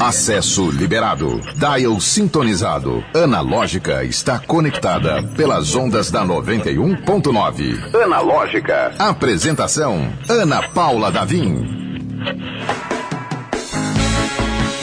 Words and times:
Acesso 0.00 0.70
liberado. 0.70 1.40
Dial 1.56 2.00
sintonizado. 2.00 3.04
Analógica 3.14 4.04
está 4.04 4.38
conectada 4.38 5.22
pelas 5.36 5.74
ondas 5.74 6.10
da 6.10 6.24
91.9. 6.24 7.94
Analógica. 8.02 8.94
Apresentação: 8.98 10.12
Ana 10.28 10.68
Paula 10.68 11.10
Davim. 11.10 11.66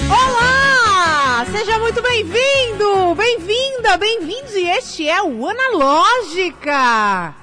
Olá! 0.10 1.46
Seja 1.52 1.80
muito 1.80 2.02
bem-vindo, 2.02 3.16
bem-vinda, 3.16 3.98
bem-vindos 3.98 4.54
e 4.54 4.70
este 4.70 5.08
é 5.08 5.22
o 5.22 5.48
Analógica. 5.48 7.34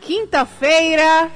Quinta-feira, 0.00 1.30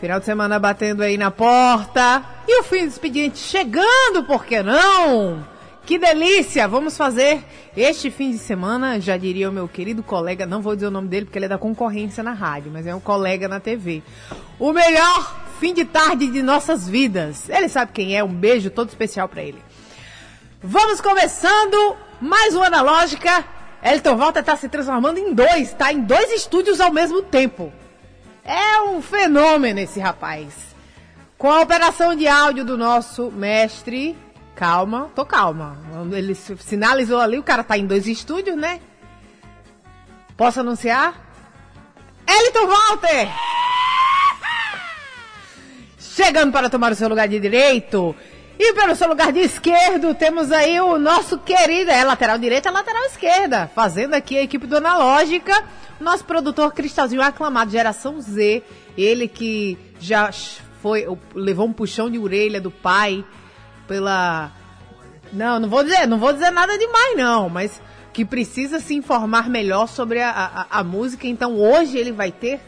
final 0.00 0.20
de 0.20 0.26
semana 0.26 0.58
batendo 0.58 1.02
aí 1.02 1.16
na 1.16 1.30
porta. 1.30 2.24
E 2.46 2.60
o 2.60 2.64
fim 2.64 2.82
do 2.82 2.88
expediente 2.88 3.38
chegando, 3.38 4.24
por 4.26 4.44
que 4.44 4.62
não? 4.62 5.44
Que 5.84 5.98
delícia! 5.98 6.68
Vamos 6.68 6.96
fazer 6.96 7.42
este 7.76 8.10
fim 8.10 8.30
de 8.30 8.38
semana, 8.38 9.00
já 9.00 9.16
diria 9.16 9.48
o 9.48 9.52
meu 9.52 9.66
querido 9.66 10.02
colega, 10.02 10.44
não 10.46 10.60
vou 10.60 10.74
dizer 10.74 10.86
o 10.86 10.90
nome 10.90 11.08
dele 11.08 11.24
porque 11.24 11.38
ele 11.38 11.46
é 11.46 11.48
da 11.48 11.58
concorrência 11.58 12.22
na 12.22 12.32
rádio, 12.32 12.70
mas 12.70 12.86
é 12.86 12.94
um 12.94 13.00
colega 13.00 13.48
na 13.48 13.58
TV. 13.58 14.02
O 14.58 14.72
melhor 14.72 15.46
fim 15.58 15.74
de 15.74 15.84
tarde 15.84 16.28
de 16.28 16.42
nossas 16.42 16.88
vidas. 16.88 17.48
Ele 17.48 17.68
sabe 17.68 17.92
quem 17.92 18.16
é, 18.16 18.22
um 18.22 18.32
beijo 18.32 18.70
todo 18.70 18.88
especial 18.88 19.28
para 19.28 19.42
ele. 19.42 19.62
Vamos 20.62 21.00
começando 21.00 21.96
mais 22.20 22.54
uma 22.54 22.66
Analógica. 22.66 23.44
Elton 23.82 24.16
Walter 24.16 24.40
está 24.40 24.56
se 24.56 24.68
transformando 24.68 25.18
em 25.18 25.32
dois, 25.32 25.72
tá? 25.72 25.92
Em 25.92 26.00
dois 26.00 26.32
estúdios 26.32 26.80
ao 26.80 26.92
mesmo 26.92 27.22
tempo. 27.22 27.72
É 28.48 28.80
um 28.80 29.02
fenômeno 29.02 29.78
esse 29.78 30.00
rapaz. 30.00 30.74
Com 31.36 31.52
a 31.52 31.60
operação 31.60 32.16
de 32.16 32.26
áudio 32.26 32.64
do 32.64 32.78
nosso 32.78 33.30
mestre. 33.30 34.16
Calma, 34.54 35.10
tô 35.14 35.26
calma. 35.26 35.76
Ele 36.10 36.34
sinalizou 36.34 37.20
ali, 37.20 37.38
o 37.38 37.42
cara 37.42 37.62
tá 37.62 37.76
em 37.76 37.86
dois 37.86 38.06
estúdios, 38.06 38.56
né? 38.56 38.80
Posso 40.34 40.60
anunciar? 40.60 41.14
Eliton 42.26 42.66
Walter! 42.66 43.28
Chegando 45.98 46.50
para 46.50 46.70
tomar 46.70 46.92
o 46.92 46.94
seu 46.94 47.08
lugar 47.08 47.28
de 47.28 47.38
direito. 47.38 48.16
E 48.58 48.72
pelo 48.72 48.96
seu 48.96 49.08
lugar 49.08 49.30
de 49.30 49.40
esquerdo, 49.40 50.14
temos 50.14 50.50
aí 50.50 50.80
o 50.80 50.98
nosso 50.98 51.38
querido, 51.38 51.90
é 51.90 52.02
lateral 52.02 52.38
direita, 52.38 52.70
lateral 52.70 53.04
esquerda, 53.04 53.70
fazendo 53.72 54.14
aqui 54.14 54.36
a 54.36 54.42
equipe 54.42 54.66
do 54.66 54.78
Analógica, 54.78 55.64
nosso 56.00 56.24
produtor 56.24 56.72
Cristalzinho 56.72 57.22
aclamado, 57.22 57.70
geração 57.70 58.20
Z, 58.20 58.62
ele 58.96 59.28
que 59.28 59.78
já 59.98 60.30
foi 60.80 61.06
levou 61.34 61.66
um 61.66 61.72
puxão 61.72 62.10
de 62.10 62.18
orelha 62.18 62.60
do 62.60 62.70
pai 62.70 63.24
pela 63.86 64.52
não, 65.32 65.58
não 65.58 65.68
vou 65.68 65.82
dizer, 65.82 66.06
não 66.06 66.18
vou 66.18 66.32
dizer 66.32 66.50
nada 66.50 66.78
demais 66.78 67.16
não, 67.16 67.48
mas 67.48 67.82
que 68.12 68.24
precisa 68.24 68.80
se 68.80 68.94
informar 68.94 69.48
melhor 69.48 69.86
sobre 69.86 70.20
a, 70.20 70.30
a, 70.30 70.80
a 70.80 70.84
música. 70.84 71.26
Então 71.26 71.56
hoje 71.56 71.98
ele 71.98 72.12
vai 72.12 72.32
ter 72.32 72.60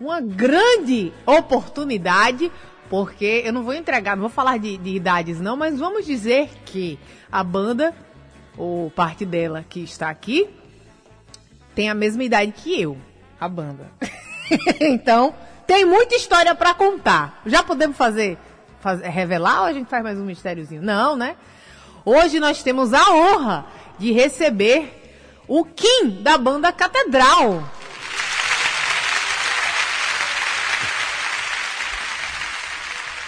uma 0.00 0.20
grande 0.20 1.12
oportunidade, 1.26 2.50
porque 2.88 3.42
eu 3.44 3.52
não 3.52 3.62
vou 3.62 3.74
entregar, 3.74 4.16
não 4.16 4.22
vou 4.22 4.30
falar 4.30 4.58
de, 4.58 4.76
de 4.76 4.96
idades 4.96 5.40
não, 5.40 5.56
mas 5.56 5.78
vamos 5.78 6.06
dizer 6.06 6.50
que 6.64 6.98
a 7.30 7.44
banda, 7.44 7.94
ou 8.56 8.90
parte 8.90 9.24
dela 9.24 9.64
que 9.68 9.80
está 9.80 10.10
aqui, 10.10 10.48
tem 11.80 11.88
a 11.88 11.94
mesma 11.94 12.22
idade 12.22 12.52
que 12.52 12.78
eu, 12.78 12.94
a 13.40 13.48
banda. 13.48 13.90
então, 14.82 15.34
tem 15.66 15.82
muita 15.82 16.14
história 16.14 16.54
para 16.54 16.74
contar. 16.74 17.40
Já 17.46 17.62
podemos 17.62 17.96
fazer, 17.96 18.36
fazer, 18.80 19.08
revelar 19.08 19.60
ou 19.60 19.64
a 19.64 19.72
gente 19.72 19.88
faz 19.88 20.02
mais 20.02 20.18
um 20.18 20.26
mistériozinho? 20.26 20.82
Não, 20.82 21.16
né? 21.16 21.36
Hoje 22.04 22.38
nós 22.38 22.62
temos 22.62 22.92
a 22.92 23.10
honra 23.14 23.64
de 23.98 24.12
receber 24.12 24.92
o 25.48 25.64
Kim 25.64 26.20
da 26.20 26.36
banda 26.36 26.70
Catedral. 26.70 27.64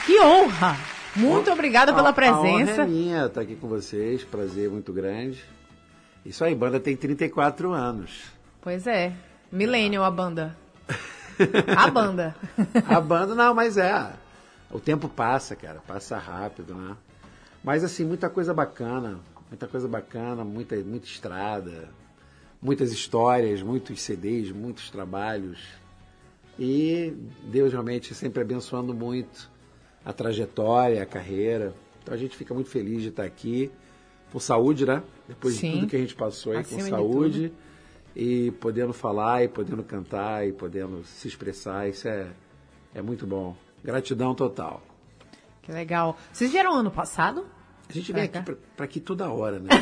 Que 0.04 0.20
honra! 0.20 0.76
Muito 1.16 1.50
obrigada 1.50 1.94
pela 1.94 2.12
presença. 2.12 2.42
A 2.42 2.44
honra 2.44 2.82
é 2.82 2.86
minha 2.86 3.24
estar 3.24 3.40
aqui 3.40 3.56
com 3.56 3.66
vocês, 3.66 4.22
prazer 4.24 4.69
muito 4.69 4.92
grande. 4.92 5.42
Isso 6.22 6.44
aí, 6.44 6.54
banda 6.54 6.78
tem 6.78 6.94
34 6.94 7.72
anos. 7.72 8.41
Pois 8.62 8.86
é, 8.86 9.12
Millennium 9.50 10.04
a 10.04 10.10
banda. 10.10 10.56
A 11.76 11.90
banda. 11.90 12.36
a 12.86 13.00
banda, 13.00 13.34
não, 13.34 13.52
mas 13.52 13.76
é. 13.76 14.12
O 14.70 14.78
tempo 14.78 15.08
passa, 15.08 15.56
cara, 15.56 15.80
passa 15.84 16.16
rápido, 16.16 16.72
né? 16.72 16.96
Mas 17.64 17.82
assim, 17.82 18.04
muita 18.04 18.30
coisa 18.30 18.54
bacana, 18.54 19.18
muita 19.50 19.66
coisa 19.66 19.88
bacana, 19.88 20.44
muita, 20.44 20.76
muita 20.76 21.06
estrada, 21.06 21.88
muitas 22.62 22.92
histórias, 22.92 23.60
muitos 23.60 24.00
CDs, 24.00 24.52
muitos 24.52 24.90
trabalhos. 24.90 25.58
E 26.56 27.12
Deus 27.42 27.72
realmente 27.72 28.14
sempre 28.14 28.42
abençoando 28.42 28.94
muito 28.94 29.50
a 30.04 30.12
trajetória, 30.12 31.02
a 31.02 31.06
carreira. 31.06 31.74
Então 32.00 32.14
a 32.14 32.16
gente 32.16 32.36
fica 32.36 32.54
muito 32.54 32.70
feliz 32.70 33.02
de 33.02 33.08
estar 33.08 33.24
aqui. 33.24 33.72
Com 34.32 34.38
saúde, 34.38 34.86
né? 34.86 35.02
Depois 35.28 35.56
Sim. 35.56 35.72
de 35.72 35.74
tudo 35.80 35.86
que 35.88 35.96
a 35.96 35.98
gente 35.98 36.14
passou 36.14 36.52
aí, 36.52 36.60
Acima 36.60 36.82
com 36.82 36.88
saúde 36.88 37.52
e 38.14 38.50
podendo 38.52 38.92
falar 38.92 39.42
e 39.44 39.48
podendo 39.48 39.82
cantar 39.82 40.46
e 40.46 40.52
podendo 40.52 41.04
se 41.04 41.28
expressar, 41.28 41.88
isso 41.88 42.06
é, 42.08 42.28
é 42.94 43.02
muito 43.02 43.26
bom. 43.26 43.56
Gratidão 43.82 44.34
total. 44.34 44.82
Que 45.62 45.72
legal. 45.72 46.16
Vocês 46.32 46.50
vieram 46.50 46.74
ano 46.74 46.90
passado? 46.90 47.46
A 47.88 47.92
gente 47.92 48.12
vem 48.12 48.24
aqui 48.24 48.40
para 48.76 48.84
aqui 48.84 49.00
toda 49.00 49.30
hora, 49.30 49.58
né? 49.58 49.68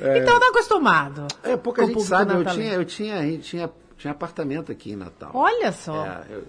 é, 0.00 0.18
então 0.18 0.40
tá 0.40 0.48
acostumado. 0.48 1.26
É, 1.42 1.56
pouca 1.56 1.86
gente 1.86 2.02
sabe, 2.02 2.34
eu 2.34 2.44
tinha, 2.44 2.72
eu 2.72 2.84
tinha, 2.84 3.38
tinha, 3.38 3.70
tinha 3.96 4.10
apartamento 4.12 4.72
aqui 4.72 4.92
em 4.92 4.96
Natal. 4.96 5.30
Olha 5.34 5.72
só. 5.72 6.06
É, 6.06 6.26
eu, 6.30 6.44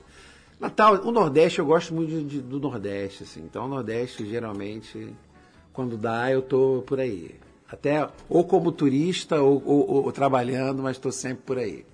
Natal, 0.59 0.95
o 1.05 1.11
Nordeste, 1.11 1.59
eu 1.59 1.65
gosto 1.65 1.93
muito 1.93 2.09
de, 2.09 2.23
de, 2.23 2.41
do 2.41 2.59
Nordeste, 2.59 3.23
assim. 3.23 3.41
Então 3.41 3.65
o 3.65 3.67
Nordeste, 3.67 4.27
geralmente, 4.27 5.15
quando 5.71 5.95
dá, 5.97 6.31
eu 6.31 6.41
tô 6.41 6.83
por 6.85 6.99
aí. 6.99 7.39
Até 7.69 8.07
ou 8.29 8.43
como 8.45 8.71
turista 8.71 9.41
ou, 9.41 9.61
ou, 9.65 10.05
ou 10.05 10.11
trabalhando, 10.11 10.81
mas 10.81 10.97
estou 10.97 11.11
sempre 11.11 11.43
por 11.45 11.57
aí. 11.57 11.85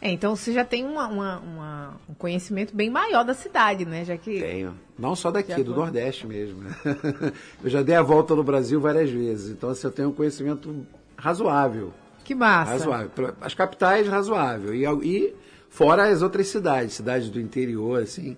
É, 0.00 0.10
então 0.10 0.34
você 0.34 0.52
já 0.52 0.64
tem 0.64 0.84
uma, 0.84 1.06
uma, 1.06 1.38
uma, 1.38 2.00
um 2.10 2.14
conhecimento 2.14 2.74
bem 2.74 2.90
maior 2.90 3.24
da 3.24 3.34
cidade, 3.34 3.84
né? 3.84 4.04
Já 4.04 4.16
que 4.16 4.40
Tenho. 4.40 4.74
Não 4.98 5.14
só 5.14 5.30
daqui, 5.30 5.62
do 5.62 5.76
Nordeste 5.76 6.26
mesmo. 6.26 6.62
Né? 6.62 6.74
eu 7.62 7.70
já 7.70 7.82
dei 7.82 7.94
a 7.94 8.02
volta 8.02 8.34
no 8.34 8.42
Brasil 8.42 8.80
várias 8.80 9.08
vezes, 9.10 9.52
então 9.52 9.70
assim, 9.70 9.86
eu 9.86 9.92
tenho 9.92 10.08
um 10.08 10.12
conhecimento 10.12 10.84
razoável. 11.16 11.92
Que 12.24 12.34
massa. 12.34 12.72
Razoável. 12.72 13.10
As 13.40 13.54
capitais, 13.54 14.08
razoável. 14.08 14.74
E, 14.74 14.84
e 15.06 15.36
fora 15.70 16.08
as 16.08 16.20
outras 16.20 16.48
cidades, 16.48 16.94
cidades 16.94 17.30
do 17.30 17.40
interior, 17.40 18.02
assim, 18.02 18.36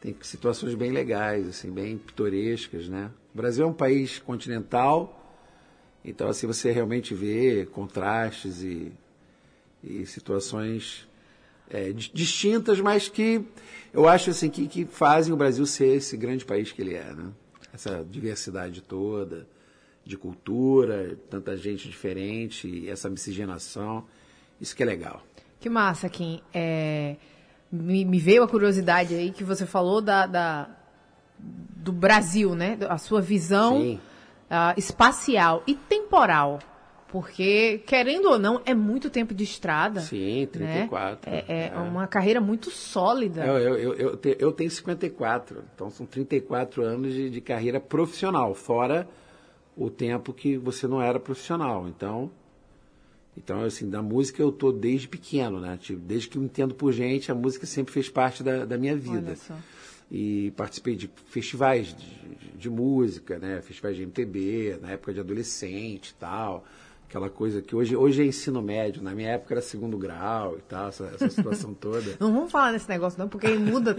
tem 0.00 0.14
situações 0.22 0.76
bem 0.76 0.92
legais, 0.92 1.48
assim, 1.48 1.68
bem 1.68 1.98
pitorescas, 1.98 2.88
né? 2.88 3.10
O 3.34 3.36
Brasil 3.36 3.64
é 3.64 3.68
um 3.68 3.72
país 3.72 4.20
continental, 4.20 5.21
então, 6.04 6.28
assim, 6.28 6.46
você 6.46 6.72
realmente 6.72 7.14
vê 7.14 7.66
contrastes 7.66 8.62
e, 8.62 8.92
e 9.82 10.04
situações 10.04 11.08
é, 11.70 11.92
distintas, 11.92 12.80
mas 12.80 13.08
que 13.08 13.44
eu 13.92 14.08
acho 14.08 14.30
assim 14.30 14.50
que, 14.50 14.66
que 14.66 14.84
fazem 14.84 15.32
o 15.32 15.36
Brasil 15.36 15.64
ser 15.64 15.96
esse 15.96 16.16
grande 16.16 16.44
país 16.44 16.72
que 16.72 16.82
ele 16.82 16.94
é, 16.94 17.12
né? 17.14 17.30
Essa 17.72 18.04
diversidade 18.08 18.82
toda 18.82 19.46
de 20.04 20.16
cultura, 20.16 21.16
tanta 21.30 21.56
gente 21.56 21.88
diferente, 21.88 22.88
essa 22.88 23.08
miscigenação, 23.08 24.04
isso 24.60 24.74
que 24.74 24.82
é 24.82 24.86
legal. 24.86 25.22
Que 25.60 25.70
massa, 25.70 26.08
Kim. 26.08 26.42
É, 26.52 27.14
me, 27.70 28.04
me, 28.04 28.18
veio 28.18 28.42
a 28.42 28.48
curiosidade 28.48 29.14
aí 29.14 29.30
que 29.30 29.44
você 29.44 29.64
falou 29.64 30.00
da, 30.02 30.26
da 30.26 30.68
do 31.38 31.92
Brasil, 31.92 32.56
né? 32.56 32.76
A 32.88 32.98
sua 32.98 33.20
visão. 33.20 33.80
Sim 33.80 34.00
uh, 34.52 34.78
espacial 34.78 35.62
e 35.66 35.74
temporal. 35.74 36.58
Porque, 37.08 37.82
querendo 37.86 38.30
ou 38.30 38.38
não, 38.38 38.62
é 38.64 38.72
muito 38.72 39.10
tempo 39.10 39.34
de 39.34 39.44
estrada. 39.44 40.00
Sim, 40.00 40.48
34. 40.50 41.30
Né? 41.30 41.44
É, 41.46 41.52
é, 41.52 41.72
é, 41.74 41.78
uma 41.78 42.06
carreira 42.06 42.40
muito 42.40 42.70
sólida. 42.70 43.44
Eu, 43.44 43.58
eu, 43.58 43.76
eu, 43.76 43.94
eu, 43.94 44.16
te, 44.16 44.36
eu 44.38 44.50
tenho 44.50 44.70
54, 44.70 45.62
então 45.74 45.90
são 45.90 46.06
34 46.06 46.82
anos 46.82 47.12
de, 47.12 47.28
de 47.28 47.40
carreira 47.42 47.78
profissional, 47.78 48.54
fora 48.54 49.06
o 49.76 49.90
tempo 49.90 50.32
que 50.32 50.56
você 50.56 50.86
não 50.86 51.02
era 51.02 51.20
profissional. 51.20 51.86
Então, 51.86 52.30
então 53.36 53.62
assim, 53.62 53.90
da 53.90 54.00
música 54.00 54.40
eu 54.40 54.50
tô 54.50 54.72
desde 54.72 55.06
pequeno, 55.06 55.60
né? 55.60 55.78
Tipo, 55.78 56.00
desde 56.00 56.28
que 56.28 56.38
eu 56.38 56.42
entendo 56.42 56.74
por 56.74 56.92
gente, 56.92 57.30
a 57.30 57.34
música 57.34 57.66
sempre 57.66 57.92
fez 57.92 58.08
parte 58.08 58.42
da, 58.42 58.64
da 58.64 58.78
minha 58.78 58.96
vida. 58.96 59.26
Olha 59.26 59.36
só 59.36 59.54
e 60.14 60.50
participei 60.58 60.94
de 60.94 61.10
festivais 61.30 61.96
de, 61.96 62.50
de, 62.58 62.68
música, 62.68 63.38
né? 63.38 63.62
Festivais 63.62 63.96
de 63.96 64.02
MPB, 64.02 64.78
na 64.82 64.90
época 64.90 65.14
de 65.14 65.20
adolescente 65.20 66.10
e 66.10 66.14
tal. 66.20 66.66
Aquela 67.08 67.30
coisa 67.30 67.62
que 67.62 67.74
hoje, 67.74 67.96
hoje 67.96 68.20
é 68.22 68.26
ensino 68.26 68.60
médio, 68.60 69.02
na 69.02 69.14
minha 69.14 69.30
época 69.30 69.54
era 69.54 69.62
segundo 69.62 69.96
grau 69.96 70.56
e 70.58 70.62
tal, 70.62 70.88
essa, 70.88 71.10
essa 71.14 71.30
situação 71.30 71.72
toda. 71.72 72.16
Não 72.20 72.30
vamos 72.30 72.52
falar 72.52 72.72
nesse 72.72 72.88
negócio 72.90 73.18
não, 73.18 73.26
porque 73.28 73.48
muda 73.48 73.96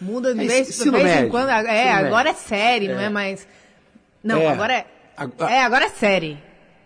Muda 0.00 0.32
de 0.32 0.40
É, 0.44 0.46
vez, 0.46 0.68
de 0.68 0.90
vez 0.90 1.02
em 1.02 1.04
médio, 1.04 1.30
quando. 1.30 1.48
É, 1.48 1.90
agora 1.92 2.28
é 2.30 2.32
médio. 2.32 2.48
série, 2.48 2.88
não 2.88 3.00
é 3.00 3.04
É. 3.06 3.08
mais. 3.10 3.48
Não, 4.22 4.38
É. 4.40 4.46
agora 4.48 4.72
é. 4.74 4.86
É, 5.50 5.62
agora 5.62 5.86
é 5.86 5.88
série. 5.88 6.38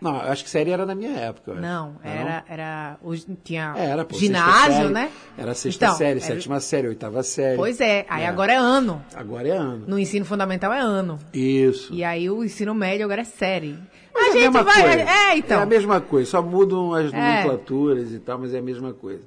Não, 0.02 0.16
eu 0.22 0.32
acho 0.32 0.42
que 0.42 0.50
série 0.50 0.70
era 0.72 0.84
na 0.84 0.94
minha 0.94 1.16
época. 1.16 1.52
eu 1.52 1.54
acho. 1.54 1.62
Não, 1.62 1.94
era. 2.02 2.44
era 2.48 2.98
tinha 3.44 3.72
É, 3.76 3.84
Era, 3.86 4.04
pô, 4.04 4.16
ginásio, 4.18 4.72
série, 4.74 4.88
né? 4.88 5.10
Era 5.38 5.54
sexta 5.54 5.84
Então, 5.86 5.96
série, 5.96 6.18
era- 6.18 6.20
sétima 6.20 6.58
série, 6.60 6.88
oitava 6.88 7.22
série. 7.22 7.56
Pois 7.56 7.80
é, 7.80 8.04
aí 8.08 8.24
É. 8.24 8.26
agora 8.26 8.52
é 8.52 8.56
ano. 8.56 9.00
Agora 9.14 9.46
é 9.46 9.52
ano. 9.56 9.84
No 9.86 9.98
ensino 9.98 10.24
fundamental 10.24 10.72
é 10.72 10.80
ano. 10.80 11.18
Isso. 11.32 11.94
E 11.94 12.02
aí 12.02 12.28
o 12.28 12.42
ensino 12.44 12.74
médio 12.74 13.04
agora 13.04 13.20
é 13.20 13.24
série. 13.24 13.78
Mas 14.12 14.24
a 14.24 14.26
é 14.26 14.28
a 14.28 14.32
gente 14.32 14.42
mesma 14.42 14.62
vai. 14.64 14.82
coisa. 14.82 15.10
É, 15.10 15.36
então. 15.38 15.60
É 15.60 15.62
a 15.62 15.66
mesma 15.66 16.00
coisa, 16.00 16.30
só 16.30 16.42
mudam 16.42 16.92
as 16.92 17.12
É. 17.12 17.16
nomenclaturas 17.16 18.12
e 18.12 18.18
tal, 18.18 18.38
mas 18.40 18.52
é 18.52 18.58
a 18.58 18.62
mesma 18.62 18.92
coisa. 18.92 19.22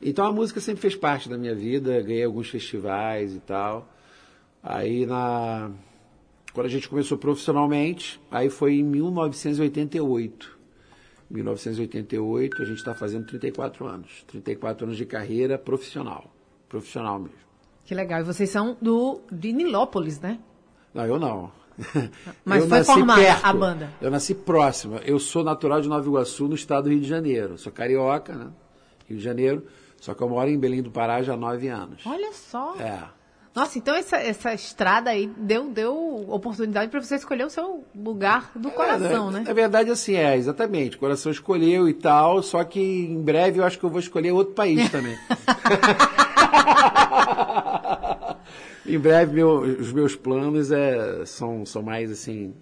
Então 0.00 0.24
a 0.24 0.32
música 0.32 0.60
sempre 0.60 0.80
fez 0.82 0.94
parte 0.94 1.28
da 1.28 1.36
minha 1.36 1.54
vida, 1.54 2.00
ganhei 2.00 2.22
alguns 2.24 2.48
festivais 2.48 3.34
e 3.34 3.40
tal. 3.40 3.88
Aí 4.62 5.04
na. 5.06 5.70
Quando 6.56 6.68
a 6.68 6.70
gente 6.70 6.88
começou 6.88 7.18
profissionalmente, 7.18 8.18
aí 8.30 8.48
foi 8.48 8.76
em 8.76 8.82
1988. 8.82 10.58
1988, 11.28 12.62
a 12.62 12.64
gente 12.64 12.78
está 12.78 12.94
fazendo 12.94 13.26
34 13.26 13.86
anos. 13.86 14.24
34 14.26 14.86
anos 14.86 14.96
de 14.96 15.04
carreira 15.04 15.58
profissional. 15.58 16.32
Profissional 16.66 17.18
mesmo. 17.18 17.36
Que 17.84 17.94
legal. 17.94 18.20
E 18.20 18.22
vocês 18.22 18.48
são 18.48 18.74
do 18.80 19.20
de 19.30 19.52
Nilópolis, 19.52 20.18
né? 20.18 20.38
Não, 20.94 21.04
eu 21.04 21.18
não. 21.18 21.52
Mas 22.42 22.62
eu 22.62 22.70
foi 22.70 22.84
formada 22.84 23.20
perto. 23.20 23.44
a 23.44 23.52
banda? 23.52 23.90
Eu 24.00 24.10
nasci 24.10 24.34
próxima. 24.34 24.96
Eu 25.04 25.18
sou 25.18 25.44
natural 25.44 25.82
de 25.82 25.90
Nova 25.90 26.08
Iguaçu, 26.08 26.48
no 26.48 26.54
estado 26.54 26.84
do 26.84 26.88
Rio 26.88 27.00
de 27.02 27.06
Janeiro. 27.06 27.58
Sou 27.58 27.70
carioca, 27.70 28.34
né? 28.34 28.50
Rio 29.06 29.18
de 29.18 29.22
Janeiro. 29.22 29.66
Só 30.00 30.14
que 30.14 30.22
eu 30.22 30.28
moro 30.30 30.48
em 30.48 30.58
Belém 30.58 30.82
do 30.82 30.90
Pará 30.90 31.20
já 31.20 31.34
há 31.34 31.36
nove 31.36 31.68
anos. 31.68 32.00
Olha 32.06 32.32
só. 32.32 32.76
É. 32.80 33.14
Nossa, 33.56 33.78
então 33.78 33.94
essa, 33.94 34.18
essa 34.18 34.52
estrada 34.52 35.08
aí 35.08 35.28
deu, 35.34 35.70
deu 35.70 35.96
oportunidade 36.28 36.90
para 36.90 37.00
você 37.00 37.14
escolher 37.14 37.46
o 37.46 37.48
seu 37.48 37.86
lugar 37.96 38.50
do 38.54 38.70
coração, 38.70 39.30
É, 39.30 39.32
né? 39.32 39.44
Na 39.46 39.54
verdade, 39.54 39.90
assim, 39.90 40.14
é, 40.14 40.36
exatamente. 40.36 40.98
O 40.98 41.00
coração 41.00 41.32
escolheu 41.32 41.88
e 41.88 41.94
tal, 41.94 42.42
só 42.42 42.62
que 42.64 42.78
em 42.78 43.18
breve 43.22 43.58
eu 43.58 43.64
acho 43.64 43.78
que 43.78 43.84
eu 43.84 43.88
vou 43.88 43.98
escolher 43.98 44.32
outro 44.32 44.52
país 44.52 44.86
também. 44.92 45.16
em 48.84 48.98
breve, 48.98 49.32
meu- 49.32 49.60
os 49.60 49.90
meus 49.90 50.14
planos 50.14 50.70
é, 50.70 51.24
são, 51.24 51.64
são 51.64 51.82
mais 51.82 52.10
assim, 52.10 52.52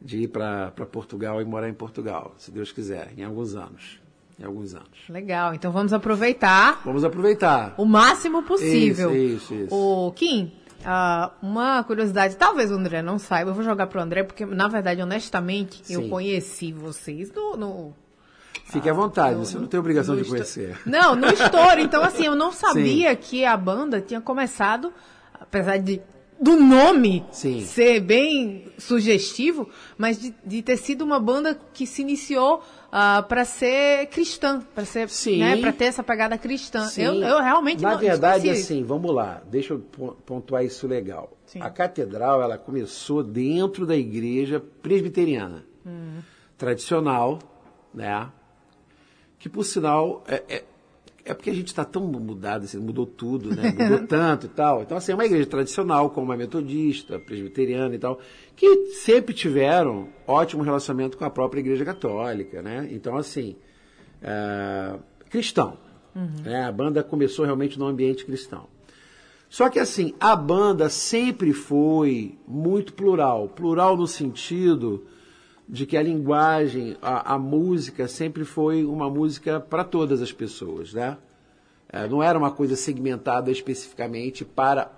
de 0.00 0.22
ir 0.22 0.28
para 0.28 0.70
Portugal 0.90 1.42
e 1.42 1.44
morar 1.44 1.68
em 1.68 1.74
Portugal, 1.74 2.34
se 2.38 2.50
Deus 2.50 2.72
quiser, 2.72 3.12
em 3.14 3.24
alguns 3.24 3.54
anos. 3.54 4.00
Em 4.38 4.44
alguns 4.44 4.74
anos. 4.74 4.88
Legal. 5.08 5.54
Então 5.54 5.70
vamos 5.70 5.92
aproveitar 5.92 6.80
Vamos 6.84 7.04
aproveitar. 7.04 7.74
o 7.78 7.84
máximo 7.84 8.42
possível. 8.42 9.14
Isso, 9.14 9.52
isso, 9.52 9.54
isso. 9.54 9.74
O 9.74 10.10
Kim, 10.12 10.52
ah, 10.84 11.30
uma 11.40 11.84
curiosidade, 11.84 12.36
talvez 12.36 12.70
o 12.70 12.74
André 12.74 13.00
não 13.00 13.18
saiba, 13.18 13.50
eu 13.50 13.54
vou 13.54 13.62
jogar 13.62 13.86
pro 13.86 14.00
André, 14.00 14.24
porque, 14.24 14.44
na 14.44 14.66
verdade, 14.68 15.00
honestamente, 15.00 15.82
eu 15.88 16.02
Sim. 16.02 16.08
conheci 16.08 16.72
vocês 16.72 17.32
no. 17.32 17.56
no 17.56 17.94
Fique 18.66 18.88
à 18.88 18.92
vontade, 18.92 19.36
no- 19.36 19.44
você 19.44 19.58
não 19.58 19.66
tem 19.66 19.78
obrigação 19.78 20.16
de 20.16 20.24
conhecer. 20.24 20.78
Não, 20.86 21.14
no 21.14 21.28
estouro. 21.28 21.80
Então, 21.80 22.02
assim, 22.02 22.24
eu 22.26 22.34
não 22.34 22.50
sabia 22.50 23.14
que 23.14 23.44
a 23.44 23.56
banda 23.56 24.00
tinha 24.00 24.20
começado, 24.20 24.92
apesar 25.38 25.76
de 25.78 26.00
do 26.40 26.56
nome 26.56 27.24
Sim. 27.30 27.60
ser 27.64 28.00
bem 28.00 28.72
sugestivo, 28.76 29.68
mas 29.96 30.18
de, 30.18 30.34
de 30.44 30.62
ter 30.62 30.76
sido 30.76 31.02
uma 31.02 31.20
banda 31.20 31.56
que 31.72 31.86
se 31.86 32.02
iniciou 32.02 32.60
para 33.28 33.44
ser 33.44 34.06
cristã, 34.06 34.60
para 34.74 34.84
ser, 34.84 35.08
Sim. 35.08 35.38
né, 35.40 35.56
para 35.56 35.72
ter 35.72 35.86
essa 35.86 36.02
pegada 36.02 36.38
cristã. 36.38 36.86
Sim. 36.86 37.02
Eu, 37.02 37.14
eu 37.14 37.40
realmente 37.42 37.82
Na 37.82 37.92
não 37.92 37.98
verdade, 37.98 38.48
assim, 38.48 38.84
vamos 38.84 39.12
lá, 39.12 39.42
deixa 39.50 39.74
eu 39.74 39.80
pon- 39.80 40.14
pontuar 40.24 40.64
isso 40.64 40.86
legal. 40.86 41.36
Sim. 41.44 41.60
A 41.60 41.70
catedral, 41.70 42.40
ela 42.40 42.56
começou 42.56 43.22
dentro 43.22 43.84
da 43.86 43.96
igreja 43.96 44.62
presbiteriana, 44.80 45.64
Hum. 45.84 46.20
tradicional, 46.56 47.38
né? 47.92 48.28
Que, 49.38 49.48
por 49.48 49.64
sinal, 49.64 50.22
é, 50.28 50.42
é, 50.48 50.64
é 51.24 51.32
porque 51.32 51.50
a 51.50 51.54
gente 51.54 51.68
está 51.68 51.84
tão 51.84 52.02
mudado, 52.02 52.64
assim, 52.64 52.78
mudou 52.78 53.06
tudo, 53.06 53.54
né? 53.54 53.72
Mudou 53.72 54.04
tanto 54.08 54.46
e 54.46 54.48
tal. 54.50 54.82
Então, 54.82 54.96
assim, 54.96 55.12
é 55.12 55.14
uma 55.14 55.24
igreja 55.24 55.46
tradicional, 55.46 56.10
como 56.10 56.30
a 56.32 56.36
metodista, 56.36 57.18
presbiteriana 57.18 57.94
e 57.94 57.98
tal, 57.98 58.20
que 58.54 58.86
sempre 58.92 59.34
tiveram 59.34 60.08
ótimo 60.26 60.62
relacionamento 60.62 61.16
com 61.16 61.24
a 61.24 61.30
própria 61.30 61.60
igreja 61.60 61.84
católica, 61.84 62.60
né? 62.60 62.88
Então, 62.90 63.16
assim, 63.16 63.56
é, 64.22 64.98
cristão. 65.30 65.78
né? 66.44 66.64
A 66.64 66.72
banda 66.72 67.02
começou 67.02 67.44
realmente 67.44 67.78
num 67.78 67.86
ambiente 67.86 68.24
cristão. 68.24 68.68
Só 69.48 69.68
que 69.68 69.78
assim, 69.78 70.14
a 70.18 70.34
banda 70.34 70.88
sempre 70.88 71.52
foi 71.52 72.36
muito 72.46 72.92
plural. 72.92 73.48
Plural 73.48 73.96
no 73.96 74.06
sentido 74.06 75.06
de 75.68 75.86
que 75.86 75.96
a 75.96 76.02
linguagem, 76.02 76.96
a, 77.00 77.34
a 77.34 77.38
música 77.38 78.06
sempre 78.06 78.44
foi 78.44 78.84
uma 78.84 79.08
música 79.08 79.58
para 79.58 79.82
todas 79.82 80.20
as 80.20 80.32
pessoas, 80.32 80.92
né? 80.92 81.16
É, 81.88 82.08
não 82.08 82.22
era 82.22 82.38
uma 82.38 82.50
coisa 82.50 82.76
segmentada 82.76 83.50
especificamente 83.50 84.44
para 84.44 84.90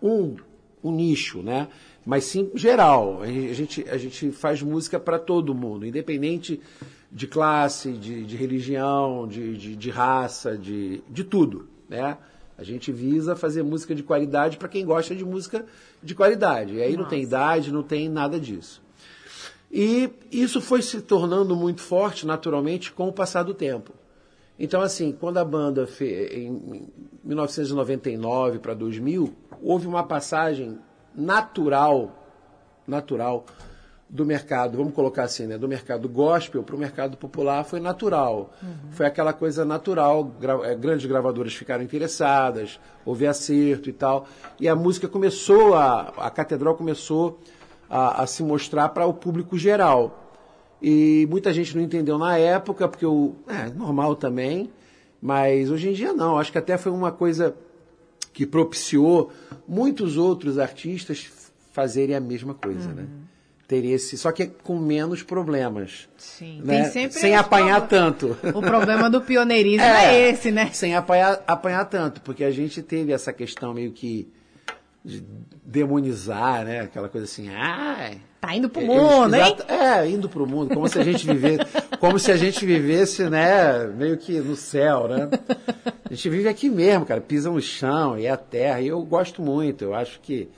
um, 0.00 0.36
um 0.82 0.92
nicho, 0.92 1.42
né? 1.42 1.68
Mas 2.06 2.24
sim 2.24 2.50
geral. 2.54 3.22
A 3.22 3.26
gente, 3.26 3.84
a 3.88 3.96
gente 3.96 4.30
faz 4.30 4.62
música 4.62 5.00
para 5.00 5.18
todo 5.18 5.54
mundo, 5.54 5.86
independente 5.86 6.60
de 7.10 7.26
classe, 7.26 7.92
de, 7.92 8.24
de 8.24 8.36
religião, 8.36 9.26
de, 9.26 9.56
de, 9.56 9.76
de 9.76 9.90
raça, 9.90 10.56
de, 10.56 11.02
de 11.08 11.24
tudo, 11.24 11.68
né? 11.88 12.18
A 12.56 12.62
gente 12.62 12.92
visa 12.92 13.34
fazer 13.34 13.64
música 13.64 13.94
de 13.94 14.02
qualidade 14.02 14.56
para 14.56 14.68
quem 14.68 14.84
gosta 14.84 15.14
de 15.14 15.24
música 15.24 15.66
de 16.02 16.14
qualidade. 16.14 16.74
E 16.74 16.82
aí 16.82 16.96
não 16.96 17.04
tem 17.04 17.22
idade, 17.22 17.72
não 17.72 17.82
tem 17.82 18.08
nada 18.08 18.38
disso. 18.38 18.83
E 19.76 20.08
isso 20.30 20.60
foi 20.60 20.82
se 20.82 21.00
tornando 21.00 21.56
muito 21.56 21.80
forte, 21.80 22.24
naturalmente, 22.24 22.92
com 22.92 23.08
o 23.08 23.12
passar 23.12 23.42
do 23.42 23.52
tempo. 23.52 23.92
Então, 24.56 24.80
assim, 24.80 25.10
quando 25.10 25.38
a 25.38 25.44
banda 25.44 25.84
fez, 25.84 26.32
em 26.32 26.88
1999 27.24 28.60
para 28.60 28.72
2000, 28.72 29.34
houve 29.60 29.88
uma 29.88 30.04
passagem 30.04 30.78
natural, 31.12 32.16
natural 32.86 33.44
do 34.08 34.24
mercado, 34.24 34.76
vamos 34.76 34.94
colocar 34.94 35.24
assim, 35.24 35.44
né, 35.44 35.58
do 35.58 35.66
mercado 35.66 36.08
gospel 36.08 36.62
para 36.62 36.76
o 36.76 36.78
mercado 36.78 37.16
popular 37.16 37.64
foi 37.64 37.80
natural. 37.80 38.52
Foi 38.92 39.06
aquela 39.06 39.32
coisa 39.32 39.64
natural, 39.64 40.22
gra 40.22 40.70
eh, 40.70 40.76
grandes 40.76 41.04
gravadoras 41.06 41.52
ficaram 41.52 41.82
interessadas, 41.82 42.78
houve 43.04 43.26
acerto 43.26 43.90
e 43.90 43.92
tal, 43.92 44.28
e 44.60 44.68
a 44.68 44.76
música 44.76 45.08
começou 45.08 45.74
a, 45.74 46.12
a 46.16 46.30
catedral 46.30 46.76
começou 46.76 47.40
a, 47.94 48.24
a 48.24 48.26
se 48.26 48.42
mostrar 48.42 48.88
para 48.88 49.06
o 49.06 49.14
público 49.14 49.56
geral. 49.56 50.32
E 50.82 51.28
muita 51.30 51.52
gente 51.52 51.76
não 51.76 51.82
entendeu 51.82 52.18
na 52.18 52.36
época, 52.36 52.88
porque 52.88 53.06
o. 53.06 53.36
É, 53.46 53.70
normal 53.70 54.16
também. 54.16 54.68
Mas 55.22 55.70
hoje 55.70 55.90
em 55.90 55.92
dia 55.92 56.12
não. 56.12 56.36
Acho 56.36 56.50
que 56.50 56.58
até 56.58 56.76
foi 56.76 56.90
uma 56.90 57.12
coisa 57.12 57.54
que 58.32 58.44
propiciou 58.44 59.30
muitos 59.66 60.16
outros 60.16 60.58
artistas 60.58 61.30
fazerem 61.70 62.16
a 62.16 62.20
mesma 62.20 62.52
coisa, 62.52 62.92
né? 62.92 63.06
Terem 63.68 63.92
esse. 63.92 64.18
Só 64.18 64.32
que 64.32 64.46
com 64.46 64.76
menos 64.76 65.22
problemas. 65.22 66.08
Sim, 66.18 66.60
né? 66.64 66.90
Sem 67.10 67.36
apanhar 67.36 67.86
tanto. 67.86 68.36
O 68.52 68.60
problema 68.60 69.08
do 69.08 69.20
pioneirismo 69.22 69.86
é, 69.86 70.30
esse, 70.30 70.50
né? 70.50 70.68
Sem 70.72 70.96
apanhar, 70.96 71.42
apanhar 71.46 71.84
tanto, 71.84 72.20
porque 72.22 72.42
a 72.42 72.50
gente 72.50 72.82
teve 72.82 73.12
essa 73.12 73.32
questão 73.32 73.72
meio 73.72 73.92
que 73.92 74.28
de 75.04 75.22
demonizar, 75.64 76.64
né? 76.64 76.80
Aquela 76.80 77.08
coisa 77.08 77.26
assim, 77.26 77.48
ai. 77.50 78.20
Tá 78.40 78.54
indo 78.54 78.68
pro 78.68 78.82
Eles- 78.82 78.94
mundo, 78.94 79.34
hein? 79.34 79.56
É, 79.68 80.08
indo 80.08 80.28
pro 80.28 80.46
mundo, 80.46 80.74
como 80.74 80.88
se 80.88 80.98
a 80.98 81.04
gente 81.04 81.26
vivesse, 81.26 81.64
como 82.00 82.18
se 82.18 82.30
a 82.30 82.36
gente 82.36 82.64
vivesse, 82.64 83.28
né, 83.28 83.86
meio 83.86 84.16
que 84.18 84.38
no 84.40 84.54
céu, 84.54 85.08
né? 85.08 85.28
A 86.04 86.12
gente 86.14 86.28
vive 86.28 86.48
aqui 86.48 86.68
mesmo, 86.68 87.06
cara, 87.06 87.20
pisa 87.20 87.50
no 87.50 87.60
chão 87.60 88.18
e 88.18 88.26
é 88.26 88.30
a 88.30 88.36
terra, 88.36 88.80
e 88.80 88.88
eu 88.88 89.02
gosto 89.02 89.40
muito, 89.40 89.82
eu 89.84 89.94
acho 89.94 90.20
que 90.20 90.48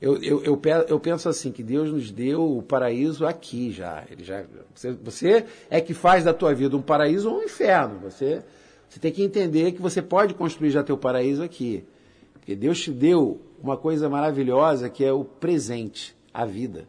eu, 0.00 0.20
eu, 0.22 0.42
eu, 0.42 0.60
eu 0.88 1.00
penso 1.00 1.28
assim, 1.28 1.52
que 1.52 1.62
Deus 1.62 1.90
nos 1.92 2.10
deu 2.10 2.58
o 2.58 2.60
paraíso 2.62 3.24
aqui 3.24 3.70
já. 3.70 4.02
Ele 4.10 4.24
já 4.24 4.42
você, 4.74 4.90
você 4.92 5.44
é 5.70 5.80
que 5.80 5.94
faz 5.94 6.24
da 6.24 6.34
tua 6.34 6.52
vida 6.52 6.76
um 6.76 6.82
paraíso 6.82 7.30
ou 7.30 7.38
um 7.38 7.42
inferno. 7.44 8.00
Você, 8.02 8.42
você 8.88 8.98
tem 8.98 9.12
que 9.12 9.22
entender 9.22 9.70
que 9.70 9.80
você 9.80 10.02
pode 10.02 10.34
construir 10.34 10.70
já 10.70 10.82
teu 10.82 10.96
paraíso 10.98 11.40
aqui. 11.44 11.84
Porque 12.32 12.56
Deus 12.56 12.80
te 12.80 12.90
deu 12.90 13.40
uma 13.62 13.76
coisa 13.76 14.08
maravilhosa 14.08 14.90
que 14.90 15.04
é 15.04 15.12
o 15.12 15.24
presente, 15.24 16.14
a 16.34 16.44
vida. 16.44 16.88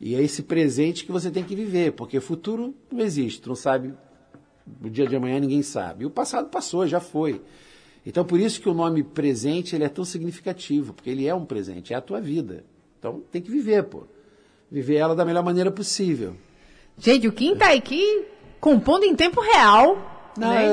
E 0.00 0.14
é 0.14 0.22
esse 0.22 0.42
presente 0.42 1.04
que 1.04 1.12
você 1.12 1.30
tem 1.30 1.44
que 1.44 1.54
viver, 1.54 1.92
porque 1.92 2.20
futuro 2.20 2.74
não 2.90 3.00
existe, 3.00 3.42
tu 3.42 3.50
não 3.50 3.56
sabe, 3.56 3.92
o 4.82 4.88
dia 4.88 5.06
de 5.06 5.14
amanhã 5.14 5.38
ninguém 5.38 5.62
sabe. 5.62 6.04
E 6.04 6.06
o 6.06 6.10
passado 6.10 6.48
passou, 6.48 6.86
já 6.86 7.00
foi. 7.00 7.42
Então 8.06 8.24
por 8.24 8.40
isso 8.40 8.60
que 8.60 8.68
o 8.68 8.72
nome 8.74 9.02
presente 9.02 9.74
ele 9.76 9.84
é 9.84 9.88
tão 9.90 10.04
significativo, 10.04 10.94
porque 10.94 11.10
ele 11.10 11.26
é 11.26 11.34
um 11.34 11.44
presente, 11.44 11.92
é 11.92 11.96
a 11.96 12.00
tua 12.00 12.20
vida. 12.20 12.64
Então 12.98 13.22
tem 13.30 13.42
que 13.42 13.50
viver, 13.50 13.84
pô. 13.84 14.04
Viver 14.70 14.96
ela 14.96 15.14
da 15.14 15.24
melhor 15.24 15.44
maneira 15.44 15.70
possível. 15.70 16.34
Gente, 16.96 17.26
o 17.28 17.32
Kim 17.32 17.56
tá 17.56 17.72
aqui 17.72 18.24
compondo 18.60 19.04
em 19.04 19.14
tempo 19.14 19.40
real. 19.40 20.32
Não, 20.38 20.48
né? 20.48 20.72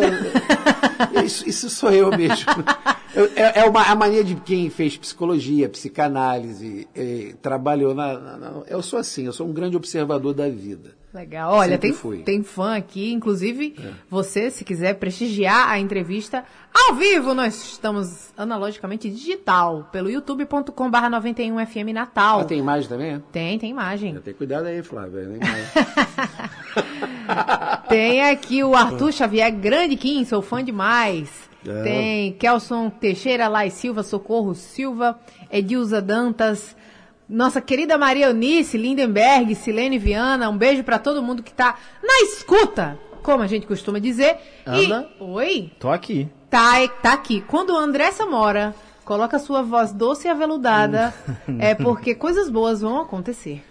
eu- 1.14 1.24
isso, 1.24 1.50
isso 1.50 1.70
sou 1.70 1.92
eu 1.92 2.10
mesmo. 2.12 2.46
É, 3.36 3.62
é 3.62 3.66
uma, 3.66 3.82
a 3.84 3.96
mania 3.96 4.24
de 4.24 4.36
quem 4.36 4.70
fez 4.70 4.96
psicologia, 4.98 5.68
psicanálise, 5.70 6.88
eh, 6.96 7.34
trabalhou 7.42 7.96
na, 7.96 8.14
na- 8.20 8.38
na- 8.38 8.54
Eu 8.68 8.82
sou 8.84 9.00
assim, 9.00 9.26
eu 9.26 9.34
sou 9.34 9.48
um 9.48 9.54
grande 9.54 9.76
observador 9.76 10.34
da 10.34 10.48
vida. 10.50 10.96
Legal. 11.14 11.52
Olha, 11.54 11.72
Sempre 11.72 11.88
tem, 11.90 11.98
fui. 11.98 12.18
tem 12.20 12.44
fã 12.44 12.76
aqui, 12.76 13.12
inclusive 13.12 13.76
você, 14.08 14.52
se 14.52 14.64
quiser 14.64 14.96
prestigiar 14.96 15.68
a 15.70 15.80
entrevista 15.80 16.44
ao 16.72 16.94
vivo, 16.96 17.34
nós 17.34 17.56
estamos 17.72 18.32
analogicamente 18.38 19.10
digital, 19.10 19.90
pelo 19.92 20.12
youtube.com 20.12 20.92
barra 20.92 21.10
91FM 21.20 21.92
Natal. 21.94 22.42
Ah, 22.42 22.46
tem 22.46 22.60
imagem 22.60 22.88
também? 22.90 23.14
é? 23.16 23.22
Tem, 23.32 23.58
tem 23.58 23.72
imagem. 23.72 24.16
Tem 24.20 24.34
cuidado 24.34 24.66
aí, 24.68 24.84
Flávia. 24.84 25.26
Tem 25.26 25.36
imagem. 25.38 25.66
Tem 27.90 28.30
aqui 28.30 28.64
o 28.64 28.76
Arthur 28.76 29.12
Xavier, 29.12 29.52
grande 29.52 29.96
Kim, 29.96 30.24
sou 30.26 30.42
fã 30.42 30.64
demais. 30.64 31.47
É. 31.66 31.84
Tem 31.84 32.34
Kelson 32.34 32.90
Teixeira, 32.90 33.48
Lai 33.48 33.70
Silva, 33.70 34.04
Socorro 34.04 34.54
Silva, 34.54 35.20
Edilza 35.52 36.02
Dantas, 36.02 36.76
nossa 37.28 37.60
querida 37.60 37.98
Maria 37.98 38.28
Eunice, 38.28 38.78
Lindenberg, 38.78 39.54
Silene 39.56 39.98
Viana, 39.98 40.50
um 40.50 40.58
beijo 40.58 40.84
pra 40.84 40.98
todo 41.00 41.22
mundo 41.24 41.44
que 41.44 41.54
tá 41.54 41.76
na 42.02 42.22
escuta, 42.24 42.98
como 43.22 43.44
a 43.44 43.48
gente 43.48 43.68
costuma 43.68 44.00
dizer. 44.00 44.38
Ana? 44.66 45.10
E, 45.20 45.24
oi, 45.24 45.72
Tô 45.80 45.90
aqui. 45.90 46.30
tá, 46.50 46.88
tá 47.02 47.14
aqui. 47.14 47.42
Quando 47.42 47.72
o 47.72 47.78
André 47.78 48.12
Samora 48.12 48.74
coloca 49.04 49.40
sua 49.40 49.62
voz 49.62 49.92
doce 49.92 50.28
e 50.28 50.32
aveludada, 50.32 51.14
é 51.60 51.74
porque 51.76 52.16
coisas 52.16 52.50
boas 52.50 52.82
vão 52.82 53.02
acontecer. 53.02 53.64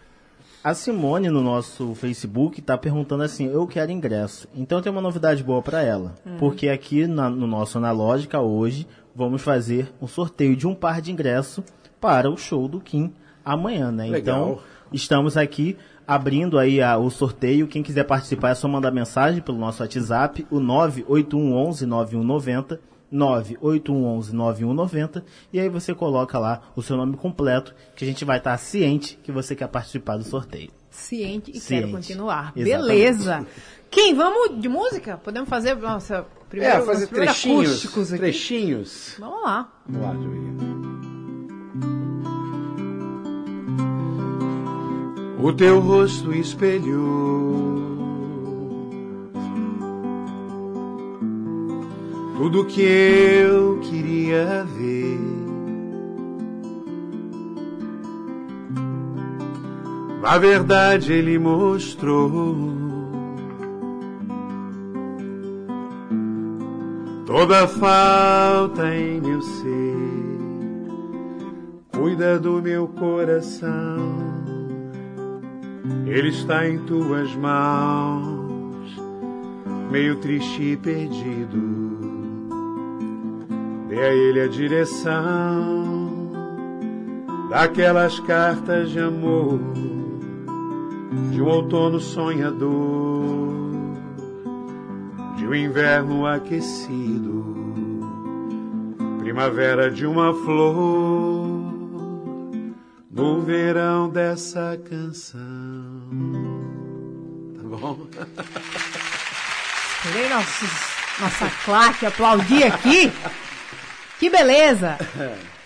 A 0.66 0.74
Simone 0.74 1.30
no 1.30 1.40
nosso 1.42 1.94
Facebook 1.94 2.60
tá 2.60 2.76
perguntando 2.76 3.22
assim: 3.22 3.46
eu 3.46 3.66
quero 3.68 3.92
ingresso. 3.92 4.48
Então 4.52 4.82
tem 4.82 4.90
uma 4.90 5.00
novidade 5.00 5.44
boa 5.44 5.62
pra 5.62 5.80
ela. 5.82 6.14
Porque 6.40 6.68
aqui 6.68 7.06
na- 7.06 7.30
no 7.30 7.46
nosso 7.46 7.78
Analógica 7.78 8.40
hoje 8.40 8.84
vamos 9.14 9.42
fazer 9.42 9.92
um 10.02 10.08
sorteio 10.08 10.56
de 10.56 10.66
um 10.66 10.74
par 10.74 11.00
de 11.00 11.12
ingresso 11.12 11.62
para 12.00 12.28
o 12.28 12.36
show 12.36 12.66
do 12.66 12.80
Kim 12.80 13.12
amanhã, 13.44 13.92
né? 13.92 14.08
Legal. 14.08 14.18
Então 14.54 14.58
estamos 14.92 15.36
aqui 15.36 15.76
abrindo 16.04 16.58
aí 16.58 16.82
a- 16.82 16.98
o 16.98 17.10
sorteio. 17.10 17.68
Quem 17.68 17.82
quiser 17.84 18.02
participar 18.04 18.50
é 18.50 18.54
só 18.56 18.66
mandar 18.66 18.90
mensagem 18.90 19.40
pelo 19.40 19.58
nosso 19.58 19.82
WhatsApp, 19.84 20.44
o 20.50 20.58
98111 20.58 21.86
9190. 21.86 22.80
98111 23.10 24.34
9190 24.34 25.24
e 25.52 25.60
aí 25.60 25.68
você 25.68 25.94
coloca 25.94 26.38
lá 26.38 26.62
o 26.74 26.82
seu 26.82 26.96
nome 26.96 27.16
completo 27.16 27.74
que 27.94 28.04
a 28.04 28.06
gente 28.06 28.24
vai 28.24 28.38
estar 28.38 28.56
ciente 28.58 29.18
que 29.22 29.30
você 29.32 29.54
quer 29.54 29.68
participar 29.68 30.16
do 30.16 30.24
sorteio. 30.24 30.70
Ciente 30.90 31.50
e 31.50 31.60
Ciente. 31.60 31.82
quero 31.84 31.92
continuar. 31.96 32.52
Exatamente. 32.56 32.88
Beleza. 32.88 33.46
Quem? 33.90 34.14
Vamos 34.14 34.60
de 34.60 34.68
música? 34.68 35.16
Podemos 35.18 35.48
fazer 35.48 35.76
nossa 35.76 36.24
primeiro, 36.48 36.76
É, 36.76 36.80
fazer 36.82 37.06
trechinhos. 37.08 37.68
acústicos 37.68 38.12
aqui? 38.12 38.20
Trechinhos. 38.22 39.16
Vamos 39.18 39.42
lá. 39.42 39.72
Vamos 39.86 40.06
lá, 40.06 40.12
ver. 40.12 40.46
O 45.38 45.52
teu 45.52 45.78
rosto 45.80 46.32
espelhou 46.32 47.45
tudo 52.36 52.66
que 52.66 52.82
eu 52.82 53.80
queria 53.80 54.64
ver. 54.64 55.18
Na 60.20 60.36
verdade, 60.36 61.12
ele 61.12 61.38
mostrou 61.38 62.54
toda 67.24 67.64
a 67.64 67.68
falta 67.68 68.94
em 68.94 69.20
meu 69.20 69.40
ser. 69.40 69.96
Cuida 71.94 72.38
do 72.38 72.60
meu 72.60 72.86
coração, 72.88 73.98
ele 76.04 76.28
está 76.28 76.68
em 76.68 76.78
tuas 76.80 77.34
mãos, 77.34 79.00
meio 79.90 80.16
triste 80.16 80.62
e 80.72 80.76
perdido. 80.76 81.75
Dê 83.96 84.02
a 84.02 84.14
ele 84.14 84.40
a 84.42 84.46
direção 84.46 86.30
daquelas 87.48 88.20
cartas 88.20 88.90
de 88.90 89.00
amor 89.00 89.58
de 91.32 91.40
um 91.40 91.46
outono 91.46 91.98
sonhador, 91.98 93.56
de 95.38 95.46
um 95.46 95.54
inverno 95.54 96.26
aquecido, 96.26 97.56
primavera 99.18 99.90
de 99.90 100.04
uma 100.04 100.34
flor, 100.44 101.46
no 103.10 103.40
verão 103.40 104.10
dessa 104.10 104.78
canção. 104.90 105.40
Tá 107.56 107.62
bom? 107.62 108.06
Tirei 110.02 110.28
nossos, 110.28 110.70
nossa 111.18 111.50
claque, 111.64 112.04
aplaudir 112.04 112.64
aqui. 112.64 113.10
Que 114.18 114.30
beleza. 114.30 114.96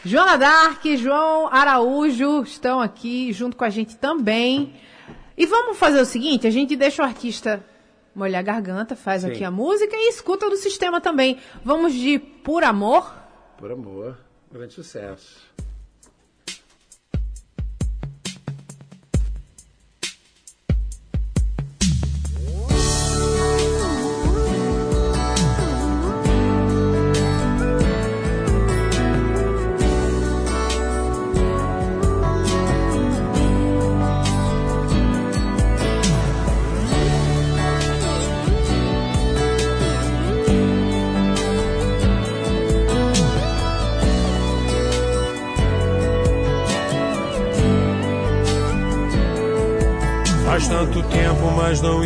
Joana 0.04 0.36
Dark, 0.36 0.84
João 0.96 1.48
Araújo 1.52 2.42
estão 2.42 2.80
aqui 2.80 3.32
junto 3.32 3.56
com 3.56 3.64
a 3.64 3.70
gente 3.70 3.96
também. 3.96 4.74
E 5.36 5.46
vamos 5.46 5.78
fazer 5.78 6.00
o 6.00 6.04
seguinte, 6.04 6.46
a 6.46 6.50
gente 6.50 6.74
deixa 6.74 7.02
o 7.02 7.04
artista 7.04 7.64
molhar 8.14 8.40
a 8.40 8.42
garganta, 8.42 8.96
faz 8.96 9.22
Sim. 9.22 9.28
aqui 9.28 9.44
a 9.44 9.50
música 9.50 9.94
e 9.96 10.08
escuta 10.08 10.50
do 10.50 10.56
sistema 10.56 11.00
também. 11.00 11.38
Vamos 11.64 11.94
de 11.94 12.18
Por 12.18 12.64
Amor. 12.64 13.14
Por 13.56 13.70
amor, 13.70 14.18
grande 14.50 14.74
sucesso. 14.74 15.48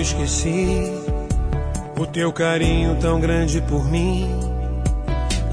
Esqueci 0.04 0.92
o 1.99 2.06
teu 2.06 2.30
carinho 2.30 2.94
tão 2.96 3.18
grande 3.18 3.61
por 3.62 3.84
mim. 3.90 4.28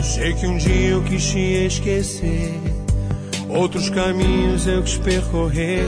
Sei 0.03 0.34
que 0.34 0.46
um 0.46 0.58
dia 0.58 0.89
eu 0.89 1.03
quis 1.03 1.25
te 1.29 1.39
esquecer, 1.39 2.60
outros 3.48 3.89
caminhos 3.89 4.67
eu 4.67 4.84
quis 4.84 4.98
percorrer. 4.98 5.86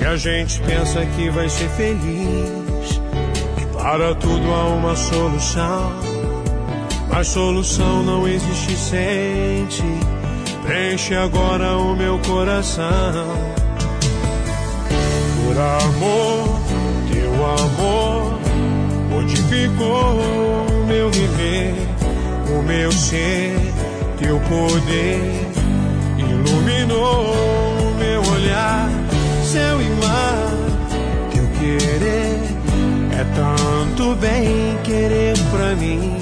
E 0.00 0.04
a 0.04 0.16
gente 0.16 0.60
pensa 0.60 1.04
que 1.04 1.30
vai 1.30 1.48
ser 1.48 1.68
feliz, 1.70 3.00
que 3.58 3.66
para 3.76 4.14
tudo 4.14 4.52
há 4.52 4.68
uma 4.68 4.94
solução. 4.94 5.92
Mas 7.08 7.28
solução 7.28 8.02
não 8.04 8.26
existe, 8.26 8.76
sente. 8.76 9.82
Preenche 10.64 11.14
agora 11.14 11.76
o 11.76 11.96
meu 11.96 12.18
coração. 12.20 13.26
Por 15.44 15.58
amor, 15.58 16.61
amor 17.44 18.38
modificou 19.10 20.18
o 20.18 20.86
meu 20.86 21.10
viver, 21.10 21.74
o 22.56 22.62
meu 22.62 22.90
ser, 22.92 23.56
teu 24.18 24.38
poder 24.40 25.52
iluminou 26.18 27.34
o 27.34 27.94
meu 27.98 28.20
olhar, 28.32 28.88
e 29.54 30.04
mar, 30.04 30.48
teu 31.32 31.46
querer 31.58 32.38
é 33.12 33.24
tanto 33.34 34.14
bem 34.16 34.76
querer 34.82 35.36
pra 35.50 35.76
mim. 35.76 36.16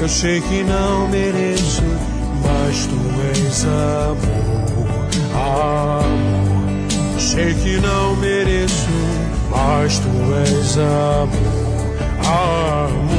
Eu 0.00 0.08
sei 0.08 0.40
que 0.40 0.62
não 0.64 1.08
mereço, 1.08 1.82
mas 2.42 2.86
tu 2.86 2.96
és 3.34 3.64
amor, 3.64 5.08
amor. 5.34 6.48
Sei 7.18 7.54
que 7.54 7.78
não 7.80 8.16
mereço, 8.16 8.88
mas 9.50 9.98
tu 9.98 10.08
és 10.46 10.78
amor, 10.78 11.98
amor. 12.26 13.18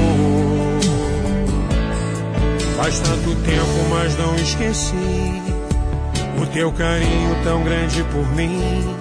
Faz 2.78 3.00
tanto 3.00 3.36
tempo, 3.42 3.90
mas 3.90 4.18
não 4.18 4.36
esqueci 4.36 5.42
o 6.42 6.46
teu 6.48 6.72
carinho 6.72 7.36
tão 7.44 7.64
grande 7.64 8.04
por 8.06 8.26
mim. 8.36 8.96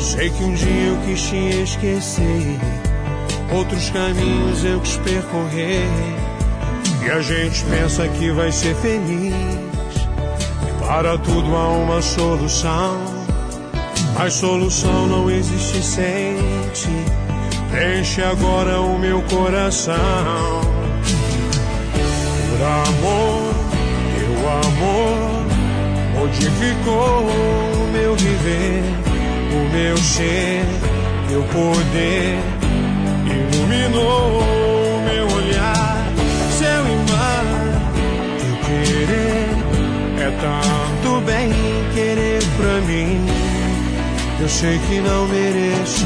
Sei 0.00 0.30
que 0.30 0.42
um 0.42 0.52
dia 0.52 0.88
eu 0.88 0.98
quis 1.06 1.22
te 1.22 1.62
esquecer, 1.62 2.58
outros 3.52 3.90
caminhos 3.90 4.64
eu 4.64 4.80
quis 4.80 4.96
percorrer. 4.98 5.86
E 7.04 7.10
a 7.10 7.20
gente 7.20 7.64
pensa 7.64 8.06
que 8.08 8.30
vai 8.30 8.52
ser 8.52 8.74
feliz. 8.76 9.32
E 9.34 10.86
para 10.86 11.16
tudo 11.18 11.56
há 11.56 11.68
uma 11.68 12.02
solução. 12.02 13.11
Mas 14.22 14.34
solução 14.34 15.08
não 15.08 15.28
existe 15.28 15.82
sem 15.82 16.36
ti. 16.72 16.88
Preenche 17.72 18.22
agora 18.22 18.80
o 18.80 18.96
meu 18.96 19.20
coração. 19.22 20.60
Por 22.48 22.62
amor, 22.64 23.52
teu 24.14 24.48
amor 24.48 25.44
modificou 26.14 27.24
o 27.24 27.90
meu 27.92 28.14
viver, 28.14 28.84
o 29.56 29.72
meu 29.74 29.96
ser, 29.96 30.66
teu 31.28 31.42
poder 31.42 32.38
iluminou 33.26 34.61
Eu 44.42 44.48
sei 44.48 44.76
que 44.76 45.00
não 45.00 45.28
mereço, 45.28 46.04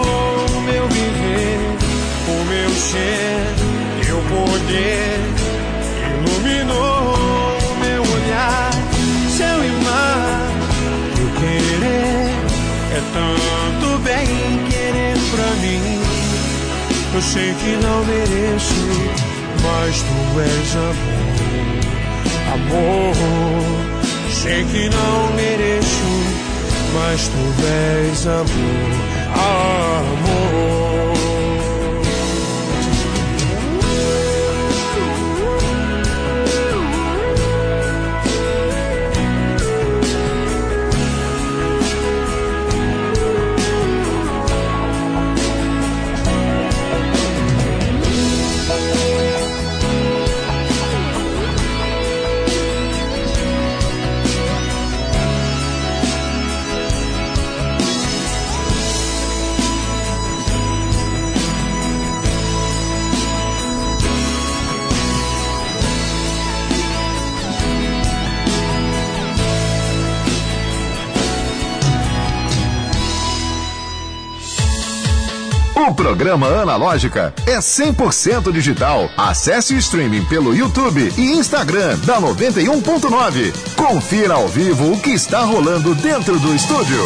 o 0.54 0.60
meu 0.60 0.86
viver, 0.90 1.58
o 2.28 2.44
meu 2.44 2.70
ser, 2.70 3.50
teu 4.00 4.18
poder 4.28 5.35
Eu 17.16 17.22
sei 17.22 17.54
que 17.54 17.76
não 17.82 18.04
mereço, 18.04 18.74
mas 19.62 20.02
tu 20.02 20.38
és 20.38 20.76
amor, 20.76 21.94
amor. 22.52 23.16
Sei 24.30 24.62
que 24.66 24.90
não 24.90 25.32
mereço, 25.34 26.04
mas 26.92 27.28
tu 27.28 27.54
és 27.64 28.26
amor, 28.26 28.44
amor. 29.32 30.75
Programa 75.96 76.48
Analógica 76.48 77.32
é 77.46 77.56
100% 77.56 78.52
digital. 78.52 79.08
Acesse 79.16 79.74
o 79.74 79.78
streaming 79.78 80.24
pelo 80.26 80.54
YouTube 80.54 81.08
e 81.16 81.32
Instagram 81.32 81.98
da 82.00 82.20
91.9. 82.20 83.74
Confira 83.74 84.34
ao 84.34 84.46
vivo 84.46 84.92
o 84.92 85.00
que 85.00 85.10
está 85.10 85.40
rolando 85.40 85.94
dentro 85.94 86.38
do 86.38 86.54
estúdio. 86.54 87.00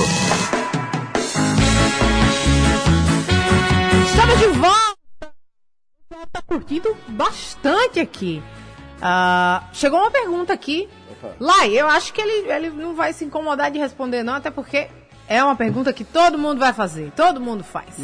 Estamos 4.05 4.39
de 4.39 4.47
volta! 4.59 4.97
O 5.23 6.09
pessoal 6.09 6.27
tá 6.33 6.43
curtindo 6.43 6.97
bastante 7.09 8.01
aqui. 8.01 8.43
Ah, 9.01 9.63
chegou 9.73 10.01
uma 10.01 10.11
pergunta 10.11 10.53
aqui. 10.53 10.89
Lai, 11.39 11.79
eu 11.79 11.87
acho 11.87 12.13
que 12.13 12.21
ele, 12.21 12.51
ele 12.51 12.71
não 12.71 12.95
vai 12.95 13.13
se 13.13 13.25
incomodar 13.25 13.71
de 13.71 13.79
responder, 13.79 14.23
não, 14.23 14.35
até 14.35 14.51
porque 14.51 14.89
é 15.29 15.45
uma 15.45 15.55
pergunta 15.55 15.93
que 15.93 16.03
todo 16.03 16.37
mundo 16.37 16.59
vai 16.59 16.73
fazer, 16.73 17.13
todo 17.15 17.41
mundo 17.41 17.63
faz. 17.63 17.95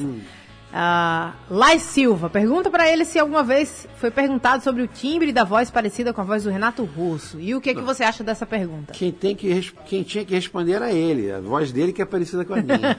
Ah, 0.72 1.34
Lai 1.48 1.78
Silva, 1.78 2.28
pergunta 2.28 2.70
pra 2.70 2.90
ele 2.90 3.04
se 3.04 3.18
alguma 3.18 3.42
vez 3.42 3.86
foi 3.96 4.10
perguntado 4.10 4.62
sobre 4.62 4.82
o 4.82 4.86
timbre 4.86 5.32
da 5.32 5.42
voz 5.44 5.70
parecida 5.70 6.12
com 6.12 6.20
a 6.20 6.24
voz 6.24 6.44
do 6.44 6.50
Renato 6.50 6.84
Russo. 6.84 7.40
E 7.40 7.54
o 7.54 7.60
que, 7.60 7.74
que 7.74 7.80
você 7.80 8.04
acha 8.04 8.22
dessa 8.22 8.44
pergunta? 8.44 8.92
Quem, 8.92 9.10
tem 9.12 9.34
que, 9.34 9.72
quem 9.86 10.02
tinha 10.02 10.24
que 10.24 10.34
responder 10.34 10.72
era 10.72 10.92
ele, 10.92 11.30
a 11.32 11.40
voz 11.40 11.72
dele 11.72 11.92
que 11.92 12.02
é 12.02 12.04
parecida 12.04 12.44
com 12.44 12.52
a 12.54 12.56
minha. 12.56 12.96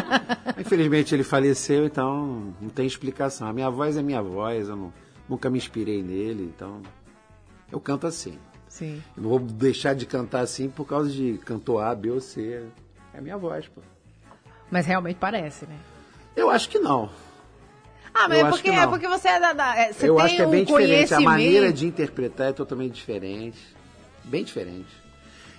Infelizmente 0.58 1.14
ele 1.14 1.24
faleceu, 1.24 1.84
então 1.84 2.54
não 2.60 2.68
tem 2.70 2.86
explicação. 2.86 3.46
A 3.48 3.52
minha 3.52 3.68
voz 3.68 3.96
é 3.96 4.02
minha 4.02 4.22
voz, 4.22 4.68
eu 4.68 4.76
não- 4.76 4.92
nunca 5.28 5.50
me 5.50 5.58
inspirei 5.58 6.02
nele, 6.02 6.44
então 6.54 6.80
eu 7.70 7.80
canto 7.80 8.06
assim. 8.06 8.38
Sim. 8.68 9.02
Eu 9.16 9.22
não 9.24 9.30
vou 9.30 9.38
deixar 9.40 9.94
de 9.94 10.06
cantar 10.06 10.40
assim 10.40 10.68
por 10.70 10.86
causa 10.86 11.10
de 11.10 11.38
cantor 11.44 11.82
A, 11.82 11.94
B 11.94 12.10
ou 12.10 12.20
C. 12.20 12.62
É 13.12 13.18
a 13.18 13.20
minha 13.20 13.36
voz, 13.36 13.66
pô. 13.68 13.80
Mas 14.70 14.86
realmente 14.86 15.16
parece, 15.16 15.66
né? 15.66 15.74
Eu 16.38 16.50
acho 16.50 16.68
que 16.68 16.78
não. 16.78 17.10
Ah, 18.14 18.28
mas 18.28 18.38
Eu 18.38 18.46
é 18.46 18.50
porque, 18.50 18.70
que 18.70 18.76
é 18.76 18.86
porque 18.86 19.08
você 19.08 19.28
é 19.28 19.40
da. 19.40 19.52
da- 19.52 19.76
é, 19.76 19.92
você 19.92 20.08
eu 20.08 20.16
tem 20.16 20.24
acho 20.24 20.36
que 20.36 20.42
é 20.42 20.46
um 20.46 20.50
bem 20.50 20.64
diferente. 20.64 21.14
A 21.14 21.20
maneira 21.20 21.72
de 21.72 21.86
interpretar 21.86 22.48
é 22.48 22.52
totalmente 22.52 22.94
diferente. 22.94 23.58
Bem 24.24 24.44
diferente. 24.44 24.88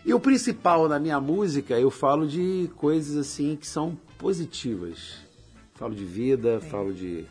E 0.05 0.13
o 0.13 0.19
principal 0.19 0.87
na 0.87 0.99
minha 0.99 1.19
música, 1.19 1.77
eu 1.79 1.91
falo 1.91 2.25
de 2.27 2.69
coisas 2.77 3.17
assim 3.17 3.55
que 3.55 3.67
são 3.67 3.97
positivas. 4.17 5.17
Falo 5.75 5.93
de 5.93 6.03
vida, 6.05 6.59
falo 6.69 6.93
de, 6.93 7.25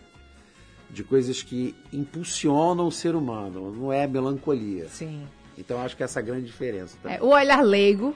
de 0.90 1.02
coisas 1.04 1.42
que 1.42 1.74
impulsionam 1.92 2.86
o 2.86 2.92
ser 2.92 3.14
humano. 3.14 3.70
Não 3.74 3.92
é 3.92 4.06
melancolia. 4.06 4.88
Sim. 4.88 5.26
Então 5.56 5.80
acho 5.80 5.96
que 5.96 6.02
essa 6.02 6.20
é 6.20 6.22
a 6.22 6.24
grande 6.24 6.46
diferença. 6.46 6.96
É, 7.04 7.20
o 7.22 7.28
olhar 7.28 7.62
leigo, 7.62 8.14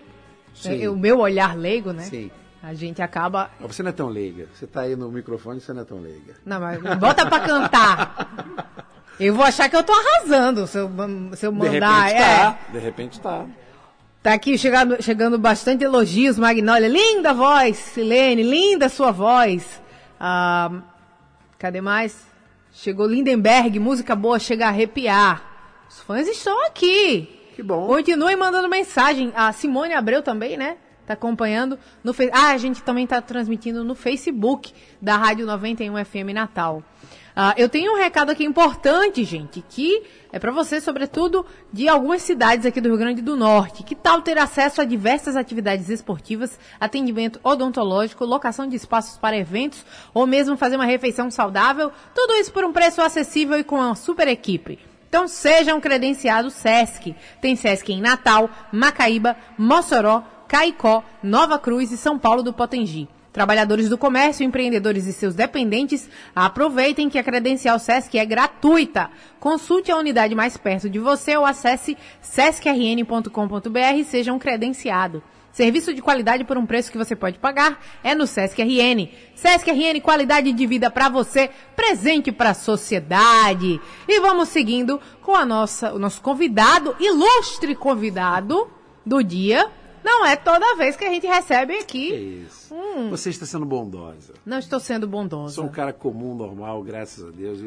Sim. 0.54 0.82
é, 0.82 0.88
o 0.88 0.96
meu 0.96 1.18
olhar 1.18 1.56
leigo, 1.56 1.92
né? 1.92 2.04
Sim. 2.04 2.30
A 2.62 2.74
gente 2.74 3.02
acaba. 3.02 3.50
Mas 3.60 3.74
você 3.74 3.82
não 3.82 3.90
é 3.90 3.92
tão 3.92 4.08
leiga. 4.08 4.46
Você 4.54 4.66
tá 4.66 4.82
aí 4.82 4.94
no 4.94 5.10
microfone, 5.10 5.60
você 5.60 5.72
não 5.72 5.82
é 5.82 5.84
tão 5.84 5.98
leiga. 6.00 6.34
Não, 6.46 6.60
mas 6.60 6.80
bota 6.98 7.26
pra 7.26 7.40
cantar. 7.40 8.54
Eu 9.18 9.34
vou 9.34 9.44
achar 9.44 9.68
que 9.68 9.76
eu 9.76 9.82
tô 9.82 9.92
arrasando 9.92 10.66
se 10.66 10.78
eu, 10.78 10.90
se 11.34 11.46
eu 11.46 11.52
De 11.52 11.58
mandar. 11.58 12.04
repente 12.04 12.20
é. 12.22 12.36
tá. 12.38 12.58
De 12.72 12.78
repente 12.78 13.20
tá. 13.20 13.46
Tá 14.22 14.32
aqui 14.34 14.56
chegando, 14.56 15.02
chegando 15.02 15.36
bastante 15.38 15.82
elogios, 15.82 16.38
Magnólia. 16.38 16.86
Linda 16.88 17.34
voz, 17.34 17.76
Silene, 17.76 18.42
linda 18.44 18.88
sua 18.88 19.10
voz. 19.10 19.82
Ah, 20.20 20.70
cadê 21.58 21.80
mais? 21.80 22.16
Chegou 22.72 23.06
Lindenberg, 23.06 23.78
música 23.80 24.14
boa, 24.14 24.38
chega 24.38 24.66
a 24.66 24.68
arrepiar. 24.68 25.42
Os 25.90 25.98
fãs 26.00 26.28
estão 26.28 26.64
aqui. 26.66 27.40
Que 27.56 27.62
bom. 27.62 27.86
Continuem 27.88 28.36
mandando 28.36 28.68
mensagem. 28.68 29.32
A 29.34 29.52
Simone 29.52 29.92
Abreu 29.92 30.22
também, 30.22 30.56
né? 30.56 30.76
Tá 31.06 31.14
acompanhando 31.14 31.78
no. 32.02 32.14
Ah, 32.32 32.50
a 32.50 32.58
gente 32.58 32.82
também 32.82 33.06
tá 33.06 33.20
transmitindo 33.20 33.82
no 33.82 33.94
Facebook 33.94 34.72
da 35.00 35.16
Rádio 35.16 35.46
91 35.46 36.04
FM 36.04 36.32
Natal. 36.32 36.82
Ah, 37.34 37.54
eu 37.56 37.68
tenho 37.68 37.92
um 37.92 37.96
recado 37.96 38.30
aqui 38.30 38.44
importante, 38.44 39.24
gente, 39.24 39.64
que 39.66 40.02
é 40.30 40.38
para 40.38 40.52
você, 40.52 40.80
sobretudo, 40.80 41.46
de 41.72 41.88
algumas 41.88 42.20
cidades 42.20 42.66
aqui 42.66 42.78
do 42.78 42.90
Rio 42.90 42.98
Grande 42.98 43.22
do 43.22 43.36
Norte. 43.36 43.82
Que 43.82 43.94
tal 43.94 44.20
ter 44.20 44.36
acesso 44.36 44.82
a 44.82 44.84
diversas 44.84 45.34
atividades 45.34 45.88
esportivas, 45.88 46.58
atendimento 46.78 47.40
odontológico, 47.42 48.24
locação 48.26 48.68
de 48.68 48.76
espaços 48.76 49.16
para 49.16 49.36
eventos 49.36 49.84
ou 50.12 50.26
mesmo 50.26 50.58
fazer 50.58 50.76
uma 50.76 50.84
refeição 50.84 51.30
saudável? 51.30 51.90
Tudo 52.14 52.34
isso 52.34 52.52
por 52.52 52.64
um 52.64 52.72
preço 52.72 53.00
acessível 53.00 53.58
e 53.58 53.64
com 53.64 53.76
uma 53.76 53.94
super 53.94 54.28
equipe. 54.28 54.78
Então 55.08 55.26
sejam 55.26 55.80
credenciados 55.80 56.54
SESC. 56.54 57.14
Tem 57.40 57.56
SESC 57.56 57.92
em 57.92 58.00
Natal, 58.00 58.48
Macaíba, 58.70 59.36
Mossoró, 59.58 60.22
Caicó, 60.52 61.02
Nova 61.22 61.58
Cruz 61.58 61.90
e 61.92 61.96
São 61.96 62.18
Paulo 62.18 62.42
do 62.42 62.52
Potengi. 62.52 63.08
Trabalhadores 63.32 63.88
do 63.88 63.96
comércio, 63.96 64.44
empreendedores 64.44 65.06
e 65.06 65.12
seus 65.14 65.34
dependentes, 65.34 66.10
aproveitem 66.36 67.08
que 67.08 67.18
a 67.18 67.24
credencial 67.24 67.78
SESC 67.78 68.18
é 68.18 68.26
gratuita. 68.26 69.10
Consulte 69.40 69.90
a 69.90 69.96
unidade 69.96 70.34
mais 70.34 70.58
perto 70.58 70.90
de 70.90 70.98
você 70.98 71.34
ou 71.38 71.46
acesse 71.46 71.96
sescrn.com.br 72.20 73.96
e 73.96 74.04
seja 74.04 74.30
um 74.30 74.38
credenciado. 74.38 75.22
Serviço 75.52 75.94
de 75.94 76.02
qualidade 76.02 76.44
por 76.44 76.58
um 76.58 76.66
preço 76.66 76.92
que 76.92 76.98
você 76.98 77.16
pode 77.16 77.38
pagar 77.38 77.80
é 78.04 78.14
no 78.14 78.26
Sesc 78.26 78.60
RN. 78.62 79.08
Sesc 79.34 79.70
RN, 79.70 80.02
qualidade 80.02 80.52
de 80.52 80.66
vida 80.66 80.90
para 80.90 81.08
você, 81.08 81.48
presente 81.74 82.30
para 82.30 82.50
a 82.50 82.54
sociedade. 82.54 83.80
E 84.06 84.20
vamos 84.20 84.50
seguindo 84.50 85.00
com 85.22 85.34
a 85.34 85.46
nossa, 85.46 85.94
o 85.94 85.98
nosso 85.98 86.20
convidado, 86.20 86.94
ilustre 87.00 87.74
convidado 87.74 88.70
do 89.06 89.22
dia. 89.22 89.70
Não 90.04 90.26
é 90.26 90.36
toda 90.36 90.76
vez 90.76 90.96
que 90.96 91.04
a 91.04 91.10
gente 91.10 91.26
recebe 91.26 91.74
Que 91.74 91.82
aqui. 91.82 92.44
isso. 92.46 92.74
Você 93.10 93.30
está 93.30 93.46
sendo 93.46 93.64
bondosa. 93.64 94.34
Não 94.44 94.58
estou 94.58 94.80
sendo 94.80 95.06
bondosa. 95.06 95.54
Sou 95.54 95.64
um 95.64 95.68
cara 95.68 95.92
comum, 95.92 96.34
normal, 96.34 96.82
graças 96.82 97.24
a 97.24 97.30
Deus. 97.30 97.60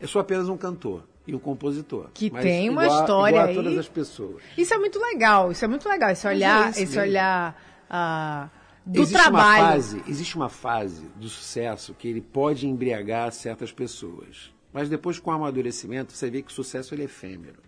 Eu 0.00 0.08
sou 0.08 0.20
apenas 0.20 0.48
um 0.48 0.56
cantor 0.56 1.04
e 1.26 1.34
um 1.34 1.38
compositor. 1.38 2.08
Que 2.12 2.30
tem 2.30 2.68
uma 2.68 2.84
igual 2.84 3.00
história 3.00 3.36
igual 3.36 3.46
a 3.46 3.48
aí. 3.48 3.54
todas 3.54 3.78
as 3.78 3.88
pessoas. 3.88 4.42
Isso 4.56 4.74
é 4.74 4.78
muito 4.78 4.98
legal, 4.98 5.52
isso 5.52 5.64
é 5.64 5.68
muito 5.68 5.88
legal, 5.88 6.10
esse 6.10 6.26
olhar, 6.26 6.66
é 6.66 6.70
esse 6.70 6.80
mesmo. 6.80 7.00
olhar 7.00 7.62
ah, 7.88 8.48
do 8.84 9.00
existe 9.00 9.22
trabalho. 9.22 9.62
Uma 9.62 9.72
fase, 9.72 10.02
existe 10.08 10.36
uma 10.36 10.48
fase 10.48 11.10
do 11.16 11.28
sucesso 11.28 11.94
que 11.94 12.08
ele 12.08 12.20
pode 12.20 12.66
embriagar 12.66 13.30
certas 13.32 13.70
pessoas. 13.70 14.52
Mas 14.72 14.88
depois, 14.88 15.18
com 15.18 15.30
o 15.30 15.34
amadurecimento, 15.34 16.12
você 16.12 16.30
vê 16.30 16.42
que 16.42 16.50
o 16.50 16.54
sucesso 16.54 16.94
ele 16.94 17.02
é 17.02 17.04
efêmero. 17.04 17.58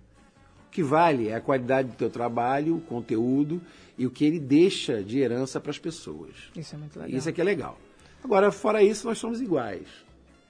O 0.74 0.76
que 0.76 0.82
vale 0.82 1.28
é 1.28 1.36
a 1.36 1.40
qualidade 1.40 1.90
do 1.90 1.94
teu 1.94 2.10
trabalho, 2.10 2.78
o 2.78 2.80
conteúdo 2.80 3.62
e 3.96 4.04
o 4.08 4.10
que 4.10 4.24
ele 4.24 4.40
deixa 4.40 5.04
de 5.04 5.20
herança 5.20 5.60
para 5.60 5.70
as 5.70 5.78
pessoas. 5.78 6.34
Isso 6.56 6.74
é 6.74 6.78
muito 6.78 6.98
legal. 6.98 7.16
Isso 7.16 7.28
é 7.28 7.32
que 7.32 7.40
é 7.40 7.44
legal. 7.44 7.78
Agora, 8.24 8.50
fora 8.50 8.82
isso, 8.82 9.06
nós 9.06 9.16
somos 9.16 9.40
iguais. 9.40 9.86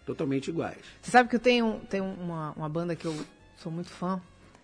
Totalmente 0.07 0.49
iguais. 0.49 0.79
Você 1.03 1.11
sabe 1.11 1.29
que 1.29 1.37
eu 1.37 1.41
tenho, 1.41 1.79
tenho 1.91 2.05
uma, 2.07 2.53
uma 2.53 2.71
banda 2.71 2.97
que 2.97 3.05
eu 3.05 3.15
sou 3.59 3.71
muito 3.71 3.91
fã, 3.91 4.19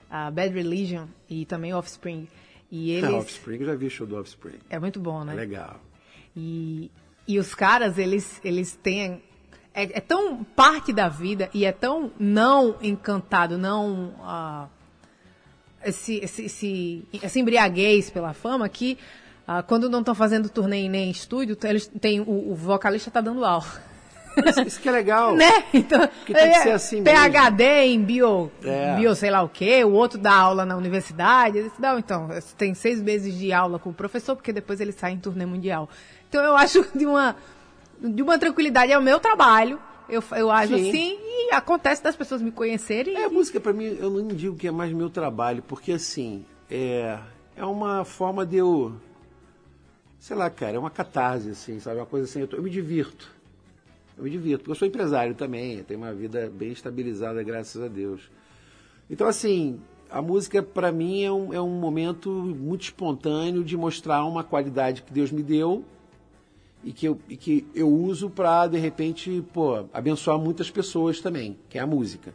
a 0.09 0.31
Bad 0.31 0.55
Religion 0.55 1.05
e 1.29 1.44
também 1.44 1.75
Offspring. 1.75 2.27
E 2.70 2.92
eles. 2.96 3.11
Ah, 3.11 3.16
Offspring, 3.16 3.59
eu 3.59 3.66
já 3.66 3.75
vi 3.75 3.85
o 3.85 3.90
show 3.90 4.07
do 4.07 4.16
Offspring. 4.16 4.61
É 4.70 4.79
muito 4.79 4.99
bom, 4.99 5.25
né? 5.25 5.35
É 5.35 5.37
legal. 5.37 5.79
E, 6.35 6.90
e 7.29 7.38
os 7.38 7.55
caras, 7.55 7.99
eles, 7.99 8.40
eles 8.42 8.77
têm. 8.77 9.23
É, 9.75 9.99
é 9.99 10.01
tão 10.01 10.42
parte 10.42 10.90
da 10.90 11.11
vida 11.11 11.51
e 11.53 11.66
é 11.66 11.73
tão 11.73 12.11
não 12.18 12.79
encantado, 12.81 13.59
não. 13.59 14.14
ah, 14.20 14.70
esse, 15.85 16.16
esse, 16.19 16.45
esse, 16.45 17.05
essa 17.23 17.38
embriaguez 17.38 18.11
pela 18.11 18.33
fama 18.33 18.69
que 18.69 18.99
ah, 19.47 19.62
quando 19.62 19.90
não 19.90 20.01
estão 20.01 20.14
fazendo 20.14 20.49
turnê 20.49 20.88
nem 20.88 21.11
estúdio, 21.11 21.57
eles 21.64 21.87
têm, 22.01 22.21
o, 22.21 22.53
o 22.53 22.55
vocalista 22.55 23.11
tá 23.11 23.21
dando 23.21 23.45
aula. 23.45 23.66
Isso, 24.47 24.62
isso 24.62 24.81
que 24.81 24.88
é 24.88 24.93
legal. 24.93 25.35
né? 25.37 25.64
Então, 25.75 26.09
Que 26.25 26.33
tem 26.33 26.51
que 26.51 26.57
é, 26.57 26.62
ser 26.62 26.71
assim 26.71 27.03
PhD 27.03 27.64
em 27.87 28.01
bio, 28.01 28.51
É. 28.62 28.95
bio 28.95 29.14
sei 29.14 29.31
lá 29.31 29.43
o 29.43 29.49
quê, 29.49 29.85
o 29.85 29.90
outro 29.90 30.19
dá 30.19 30.33
aula 30.33 30.64
na 30.64 30.77
universidade. 30.77 31.59
Eles, 31.59 31.73
não, 31.79 31.99
então, 31.99 32.29
tem 32.57 32.75
seis 32.75 33.01
meses 33.03 33.37
de 33.37 33.53
aula 33.53 33.79
com 33.79 33.90
o 33.90 33.95
professor, 33.95 34.37
porque 34.37 34.53
depois 34.53 34.81
ele 34.81 34.93
sai 34.93 35.12
em 35.12 35.19
turnê 35.19 35.45
mundial. 35.45 35.88
Então 36.29 36.45
eu 36.45 36.57
acho 36.57 36.87
de 36.95 37.07
uma, 37.07 37.35
de 38.01 38.23
uma 38.23 38.38
tranquilidade, 38.38 38.93
é 38.93 38.99
o 38.99 39.03
meu 39.03 39.19
trabalho. 39.19 39.81
Eu, 40.11 40.23
eu 40.37 40.51
acho 40.51 40.77
Sim. 40.77 40.88
assim, 40.88 41.18
e 41.20 41.53
acontece 41.53 42.03
das 42.03 42.16
pessoas 42.16 42.42
me 42.42 42.51
conhecerem. 42.51 43.16
É, 43.16 43.25
a 43.25 43.31
música 43.31 43.61
pra 43.61 43.73
mim, 43.73 43.85
eu 43.99 44.11
não 44.11 44.27
digo 44.29 44.57
que 44.57 44.66
é 44.66 44.70
mais 44.70 44.92
meu 44.92 45.09
trabalho, 45.09 45.62
porque 45.62 45.92
assim, 45.92 46.44
é, 46.70 47.18
é 47.57 47.64
uma 47.64 48.05
forma 48.05 48.44
de 48.44 48.57
eu. 48.57 48.92
Sei 50.18 50.37
lá, 50.37 50.51
cara, 50.51 50.77
é 50.77 50.79
uma 50.79 50.90
catarse, 50.90 51.51
assim, 51.51 51.81
sabe? 51.81 51.96
Uma 51.99 52.07
coisa 52.07 52.27
assim, 52.27 52.40
eu, 52.40 52.49
tô- 52.49 52.57
eu 52.57 52.62
me 52.62 52.68
divirto. 52.70 53.31
Eu 54.18 54.25
me 54.25 54.31
divirto, 54.31 54.59
porque 54.59 54.73
eu 54.73 54.75
sou 54.75 54.87
empresário 54.87 55.35
também, 55.35 55.79
eu 55.79 55.85
tenho 55.85 55.99
uma 56.01 56.12
vida 56.12 56.51
bem 56.53 56.73
estabilizada, 56.73 57.42
graças 57.42 57.83
a 57.83 57.88
Deus. 57.88 58.31
Então, 59.09 59.27
assim, 59.27 59.81
a 60.11 60.20
música 60.20 60.62
pra 60.62 60.92
mim 60.92 61.23
é 61.23 61.33
um, 61.33 61.55
é 61.55 61.61
um 61.61 61.70
momento 61.70 62.31
muito 62.31 62.83
espontâneo 62.83 63.64
de 63.64 63.77
mostrar 63.77 64.25
uma 64.27 64.44
qualidade 64.44 65.03
que 65.03 65.12
Deus 65.12 65.31
me 65.33 65.42
deu 65.42 65.85
e 66.83 66.93
que 66.93 67.07
eu, 67.07 67.19
e 67.29 67.37
que 67.37 67.66
eu 67.75 67.88
uso 67.88 68.31
para 68.31 68.66
de 68.66 68.79
repente, 68.79 69.45
pô, 69.53 69.87
abençoar 69.93 70.38
muitas 70.38 70.71
pessoas 70.71 71.21
também, 71.21 71.59
que 71.69 71.79
é 71.79 71.81
a 71.81 71.87
música. 71.87 72.35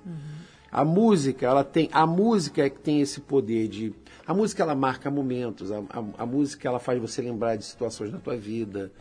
A 0.72 0.84
música, 0.84 1.46
ela 1.46 1.64
tem, 1.64 1.90
a 1.92 2.06
música 2.06 2.66
é 2.66 2.70
que 2.70 2.80
tem 2.80 3.00
esse 3.00 3.22
poder 3.22 3.68
de, 3.68 3.94
a 4.28 4.34
música 4.34 4.62
ela 4.62 4.76
marca 4.76 5.10
momentos, 5.10 5.72
a, 5.72 5.78
a, 5.78 6.24
a 6.24 6.26
música 6.26 6.68
ela 6.68 6.80
faz 6.80 7.00
você 7.00 7.22
lembrar 7.22 7.56
de 7.56 7.66
situações 7.66 8.12
da 8.12 8.18
tua 8.18 8.36
vida, 8.36 8.92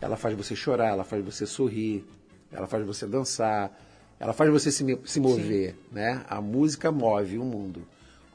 ela 0.00 0.16
faz 0.16 0.36
você 0.36 0.54
chorar, 0.54 0.88
ela 0.88 1.04
faz 1.04 1.24
você 1.24 1.46
sorrir, 1.46 2.04
ela 2.50 2.66
faz 2.66 2.84
você 2.84 3.06
dançar, 3.06 3.72
ela 4.20 4.32
faz 4.32 4.50
você 4.50 4.70
se, 4.70 4.98
se 5.04 5.20
mover, 5.20 5.74
né? 5.90 6.24
A 6.28 6.40
música 6.40 6.92
move 6.92 7.38
o 7.38 7.44
mundo. 7.44 7.82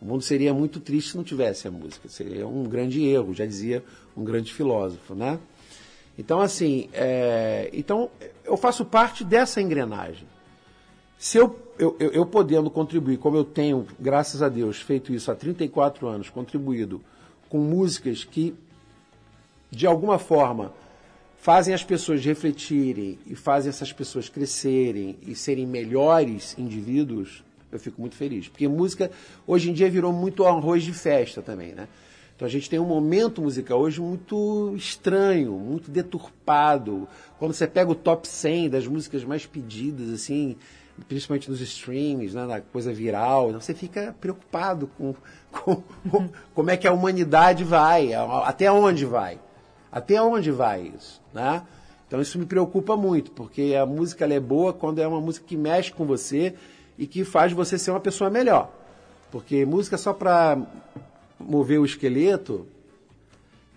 O 0.01 0.06
mundo 0.06 0.21
seria 0.21 0.53
muito 0.53 0.80
triste 0.80 1.12
se 1.12 1.17
não 1.17 1.23
tivesse 1.23 1.67
a 1.67 1.71
música, 1.71 2.08
seria 2.08 2.47
um 2.47 2.63
grande 2.63 3.03
erro, 3.06 3.34
já 3.34 3.45
dizia 3.45 3.84
um 4.15 4.23
grande 4.23 4.53
filósofo, 4.53 5.15
né? 5.15 5.39
Então, 6.17 6.41
assim, 6.41 6.89
é, 6.93 7.69
então 7.73 8.10
eu 8.43 8.58
faço 8.58 8.84
parte 8.84 9.23
dessa 9.23 9.62
engrenagem. 9.62 10.27
Se 11.17 11.38
eu, 11.38 11.60
eu, 11.77 11.95
eu, 11.99 12.12
eu 12.12 12.25
podendo 12.25 12.69
contribuir, 12.69 13.17
como 13.17 13.38
eu 13.38 13.43
tenho, 13.43 13.86
graças 13.99 14.41
a 14.41 14.49
Deus, 14.49 14.82
feito 14.82 15.13
isso 15.13 15.32
há 15.32 15.36
34 15.36 16.08
anos, 16.08 16.30
contribuído 16.30 17.01
com 17.49 17.60
músicas 17.60 18.23
que, 18.23 18.56
de 19.69 19.86
alguma 19.86 20.19
forma, 20.19 20.73
fazem 21.38 21.73
as 21.73 21.84
pessoas 21.84 22.23
refletirem 22.23 23.17
e 23.25 23.36
fazem 23.36 23.69
essas 23.69 23.93
pessoas 23.93 24.27
crescerem 24.30 25.17
e 25.21 25.36
serem 25.36 25.65
melhores 25.65 26.58
indivíduos, 26.58 27.43
eu 27.71 27.80
fico 27.80 28.01
muito 28.01 28.15
feliz. 28.15 28.47
Porque 28.47 28.67
música, 28.67 29.12
hoje 29.45 29.69
em 29.69 29.73
dia, 29.73 29.89
virou 29.89 30.12
muito 30.12 30.45
arroz 30.45 30.84
de 30.84 30.93
festa 30.93 31.41
também, 31.41 31.73
né? 31.73 31.88
Então 32.38 32.45
a 32.47 32.52
gente 32.52 32.69
tem 32.69 32.78
um 32.80 32.86
momento 32.86 33.41
musical 33.41 33.80
hoje 33.80 34.00
muito 34.00 34.71
estranho, 34.76 35.54
muito 35.54 35.89
deturpado. 35.89 37.08
Quando 37.39 37.52
você 37.52 37.65
pega 37.65 37.91
o 37.91 37.95
top 37.95 38.28
100 38.28 38.69
das 38.69 38.86
músicas 38.86 39.23
mais 39.23 39.47
pedidas, 39.47 40.12
assim, 40.12 40.56
principalmente 41.08 41.50
nos 41.50 41.60
streams, 41.62 42.36
né, 42.36 42.45
na 42.45 42.62
coisa 42.62 42.93
viral, 42.93 43.52
você 43.54 43.73
fica 43.73 44.15
preocupado 44.21 44.88
com, 45.00 45.15
com- 45.52 45.82
com 46.12 46.30
como 46.54 46.69
é 46.69 46.78
que 46.78 46.88
a 46.88 46.93
humanidade 46.93 47.63
vai, 47.63 48.13
até 48.13 48.71
onde 48.71 49.04
vai. 49.04 49.39
Até 49.91 50.21
onde 50.21 50.52
vai 50.52 50.91
isso, 50.95 51.19
né? 51.34 51.63
Então 52.08 52.21
isso 52.21 52.38
me 52.38 52.45
preocupa 52.45 52.95
muito, 52.95 53.32
porque 53.32 53.73
a 53.76 53.84
música 53.86 54.32
é 54.32 54.39
boa 54.39 54.71
quando 54.73 55.00
é 55.02 55.08
uma 55.08 55.19
música 55.19 55.45
que 55.47 55.58
mexe 55.58 55.91
com 55.91 56.06
você 56.06 56.54
e 57.00 57.08
que 57.08 57.23
faz 57.26 57.52
você 57.52 57.80
ser 57.80 57.89
uma 57.91 58.00
pessoa 58.00 58.30
melhor. 58.30 58.69
Porque 59.32 59.65
música 59.65 59.97
só 59.97 60.13
para 60.13 60.58
mover 61.39 61.80
o 61.80 61.86
esqueleto, 61.86 62.67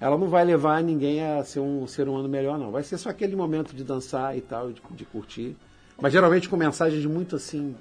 ela 0.00 0.16
não 0.16 0.28
vai 0.28 0.44
levar 0.44 0.82
ninguém 0.82 1.22
a 1.22 1.44
ser 1.44 1.60
um 1.60 1.86
ser 1.86 2.08
humano 2.08 2.28
melhor, 2.28 2.58
não. 2.58 2.70
Vai 2.70 2.82
ser 2.82 2.96
só 2.96 3.10
aquele 3.10 3.36
momento 3.36 3.74
de 3.74 3.84
dançar 3.84 4.36
e 4.36 4.40
tal, 4.40 4.72
de, 4.72 4.80
de 4.92 5.04
curtir. 5.04 5.56
Mas 6.00 6.12
geralmente 6.12 6.48
com 6.48 6.56
mensagens 6.56 7.04
muito 7.04 7.36
assim. 7.36 7.76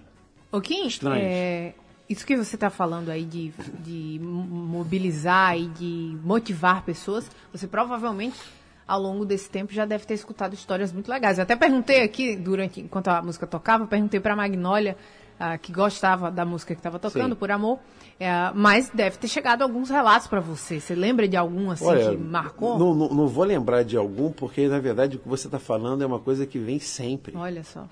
Ô, 0.52 0.60
Kim, 0.60 0.86
Estranhos. 0.88 1.24
é, 1.24 1.74
isso 2.10 2.26
que 2.26 2.36
você 2.36 2.56
está 2.56 2.70
falando 2.70 3.10
aí 3.10 3.24
de, 3.24 3.54
de 3.80 4.20
mobilizar 4.20 5.58
e 5.58 5.68
de 5.68 6.18
motivar 6.24 6.84
pessoas, 6.84 7.30
você 7.54 7.68
provavelmente, 7.68 8.38
ao 8.86 9.00
longo 9.00 9.24
desse 9.24 9.50
tempo, 9.50 9.72
já 9.72 9.86
deve 9.86 10.06
ter 10.06 10.16
escutado 10.16 10.54
histórias 10.54 10.92
muito 10.92 11.10
legais. 11.10 11.38
Eu 11.38 11.44
até 11.44 11.56
perguntei 11.56 12.04
aqui, 12.04 12.36
durante 12.36 12.82
enquanto 12.82 13.08
a 13.08 13.22
música 13.22 13.48
tocava, 13.48 13.88
perguntei 13.88 14.20
para 14.20 14.36
Magnólia, 14.36 14.98
ah, 15.40 15.58
que 15.58 15.72
gostava 15.72 16.30
da 16.30 16.44
música 16.44 16.76
que 16.76 16.80
estava 16.80 17.00
tocando, 17.00 17.34
Sim. 17.34 17.40
por 17.40 17.50
amor, 17.50 17.80
é, 18.20 18.30
mas 18.54 18.90
deve 18.94 19.18
ter 19.18 19.30
chegado 19.30 19.62
alguns 19.62 19.90
relatos 19.90 20.28
para 20.28 20.42
você. 20.42 20.80
Você 20.80 20.94
lembra 20.94 21.28
de 21.28 21.38
algum 21.38 21.72
assim 21.72 21.86
que 21.86 22.18
marcou? 22.18 22.78
Não, 22.78 22.94
não, 22.94 23.10
não 23.10 23.28
vou 23.28 23.46
lembrar 23.46 23.84
de 23.84 23.96
algum, 23.96 24.32
porque 24.32 24.68
na 24.68 24.80
verdade 24.80 25.16
o 25.16 25.20
que 25.20 25.30
você 25.30 25.48
está 25.48 25.58
falando 25.58 26.04
é 26.04 26.06
uma 26.06 26.20
coisa 26.20 26.46
que 26.46 26.60
vem 26.60 26.80
sempre. 26.80 27.38
Olha 27.38 27.64
só. 27.64 27.88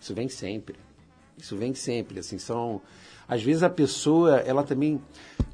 Isso 0.00 0.14
vem 0.14 0.30
sempre. 0.30 0.76
Isso 1.36 1.56
vem 1.56 1.74
sempre. 1.74 2.20
Assim, 2.20 2.38
são. 2.38 2.80
Às 3.28 3.42
vezes 3.42 3.62
a 3.62 3.70
pessoa, 3.70 4.38
ela 4.38 4.62
também. 4.62 5.00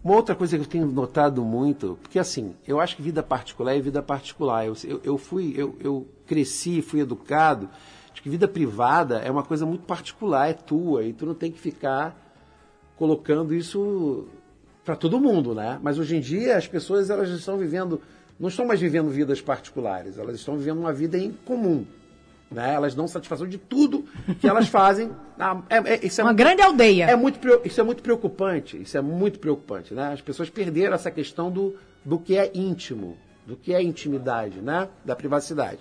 Uma 0.05 0.15
outra 0.15 0.37
coisa 0.37 0.57
que 0.57 0.63
eu 0.63 0.69
tenho 0.69 0.87
notado 0.87 1.45
muito, 1.45 1.99
porque 2.01 2.21
assim, 2.21 2.55
eu 2.67 2.79
acho 2.79 2.95
que 2.95 3.03
vida 3.03 3.25
particular 3.25 3.77
é 3.77 3.81
vida 3.81 4.01
particular. 4.01 4.65
Eu, 4.65 4.77
eu, 4.85 5.01
eu 5.03 5.19
fui, 5.19 5.53
eu, 5.57 5.77
eu 5.81 6.07
cresci, 6.27 6.81
fui 6.81 7.01
educado, 7.01 7.69
que 8.27 8.31
vida 8.31 8.49
privada 8.49 9.19
é 9.21 9.31
uma 9.31 9.45
coisa 9.45 9.65
muito 9.65 9.85
particular, 9.85 10.49
é 10.51 10.53
tua, 10.53 11.05
e 11.05 11.13
tu 11.13 11.25
não 11.25 11.33
tem 11.35 11.53
que 11.53 11.61
ficar 11.61 12.13
colocando 12.97 13.55
isso 13.55 14.27
para 14.85 14.97
todo 14.97 15.21
mundo, 15.21 15.55
né? 15.55 15.79
Mas 15.81 15.97
hoje 15.97 16.17
em 16.17 16.21
dia 16.21 16.57
as 16.57 16.67
pessoas 16.67 17.09
elas 17.09 17.29
estão 17.29 17.57
vivendo, 17.57 18.01
não 18.39 18.49
estão 18.49 18.67
mais 18.67 18.81
vivendo 18.81 19.09
vidas 19.11 19.41
particulares, 19.41 20.19
elas 20.19 20.35
estão 20.35 20.57
vivendo 20.59 20.81
uma 20.81 20.93
vida 20.93 21.17
em 21.17 21.31
comum. 21.45 21.87
Né? 22.51 22.75
Elas 22.75 22.97
dão 22.97 23.07
satisfação 23.07 23.47
de 23.47 23.59
tudo 23.59 24.05
que 24.41 24.49
elas 24.49 24.67
fazem. 24.67 25.11
Ah, 25.39 25.61
é- 25.69 25.77
é- 25.95 26.07
isso 26.07 26.21
é 26.21 26.25
Uma 26.25 26.31
muito- 26.33 26.39
grande 26.39 26.63
aldeia. 26.63 27.05
é 27.05 27.15
muito, 27.15 27.39
isso 27.65 27.79
é 27.81 27.85
muito 27.85 28.03
preocupante. 28.03 28.81
Isso 28.81 28.97
é 28.99 29.03
muito 29.03 29.39
preocupante, 29.39 29.93
né? 29.95 30.13
As 30.15 30.21
pessoas 30.23 30.49
perderam 30.51 30.95
essa 30.95 31.11
questão 31.11 31.49
do, 31.51 31.77
do 32.05 32.19
que 32.19 32.37
é 32.39 32.51
íntimo, 32.55 33.17
do 33.47 33.55
que 33.55 33.73
é 33.75 33.81
intimidade, 33.83 34.61
né? 34.63 34.89
Da 35.05 35.15
privacidade. 35.15 35.79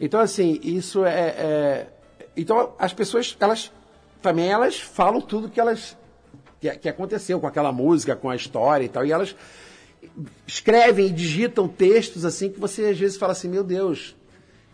Então, 0.00 0.18
assim, 0.18 0.58
isso 0.62 1.04
é, 1.04 1.28
é- 1.28 1.86
Então, 2.36 2.72
as 2.78 2.92
pessoas, 2.94 3.36
elas 3.38 3.70
também 4.22 4.50
elas 4.50 4.78
falam 4.78 5.20
tudo 5.20 5.48
que 5.48 5.60
elas 5.60 5.96
que, 6.60 6.70
que 6.76 6.88
aconteceu 6.88 7.40
com 7.40 7.46
aquela 7.46 7.72
música, 7.72 8.14
com 8.14 8.28
a 8.28 8.36
história 8.36 8.84
e 8.84 8.88
tal, 8.88 9.04
e 9.04 9.12
elas 9.12 9.34
escrevem 10.46 11.06
e 11.06 11.10
digitam 11.10 11.66
textos 11.66 12.24
assim 12.24 12.50
que 12.50 12.60
você 12.60 12.86
às 12.86 12.98
vezes 12.98 13.16
fala 13.16 13.32
assim, 13.32 13.48
meu 13.48 13.64
Deus, 13.64 14.14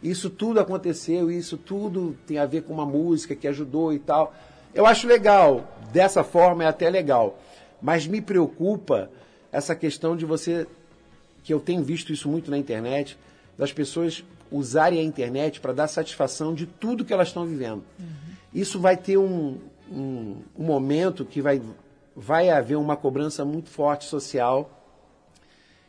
isso 0.03 0.29
tudo 0.29 0.61
aconteceu, 0.61 1.31
isso 1.31 1.57
tudo 1.57 2.17
tem 2.27 2.39
a 2.39 2.47
ver 2.47 2.63
com 2.63 2.73
uma 2.73 2.87
música 2.87 3.35
que 3.35 3.49
ajudou 3.49 3.93
e 3.93 3.99
tal. 3.99 4.35
Eu 4.75 4.85
acho 4.87 5.07
legal, 5.07 5.73
dessa 5.93 6.23
forma 6.23 6.65
é 6.65 6.67
até 6.67 6.91
legal. 6.91 7.39
Mas 7.81 8.07
me 8.07 8.21
preocupa 8.21 9.11
essa 9.51 9.75
questão 9.75 10.17
de 10.17 10.25
você, 10.25 10.67
que 11.43 11.53
eu 11.53 11.61
tenho 11.61 11.83
visto 11.83 12.13
isso 12.13 12.29
muito 12.29 12.51
na 12.51 12.59
internet, 12.59 13.19
das 13.57 13.73
pessoas 13.73 14.25
usarem 14.51 15.01
a 15.01 15.03
internet 15.03 15.61
para 15.61 15.73
dar 15.73 15.89
satisfação 15.89 16.55
de 16.55 16.67
tudo 16.67 17.05
que 17.05 17.13
elas 17.13 17.29
estão 17.29 17.47
vivendo. 17.47 17.85
Uhum. 17.99 18.07
Isso 18.55 18.81
vai 18.81 18.97
ter 18.97 19.17
um, 19.17 19.59
um, 19.91 20.37
um 20.57 20.65
momento 20.65 21.25
que 21.25 21.43
vai, 21.43 21.61
vai 22.15 22.51
haver 22.51 22.77
uma 22.77 22.97
cobrança 22.97 23.45
muito 23.45 23.69
forte 23.69 24.05
social 24.05 24.71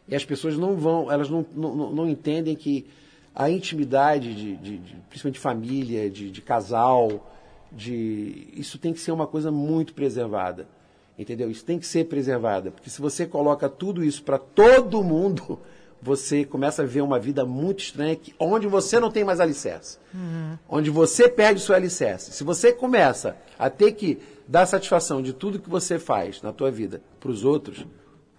e 0.07 0.15
as 0.15 0.23
pessoas 0.23 0.57
não 0.57 0.75
vão, 0.75 1.11
elas 1.11 1.29
não, 1.29 1.45
não, 1.53 1.91
não 1.91 2.09
entendem 2.09 2.55
que 2.55 2.87
a 3.35 3.49
intimidade, 3.49 4.33
de, 4.33 4.55
de, 4.57 4.77
de 4.77 4.95
principalmente 5.09 5.35
de 5.35 5.39
família, 5.39 6.09
de, 6.09 6.31
de 6.31 6.41
casal, 6.41 7.31
de 7.71 8.47
isso 8.53 8.79
tem 8.79 8.93
que 8.93 8.99
ser 8.99 9.11
uma 9.11 9.27
coisa 9.27 9.51
muito 9.51 9.93
preservada. 9.93 10.67
Entendeu? 11.19 11.49
Isso 11.49 11.65
tem 11.65 11.79
que 11.79 11.85
ser 11.85 12.05
preservada. 12.05 12.71
Porque 12.71 12.89
se 12.89 13.01
você 13.01 13.25
coloca 13.25 13.67
tudo 13.67 14.03
isso 14.03 14.23
para 14.23 14.37
todo 14.37 15.03
mundo, 15.03 15.59
você 16.01 16.45
começa 16.45 16.83
a 16.83 16.85
ver 16.85 17.01
uma 17.01 17.19
vida 17.19 17.45
muito 17.45 17.79
estranha, 17.79 18.15
que, 18.15 18.33
onde 18.39 18.67
você 18.67 18.99
não 18.99 19.11
tem 19.11 19.23
mais 19.23 19.39
alicerce. 19.39 19.97
Uhum. 20.13 20.57
Onde 20.69 20.89
você 20.89 21.27
perde 21.27 21.61
o 21.61 21.63
seu 21.63 21.75
alicerce. 21.75 22.31
Se 22.31 22.43
você 22.43 22.71
começa 22.71 23.35
a 23.57 23.69
ter 23.69 23.93
que 23.93 24.19
dar 24.47 24.65
satisfação 24.65 25.21
de 25.21 25.33
tudo 25.33 25.59
que 25.59 25.69
você 25.69 25.99
faz 25.99 26.41
na 26.41 26.53
tua 26.53 26.71
vida 26.71 27.01
para 27.19 27.31
os 27.31 27.43
outros, 27.43 27.85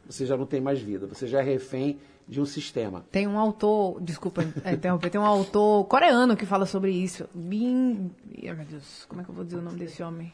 você 0.08 0.24
já 0.24 0.36
não 0.36 0.46
tem 0.46 0.60
mais 0.60 0.80
vida. 0.80 1.06
Você 1.06 1.26
já 1.26 1.40
é 1.40 1.42
refém 1.42 1.98
de 2.28 2.40
um 2.40 2.44
sistema. 2.44 3.04
Tem 3.10 3.26
um 3.26 3.38
autor, 3.38 4.00
desculpa 4.02 4.42
interromper, 4.70 5.10
tem 5.10 5.20
um 5.20 5.24
autor 5.24 5.84
coreano 5.86 6.36
que 6.36 6.44
fala 6.44 6.66
sobre 6.66 6.90
isso. 6.90 7.26
Bin, 7.34 8.10
meu 8.30 8.54
Deus, 8.68 9.06
como 9.08 9.22
é 9.22 9.24
que 9.24 9.30
eu 9.30 9.34
vou 9.34 9.44
dizer 9.44 9.56
o 9.56 9.62
nome 9.62 9.78
desse 9.78 10.02
homem? 10.02 10.32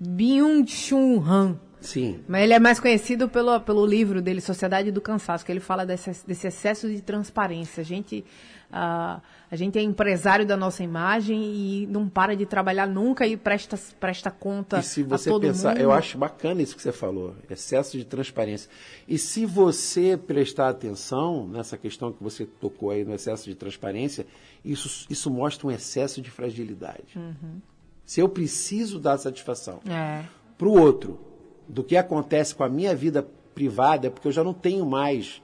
Byung-Chun 0.00 1.22
Han. 1.22 1.58
Sim. 1.84 2.20
Mas 2.26 2.42
ele 2.42 2.54
é 2.54 2.58
mais 2.58 2.80
conhecido 2.80 3.28
pelo, 3.28 3.60
pelo 3.60 3.84
livro 3.84 4.22
dele, 4.22 4.40
Sociedade 4.40 4.90
do 4.90 5.00
Cansaço, 5.00 5.44
que 5.44 5.52
ele 5.52 5.60
fala 5.60 5.84
desse, 5.84 6.26
desse 6.26 6.46
excesso 6.46 6.88
de 6.88 7.02
transparência. 7.02 7.82
A 7.82 7.84
gente, 7.84 8.24
uh, 8.70 9.20
a 9.50 9.56
gente 9.56 9.78
é 9.78 9.82
empresário 9.82 10.46
da 10.46 10.56
nossa 10.56 10.82
imagem 10.82 11.42
e 11.42 11.86
não 11.86 12.08
para 12.08 12.34
de 12.34 12.46
trabalhar 12.46 12.86
nunca 12.86 13.26
e 13.26 13.36
presta, 13.36 13.78
presta 14.00 14.30
conta 14.30 14.78
e 14.78 14.82
se 14.82 15.02
você 15.02 15.28
a 15.28 15.32
todo 15.32 15.42
pensar, 15.42 15.70
mundo. 15.70 15.80
Eu 15.80 15.92
acho 15.92 16.16
bacana 16.16 16.62
isso 16.62 16.74
que 16.74 16.82
você 16.82 16.90
falou, 16.90 17.36
excesso 17.50 17.98
de 17.98 18.04
transparência. 18.04 18.70
E 19.06 19.18
se 19.18 19.44
você 19.44 20.16
prestar 20.16 20.70
atenção 20.70 21.46
nessa 21.46 21.76
questão 21.76 22.10
que 22.10 22.22
você 22.22 22.46
tocou 22.46 22.90
aí 22.90 23.04
no 23.04 23.14
excesso 23.14 23.44
de 23.44 23.54
transparência, 23.54 24.26
isso, 24.64 25.06
isso 25.10 25.30
mostra 25.30 25.66
um 25.66 25.70
excesso 25.70 26.22
de 26.22 26.30
fragilidade. 26.30 27.14
Uhum. 27.14 27.60
Se 28.06 28.20
eu 28.20 28.28
preciso 28.28 28.98
dar 28.98 29.18
satisfação 29.18 29.80
é. 29.86 30.24
para 30.56 30.66
o 30.66 30.78
outro, 30.78 31.33
do 31.68 31.82
que 31.82 31.96
acontece 31.96 32.54
com 32.54 32.64
a 32.64 32.68
minha 32.68 32.94
vida 32.94 33.26
privada, 33.54 34.06
é 34.06 34.10
porque 34.10 34.28
eu 34.28 34.32
já 34.32 34.44
não 34.44 34.52
tenho 34.52 34.84
mais 34.84 35.42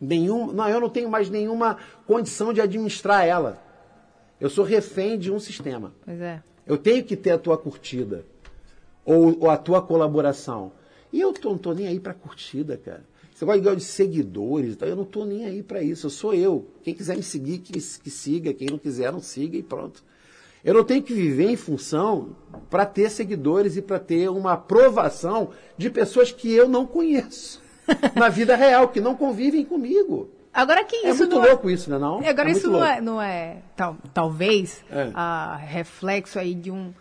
nenhum, 0.00 0.52
não, 0.52 0.68
eu 0.68 0.80
não 0.80 0.88
tenho 0.88 1.08
mais 1.08 1.30
nenhuma 1.30 1.78
condição 2.06 2.52
de 2.52 2.60
administrar 2.60 3.26
ela. 3.26 3.62
Eu 4.40 4.50
sou 4.50 4.64
refém 4.64 5.18
de 5.18 5.30
um 5.30 5.38
sistema. 5.38 5.94
Pois 6.04 6.20
é. 6.20 6.42
Eu 6.66 6.76
tenho 6.76 7.04
que 7.04 7.16
ter 7.16 7.30
a 7.30 7.38
tua 7.38 7.56
curtida 7.56 8.24
ou, 9.04 9.36
ou 9.40 9.50
a 9.50 9.56
tua 9.56 9.80
colaboração. 9.80 10.72
E 11.12 11.20
eu 11.20 11.32
tô, 11.32 11.50
não 11.50 11.58
tô 11.58 11.72
nem 11.72 11.86
aí 11.86 12.00
para 12.00 12.14
curtida, 12.14 12.76
cara. 12.76 13.04
Você 13.32 13.44
gosta 13.44 13.76
de 13.76 13.84
seguidores, 13.84 14.74
então 14.74 14.88
eu 14.88 14.96
não 14.96 15.04
tô 15.04 15.24
nem 15.24 15.44
aí 15.44 15.62
para 15.62 15.82
isso. 15.82 16.06
Eu 16.06 16.10
sou 16.10 16.34
eu. 16.34 16.68
Quem 16.82 16.94
quiser 16.94 17.16
me 17.16 17.22
seguir, 17.22 17.58
que, 17.58 17.72
que 17.72 18.10
siga. 18.10 18.52
Quem 18.52 18.68
não 18.68 18.78
quiser, 18.78 19.12
não 19.12 19.20
siga 19.20 19.56
e 19.56 19.62
pronto. 19.62 20.04
Eu 20.64 20.74
não 20.74 20.84
tenho 20.84 21.02
que 21.02 21.12
viver 21.12 21.50
em 21.50 21.56
função 21.56 22.36
para 22.70 22.86
ter 22.86 23.10
seguidores 23.10 23.76
e 23.76 23.82
para 23.82 23.98
ter 23.98 24.28
uma 24.30 24.52
aprovação 24.52 25.50
de 25.76 25.90
pessoas 25.90 26.30
que 26.30 26.52
eu 26.52 26.68
não 26.68 26.86
conheço 26.86 27.60
na 28.14 28.28
vida 28.28 28.54
real, 28.54 28.88
que 28.88 29.00
não 29.00 29.14
convivem 29.16 29.64
comigo. 29.64 30.30
Agora 30.54 30.84
que 30.84 30.96
é 30.96 31.10
isso 31.10 31.20
muito 31.20 31.36
não 31.36 31.42
louco 31.46 31.70
isso, 31.70 31.90
né? 31.90 31.98
Não? 31.98 32.18
Agora 32.26 32.48
é 32.48 32.52
isso 32.52 32.70
não 32.70 32.78
louco. 32.78 32.92
é, 32.92 33.00
não 33.00 33.22
é 33.22 33.56
tal, 33.74 33.96
talvez 34.12 34.84
É. 34.90 35.10
a 35.14 35.56
reflexo 35.56 36.38
aí 36.38 36.54
de 36.54 36.70
um 36.70 36.92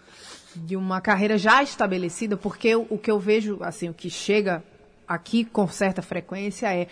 de 0.54 0.76
uma 0.76 1.00
carreira 1.00 1.38
já 1.38 1.64
estabelecida, 1.64 2.36
porque 2.36 2.76
o, 2.76 2.86
o 2.90 2.98
que 2.98 3.10
eu 3.10 3.18
vejo 3.18 3.58
assim, 3.62 3.88
o 3.88 3.94
que 3.94 4.10
chega 4.10 4.62
aqui 5.08 5.46
com 5.46 5.66
certa 5.68 6.02
frequência 6.02 6.74
é 6.76 6.88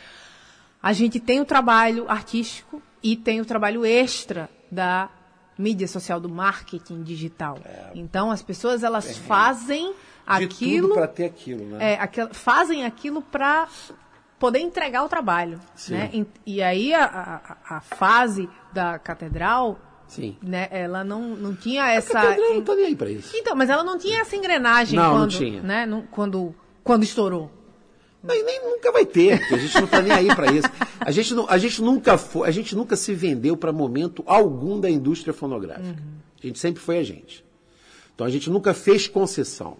a 0.81 0.93
gente 0.93 1.19
tem 1.19 1.41
o 1.41 1.45
trabalho 1.45 2.05
artístico 2.09 2.81
e 3.03 3.17
tem 3.17 3.41
o 3.41 3.45
trabalho 3.45 3.85
extra 3.85 4.49
da 4.71 5.09
mídia 5.59 5.87
social 5.87 6.19
do 6.21 6.29
marketing 6.29 7.03
digital. 7.03 7.59
Então 7.93 8.31
as 8.31 8.41
pessoas 8.41 8.81
elas 8.83 9.17
fazem 9.17 9.93
É. 10.25 10.37
De 10.37 10.45
aquilo 10.45 10.93
para 10.93 11.07
ter 11.07 11.25
aquilo, 11.25 11.65
né? 11.65 11.93
é, 11.95 12.33
fazem 12.33 12.85
aquilo 12.85 13.21
para 13.21 13.67
poder 14.39 14.59
entregar 14.59 15.03
o 15.03 15.09
trabalho. 15.09 15.59
Sim. 15.75 15.93
Né? 15.95 16.09
E, 16.13 16.27
e 16.45 16.61
aí 16.63 16.93
a, 16.93 17.03
a- 17.67 17.75
a 17.77 17.81
fase 17.81 18.47
da 18.71 18.97
catedral, 18.99 19.77
Sim. 20.07 20.37
né, 20.41 20.67
ela 20.71 21.03
não, 21.03 21.21
não 21.35 21.55
tinha 21.55 21.83
A 21.83 21.91
essa. 21.93 22.13
catedral 22.13 22.53
não 22.53 22.61
tá 22.63 22.75
nem 22.75 22.85
aí 22.85 22.95
para 22.95 23.09
isso. 23.09 23.35
Então, 23.35 23.55
mas 23.55 23.69
ela 23.69 23.83
não 23.83 23.97
tinha 23.97 24.21
essa 24.21 24.35
engrenagem 24.35 24.97
Não, 24.97 25.09
não 25.09 25.17
quando, 25.21 25.31
tinha. 25.31 25.61
Né, 25.61 25.85
não- 25.85 26.03
quando, 26.03 26.55
quando 26.83 27.03
estourou. 27.03 27.51
Nem, 28.21 28.43
nem 28.43 28.61
nunca 28.63 28.91
vai 28.91 29.05
ter, 29.05 29.39
porque 29.39 29.55
a 29.55 29.57
gente 29.57 29.75
não 29.75 29.85
está 29.85 30.01
nem 30.01 30.11
aí 30.11 30.27
para 30.27 30.51
isso. 30.51 30.67
A 30.99 31.11
gente, 31.11 31.33
não, 31.33 31.49
a 31.49 31.57
gente 31.57 31.81
nunca 31.81 32.17
foi, 32.17 32.47
a 32.47 32.51
gente 32.51 32.75
nunca 32.75 32.95
se 32.95 33.13
vendeu 33.13 33.55
para 33.55 33.71
momento 33.71 34.23
algum 34.25 34.79
da 34.79 34.89
indústria 34.89 35.33
fonográfica. 35.33 35.97
A 36.41 36.45
gente 36.47 36.59
sempre 36.59 36.81
foi 36.81 36.97
a 36.97 37.03
gente. 37.03 37.45
Então 38.13 38.27
a 38.27 38.29
gente 38.29 38.49
nunca 38.49 38.73
fez 38.73 39.07
concessão. 39.07 39.77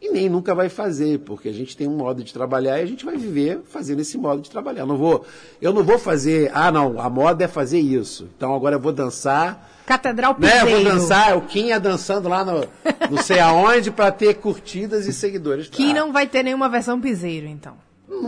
E 0.00 0.10
nem 0.12 0.28
nunca 0.28 0.54
vai 0.54 0.68
fazer, 0.68 1.18
porque 1.20 1.48
a 1.48 1.52
gente 1.52 1.76
tem 1.76 1.88
um 1.88 1.96
modo 1.96 2.22
de 2.22 2.32
trabalhar 2.32 2.78
e 2.78 2.82
a 2.82 2.86
gente 2.86 3.04
vai 3.04 3.16
viver 3.16 3.62
fazendo 3.68 3.98
esse 4.00 4.16
modo 4.16 4.40
de 4.40 4.48
trabalhar. 4.48 4.82
Eu 4.82 4.86
não 4.86 4.96
vou, 4.96 5.24
eu 5.60 5.72
não 5.72 5.82
vou 5.82 5.98
fazer, 5.98 6.52
ah 6.54 6.70
não, 6.70 7.00
a 7.00 7.10
moda 7.10 7.44
é 7.44 7.48
fazer 7.48 7.80
isso. 7.80 8.28
Então 8.36 8.54
agora 8.54 8.76
eu 8.76 8.80
vou 8.80 8.92
dançar 8.92 9.68
Catedral 9.86 10.36
né? 10.38 10.60
Eu 10.60 10.66
Piseiro. 10.66 10.84
vou 10.84 10.92
dançar, 10.94 11.36
o 11.36 11.40
Kim 11.42 11.66
ia 11.66 11.80
dançando 11.80 12.28
lá 12.28 12.44
no 12.44 12.60
não 13.10 13.20
sei 13.22 13.40
aonde 13.40 13.90
para 13.90 14.12
ter 14.12 14.34
curtidas 14.34 15.04
e 15.06 15.12
seguidores. 15.12 15.66
Que 15.68 15.90
Ah, 15.90 15.94
não 15.94 16.12
vai 16.12 16.28
ter 16.28 16.44
nenhuma 16.44 16.68
versão 16.68 17.00
piseiro, 17.00 17.46
então. 17.48 17.74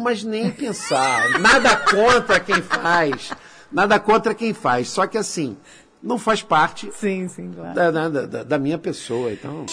mas 0.02 0.24
nem 0.24 0.50
pensar. 0.50 1.38
Nada 1.38 1.76
contra 1.76 2.40
quem 2.40 2.61
faz. 2.62 3.30
Nada 3.70 4.00
contra 4.00 4.35
quem 4.35 4.52
faz. 4.52 4.88
Só 4.90 5.06
que 5.06 5.16
assim, 5.18 5.56
não 6.02 6.18
faz 6.18 6.42
parte 6.42 6.90
Sim, 6.96 7.28
sim, 7.28 7.52
claro. 7.54 7.74
da, 7.74 7.90
da, 7.92 8.09
da- 8.09 8.42
da 8.42 8.59
minha 8.59 8.78
pessoa. 8.78 9.30
Então, 9.33 9.66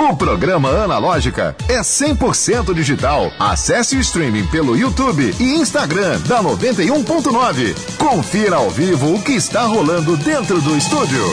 O 0.00 0.16
programa 0.16 0.68
Analógica 0.70 1.56
é 1.68 1.80
100% 1.80 2.72
digital. 2.72 3.32
Acesse 3.36 3.96
o 3.96 4.00
streaming 4.00 4.46
pelo 4.46 4.76
YouTube 4.76 5.34
e 5.40 5.56
Instagram 5.56 6.20
da 6.20 6.40
91.9. 6.40 7.96
Confira 7.98 8.56
ao 8.56 8.70
vivo 8.70 9.16
o 9.16 9.20
que 9.20 9.32
está 9.32 9.62
rolando 9.62 10.16
dentro 10.16 10.62
do 10.62 10.76
estúdio. 10.76 11.24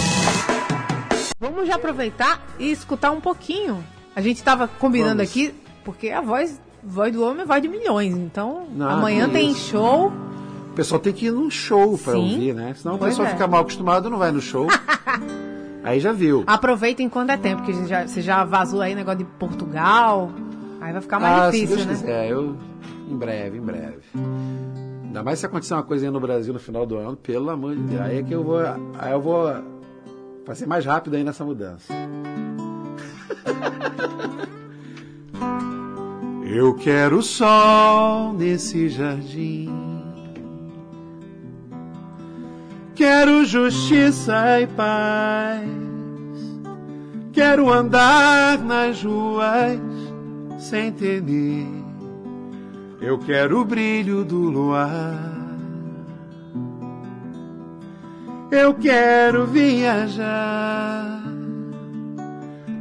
Vamos 1.39 1.67
já 1.67 1.75
aproveitar 1.75 2.43
e 2.57 2.71
escutar 2.71 3.11
um 3.11 3.21
pouquinho. 3.21 3.83
A 4.15 4.21
gente 4.21 4.37
estava 4.37 4.67
combinando 4.67 5.17
Vamos. 5.17 5.29
aqui, 5.29 5.53
porque 5.83 6.09
a 6.09 6.21
voz, 6.21 6.59
voz 6.83 7.13
do 7.13 7.23
homem 7.23 7.43
é 7.43 7.45
voz 7.45 7.61
de 7.61 7.67
milhões. 7.67 8.15
Então, 8.15 8.67
Não, 8.73 8.89
amanhã 8.89 9.27
que 9.27 9.33
tem 9.33 9.51
isso. 9.51 9.69
show. 9.69 10.11
o 10.71 10.73
pessoal 10.73 10.99
tem 10.99 11.13
que 11.13 11.27
ir 11.27 11.31
num 11.31 11.51
show 11.51 11.95
para 11.99 12.17
ouvir, 12.17 12.55
né? 12.55 12.73
Senão 12.75 12.95
o 12.95 12.99
pessoal 12.99 13.27
é. 13.27 13.31
fica 13.31 13.45
mal 13.45 13.61
acostumado 13.61 14.09
não 14.09 14.17
vai 14.17 14.31
no 14.31 14.41
show. 14.41 14.65
Aí 15.85 15.99
já 15.99 16.11
viu. 16.11 16.43
Aproveita 16.47 17.03
enquanto 17.03 17.29
é 17.29 17.37
tempo, 17.37 17.61
porque 17.61 17.85
já, 17.85 18.07
você 18.07 18.19
já 18.19 18.43
vazou 18.43 18.81
aí 18.81 18.95
negócio 18.95 19.19
de 19.19 19.25
Portugal. 19.25 20.31
Aí 20.81 20.91
vai 20.91 21.01
ficar 21.01 21.19
mais 21.19 21.39
ah, 21.39 21.51
se 21.51 21.61
difícil, 21.61 21.85
Deus 21.85 21.87
né? 21.87 21.93
quiser, 21.93 22.31
eu 22.31 22.57
em 23.07 23.15
breve, 23.15 23.59
em 23.59 23.61
breve. 23.61 24.01
Ainda 25.03 25.23
mais 25.23 25.37
se 25.37 25.45
acontecer 25.45 25.75
uma 25.75 25.83
coisa 25.83 26.07
aí 26.07 26.11
no 26.11 26.19
Brasil 26.19 26.51
no 26.51 26.59
final 26.59 26.87
do 26.87 26.97
ano, 26.97 27.15
pelo 27.15 27.51
amor 27.51 27.75
de 27.75 27.83
Deus. 27.83 28.01
Aí 28.01 28.17
é 28.17 28.23
que 28.23 28.33
eu 28.33 28.43
vou, 28.43 28.59
aí 28.97 29.11
eu 29.11 29.21
vou 29.21 29.47
fazer 30.43 30.65
mais 30.65 30.83
rápido 30.85 31.15
aí 31.15 31.23
nessa 31.23 31.45
mudança. 31.45 31.93
Eu 36.47 36.73
quero 36.75 37.21
sol 37.21 38.31
nesse 38.31 38.87
jardim. 38.87 39.94
Quero 42.95 43.43
justiça 43.43 44.61
e 44.61 44.67
paz. 44.67 45.69
Quero 47.33 47.69
andar 47.71 48.57
nas 48.59 49.03
ruas 49.03 49.79
sem 50.57 50.93
temer. 50.93 51.67
Eu 53.01 53.19
quero 53.19 53.61
o 53.61 53.65
brilho 53.65 54.23
do 54.23 54.37
luar. 54.37 55.35
Eu 58.49 58.73
quero 58.75 59.45
viajar 59.45 61.21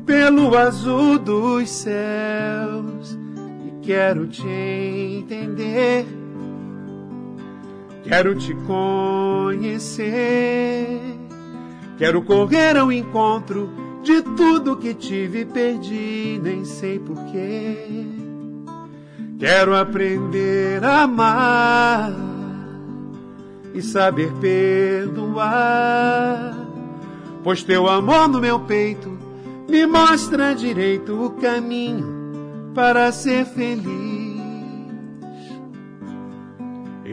pelo 0.07 0.57
azul 0.57 1.19
dos 1.19 1.69
céus 1.69 3.19
e 3.67 3.85
Quero 3.85 4.27
te 4.29 4.49
entender. 4.49 6.24
Quero 8.05 8.35
te 8.35 8.55
conhecer. 8.67 10.05
Quero 11.97 12.23
correr 12.23 12.77
ao 12.77 12.93
encontro 12.93 13.73
de 14.03 14.21
tudo 14.21 14.77
que 14.77 14.93
tive 14.95 15.41
e 15.41 15.45
perdi, 15.47 16.39
nem 16.43 16.65
sei 16.65 16.99
porquê. 16.99 17.77
Quero 19.39 19.75
aprender 19.75 20.85
a 20.85 21.03
amar 21.03 22.13
e 23.73 23.81
saber 23.83 24.33
perdoar, 24.35 25.47
pois 27.43 27.63
teu 27.63 27.89
amor 27.89 28.29
no 28.29 28.41
meu 28.41 28.61
peito 28.61 29.19
me 29.69 29.87
mostra 29.87 30.55
direito 30.55 31.25
o 31.25 31.31
caminho 31.31 32.73
para 32.75 33.11
ser 33.11 33.47
feliz. 33.47 34.14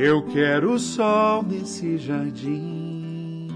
Eu 0.03 0.23
quero 0.23 0.71
o 0.71 0.79
sol 0.79 1.43
nesse 1.43 1.95
jardim. 1.99 3.49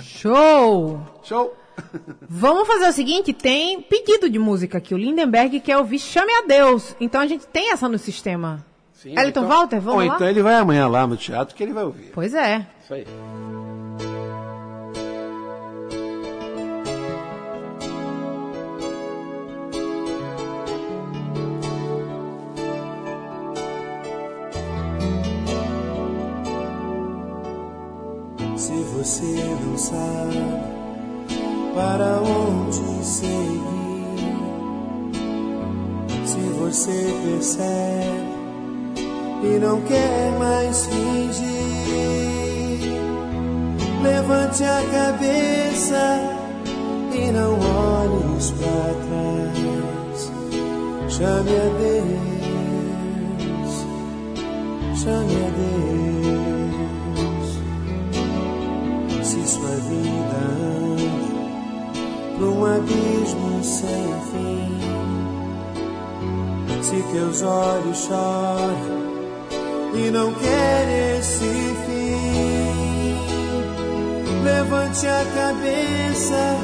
Show! 0.00 1.00
Show! 1.24 1.56
Vamos 2.30 2.68
fazer 2.68 2.88
o 2.88 2.92
seguinte, 2.92 3.32
tem 3.32 3.82
pedido 3.82 4.30
de 4.30 4.38
música 4.38 4.78
aqui. 4.78 4.94
O 4.94 4.96
Lindenberg 4.96 5.58
quer 5.58 5.76
ouvir 5.76 5.98
Chame 5.98 6.32
a 6.34 6.46
Deus. 6.46 6.94
Então 7.00 7.20
a 7.20 7.26
gente 7.26 7.48
tem 7.48 7.72
essa 7.72 7.88
no 7.88 7.98
sistema. 7.98 8.64
Sim, 8.92 9.18
Elton 9.18 9.48
Walter, 9.48 9.80
vamos 9.80 10.04
ou 10.04 10.08
lá? 10.08 10.14
então 10.14 10.28
ele 10.28 10.40
vai 10.40 10.54
amanhã 10.54 10.86
lá 10.86 11.04
no 11.04 11.16
teatro 11.16 11.56
que 11.56 11.60
ele 11.64 11.72
vai 11.72 11.82
ouvir. 11.82 12.12
Pois 12.14 12.32
é. 12.32 12.64
Isso 12.80 12.94
aí. 12.94 13.04
Você 29.02 29.34
não 29.66 29.76
sabe 29.76 30.38
para 31.74 32.20
onde 32.20 33.04
seguir, 33.04 33.58
se 36.24 36.38
você 36.60 37.12
percebe 37.24 38.30
e 39.42 39.58
não 39.58 39.80
quer 39.82 40.38
mais 40.38 40.86
fingir, 40.86 41.42
levante 44.04 44.62
a 44.62 44.82
cabeça 44.92 46.20
e 47.12 47.32
não 47.32 47.58
olhes 47.58 48.52
para 48.52 48.94
trás. 49.02 50.30
Chame 51.08 51.50
a 51.50 51.68
Deus, 51.80 52.24
chame 54.94 55.34
a 55.34 55.50
Deus. 55.50 56.11
Pra 62.42 62.50
um 62.50 62.66
abismo 62.66 63.62
sem 63.62 64.12
fim, 64.32 64.80
se 66.82 67.00
teus 67.12 67.42
olhos 67.42 67.98
choram 67.98 69.02
e 69.94 70.10
não 70.10 70.34
quer 70.34 71.18
esse 71.18 71.76
fim, 71.86 73.16
levante 74.42 75.06
a 75.06 75.24
cabeça 75.36 76.58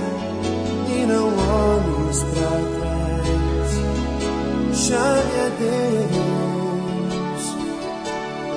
e 0.89 1.07
não 1.07 1.29
olhes 1.29 2.25
pra 2.25 2.51
trás. 2.75 3.71
Chame 4.75 5.37
a 5.47 5.49
Deus, 5.61 6.63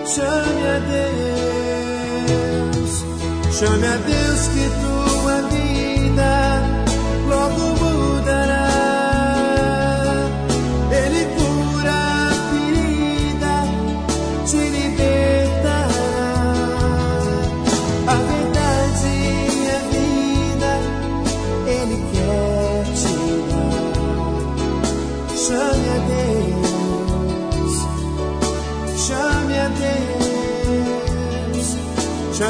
chame 0.07 0.63
a 0.65 0.79
Deus, 2.71 2.91
chame 3.53 3.85
a 3.85 3.97
Deus 3.97 4.41
que 4.47 4.65
tua 4.81 5.37
vida 5.49 6.60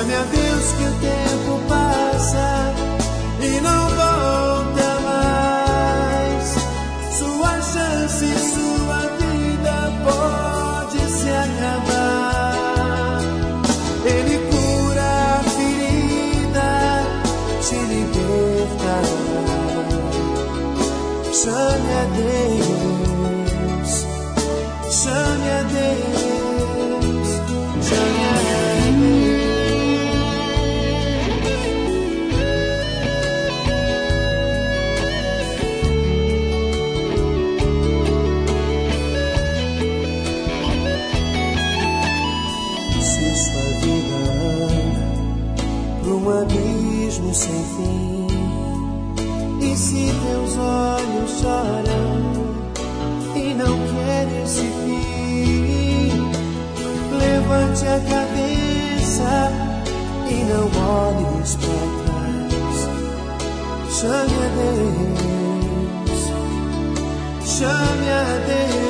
chame 0.01 0.15
a 0.15 0.50
Deus, 64.61 66.23
chame 67.45 68.09
a 68.09 68.39
Deus, 68.47 68.80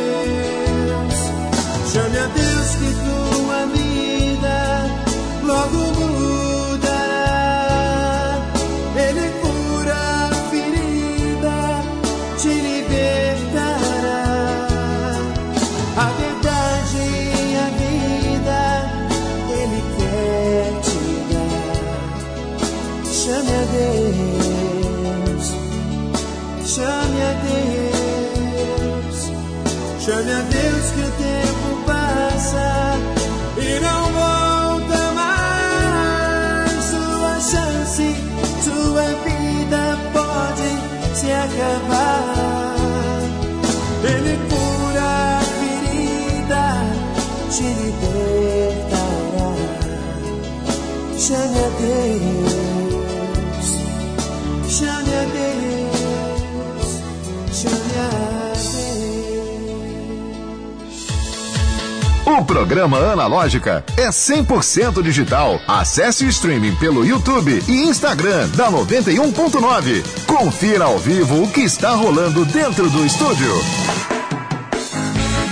programa 62.51 62.97
Analógica 62.97 63.81
é 63.95 64.09
100% 64.09 65.01
digital. 65.01 65.57
Acesse 65.65 66.25
o 66.25 66.27
streaming 66.27 66.75
pelo 66.75 67.05
YouTube 67.05 67.63
e 67.65 67.83
Instagram 67.83 68.49
da 68.49 68.69
91.9. 68.69 70.25
Confira 70.25 70.83
ao 70.83 70.97
vivo 70.97 71.43
o 71.43 71.49
que 71.49 71.61
está 71.61 71.91
rolando 71.91 72.43
dentro 72.43 72.89
do 72.89 73.05
estúdio. 73.05 73.53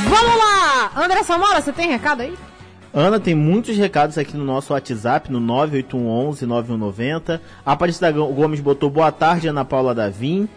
Vamos 0.10 0.38
lá! 0.38 0.92
André 0.94 1.24
Samora, 1.24 1.62
você 1.62 1.72
tem 1.72 1.88
recado 1.88 2.22
aí? 2.22 2.38
Ana 2.94 3.18
tem 3.18 3.34
muitos 3.34 3.78
recados 3.78 4.18
aqui 4.18 4.36
no 4.36 4.44
nosso 4.44 4.74
WhatsApp, 4.74 5.32
no 5.32 5.40
98111-9190. 5.40 7.40
A 7.66 7.72
Aparecida 7.72 8.12
Gomes 8.12 8.60
botou 8.60 8.90
boa 8.90 9.10
tarde, 9.10 9.48
Ana 9.48 9.64
Paula 9.64 9.96
Davim. 9.96 10.50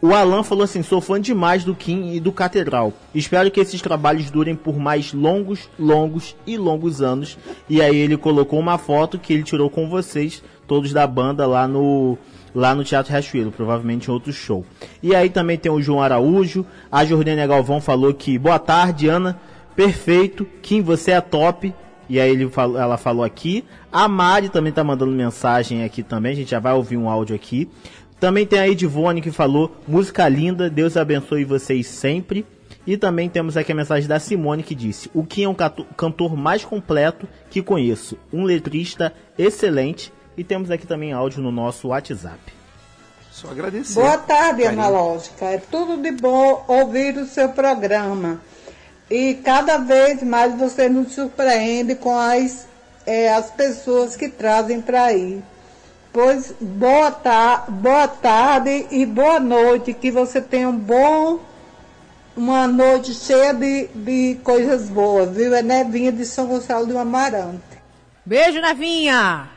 O 0.00 0.14
Alan 0.14 0.42
falou 0.42 0.64
assim: 0.64 0.82
sou 0.82 1.00
fã 1.00 1.20
demais 1.20 1.64
do 1.64 1.74
Kim 1.74 2.12
e 2.12 2.20
do 2.20 2.30
Catedral. 2.30 2.92
Espero 3.14 3.50
que 3.50 3.60
esses 3.60 3.82
trabalhos 3.82 4.30
durem 4.30 4.54
por 4.54 4.78
mais 4.78 5.12
longos, 5.12 5.68
longos 5.78 6.36
e 6.46 6.56
longos 6.56 7.02
anos. 7.02 7.36
E 7.68 7.82
aí 7.82 7.96
ele 7.96 8.16
colocou 8.16 8.60
uma 8.60 8.78
foto 8.78 9.18
que 9.18 9.32
ele 9.32 9.42
tirou 9.42 9.68
com 9.68 9.88
vocês, 9.88 10.42
todos 10.66 10.92
da 10.92 11.06
banda, 11.06 11.46
lá 11.46 11.66
no, 11.66 12.16
lá 12.54 12.74
no 12.74 12.84
Teatro 12.84 13.12
Riachuelo, 13.12 13.50
provavelmente 13.50 14.08
em 14.08 14.12
outro 14.12 14.32
show. 14.32 14.64
E 15.02 15.14
aí 15.14 15.28
também 15.28 15.58
tem 15.58 15.70
o 15.70 15.82
João 15.82 16.00
Araújo. 16.00 16.64
A 16.92 17.04
Jordânia 17.04 17.46
Galvão 17.46 17.80
falou 17.80 18.14
que 18.14 18.38
boa 18.38 18.58
tarde, 18.58 19.08
Ana. 19.08 19.40
Perfeito. 19.74 20.46
Kim, 20.62 20.80
você 20.80 21.12
é 21.12 21.20
top. 21.20 21.74
E 22.08 22.18
aí 22.18 22.30
ele 22.30 22.50
ela 22.56 22.96
falou 22.96 23.22
aqui. 23.22 23.64
A 23.92 24.08
Mari 24.08 24.48
também 24.48 24.72
tá 24.72 24.82
mandando 24.82 25.12
mensagem 25.12 25.84
aqui 25.84 26.02
também. 26.02 26.32
A 26.32 26.36
gente 26.36 26.50
já 26.50 26.58
vai 26.58 26.72
ouvir 26.72 26.96
um 26.96 27.08
áudio 27.08 27.36
aqui. 27.36 27.68
Também 28.20 28.46
tem 28.46 28.58
a 28.58 28.68
Edivone 28.68 29.20
que 29.20 29.30
falou, 29.30 29.76
música 29.86 30.28
linda, 30.28 30.68
Deus 30.68 30.96
abençoe 30.96 31.44
vocês 31.44 31.86
sempre. 31.86 32.44
E 32.86 32.96
também 32.96 33.28
temos 33.28 33.56
aqui 33.56 33.70
a 33.70 33.74
mensagem 33.74 34.08
da 34.08 34.18
Simone 34.18 34.62
que 34.62 34.74
disse: 34.74 35.10
O 35.14 35.22
Kim 35.22 35.44
é 35.44 35.48
um 35.48 35.54
cantor 35.54 36.36
mais 36.36 36.64
completo 36.64 37.28
que 37.50 37.62
conheço, 37.62 38.18
um 38.32 38.44
letrista 38.44 39.12
excelente. 39.36 40.12
E 40.36 40.44
temos 40.44 40.70
aqui 40.70 40.86
também 40.86 41.12
áudio 41.12 41.42
no 41.42 41.50
nosso 41.50 41.88
WhatsApp. 41.88 42.38
Só 43.30 43.50
agradecer. 43.50 43.94
Boa 43.94 44.16
tarde, 44.16 44.64
Analógica. 44.64 45.44
É 45.44 45.58
tudo 45.58 46.00
de 46.00 46.12
bom 46.12 46.64
ouvir 46.66 47.16
o 47.18 47.26
seu 47.26 47.50
programa. 47.50 48.40
E 49.10 49.34
cada 49.44 49.78
vez 49.78 50.22
mais 50.22 50.58
você 50.58 50.88
nos 50.88 51.12
surpreende 51.12 51.94
com 51.94 52.16
as, 52.16 52.66
é, 53.06 53.32
as 53.32 53.50
pessoas 53.50 54.16
que 54.16 54.28
trazem 54.28 54.80
para 54.80 55.04
aí. 55.04 55.42
Pois 56.12 56.54
boa, 56.60 57.10
ta 57.10 57.64
boa 57.68 58.08
tarde 58.08 58.86
e 58.90 59.04
boa 59.04 59.38
noite. 59.38 59.92
Que 59.92 60.10
você 60.10 60.40
tenha 60.40 60.68
um 60.68 60.76
bom, 60.76 61.38
uma 62.36 62.66
noite 62.66 63.12
cheia 63.14 63.52
de, 63.52 63.88
de 63.94 64.38
coisas 64.42 64.88
boas, 64.88 65.36
viu? 65.36 65.54
É 65.54 65.62
Nevinha 65.62 66.10
de 66.10 66.24
São 66.24 66.46
Gonçalo 66.46 66.86
do 66.86 66.98
Amarante. 66.98 67.78
Beijo, 68.24 68.60
Nevinha! 68.60 69.48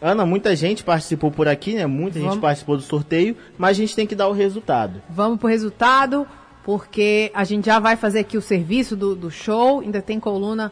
Ana, 0.00 0.26
muita 0.26 0.54
gente 0.54 0.84
participou 0.84 1.30
por 1.30 1.48
aqui, 1.48 1.74
né? 1.74 1.86
Muita 1.86 2.18
Vamos. 2.18 2.34
gente 2.34 2.40
participou 2.40 2.76
do 2.76 2.82
sorteio, 2.82 3.36
mas 3.56 3.70
a 3.70 3.80
gente 3.80 3.96
tem 3.96 4.06
que 4.06 4.14
dar 4.14 4.28
o 4.28 4.32
resultado. 4.32 5.02
Vamos 5.08 5.38
pro 5.38 5.48
resultado, 5.48 6.26
porque 6.62 7.30
a 7.34 7.44
gente 7.44 7.66
já 7.66 7.78
vai 7.78 7.96
fazer 7.96 8.20
aqui 8.20 8.36
o 8.36 8.42
serviço 8.42 8.94
do, 8.94 9.16
do 9.16 9.30
show, 9.30 9.80
ainda 9.80 10.02
tem 10.02 10.20
coluna 10.20 10.70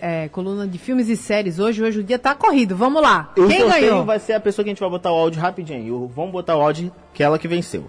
é, 0.00 0.28
coluna 0.28 0.66
de 0.66 0.78
filmes 0.78 1.08
e 1.08 1.16
séries 1.16 1.58
hoje. 1.58 1.82
Hoje 1.82 2.00
o 2.00 2.04
dia 2.04 2.18
tá 2.18 2.34
corrido. 2.34 2.76
Vamos 2.76 3.02
lá. 3.02 3.32
O 3.36 3.46
Quem 3.46 3.68
ganhou? 3.68 4.04
vai 4.04 4.18
ser 4.18 4.34
a 4.34 4.40
pessoa 4.40 4.64
que 4.64 4.70
a 4.70 4.72
gente 4.72 4.80
vai 4.80 4.90
botar 4.90 5.12
o 5.12 5.16
áudio 5.16 5.40
rapidinho. 5.40 6.10
Vamos 6.14 6.32
botar 6.32 6.56
o 6.56 6.62
áudio 6.62 6.92
que 7.12 7.22
é 7.22 7.26
ela 7.26 7.38
que 7.38 7.48
venceu. 7.48 7.84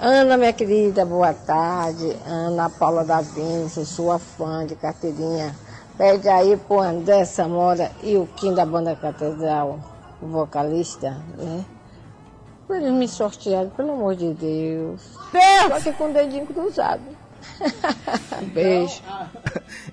Ana, 0.00 0.36
minha 0.36 0.52
querida, 0.52 1.04
boa 1.04 1.32
tarde. 1.32 2.16
Ana 2.24 2.70
Paula 2.70 3.04
da 3.04 3.20
Vinci, 3.20 3.84
sua 3.84 4.18
fã 4.18 4.64
de 4.64 4.76
carteirinha. 4.76 5.54
Pede 5.96 6.28
aí 6.28 6.56
pro 6.56 6.78
André 6.78 7.24
Samora 7.24 7.90
e 8.04 8.16
o 8.16 8.24
Kim 8.36 8.54
da 8.54 8.64
Banda 8.64 8.94
Catedral, 8.94 9.80
o 10.22 10.26
vocalista, 10.28 11.10
né? 11.36 11.64
Pra 12.68 12.76
eles 12.76 12.92
me 12.92 13.08
sortearem, 13.08 13.70
pelo 13.70 13.92
amor 13.92 14.14
de 14.14 14.32
Deus. 14.34 15.02
Deus! 15.32 15.68
Só 15.68 15.80
que 15.80 15.92
com 15.94 16.10
o 16.10 16.12
dedinho 16.12 16.46
cruzado. 16.46 17.17
Beijo. 18.52 19.02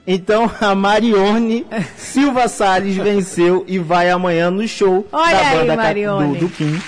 Então 0.06 0.52
a 0.62 0.76
Marione 0.76 1.66
Silva 1.98 2.48
Salles 2.48 2.96
venceu 2.96 3.64
e 3.68 3.80
vai 3.80 4.10
amanhã 4.10 4.52
no 4.52 4.68
show 4.68 5.08
Olha 5.12 5.38
da 5.38 5.52
banda 5.52 5.72
aí, 5.72 5.78
Marione. 5.78 6.38
do, 6.38 6.48
do 6.48 6.50
Kim. 6.50 6.80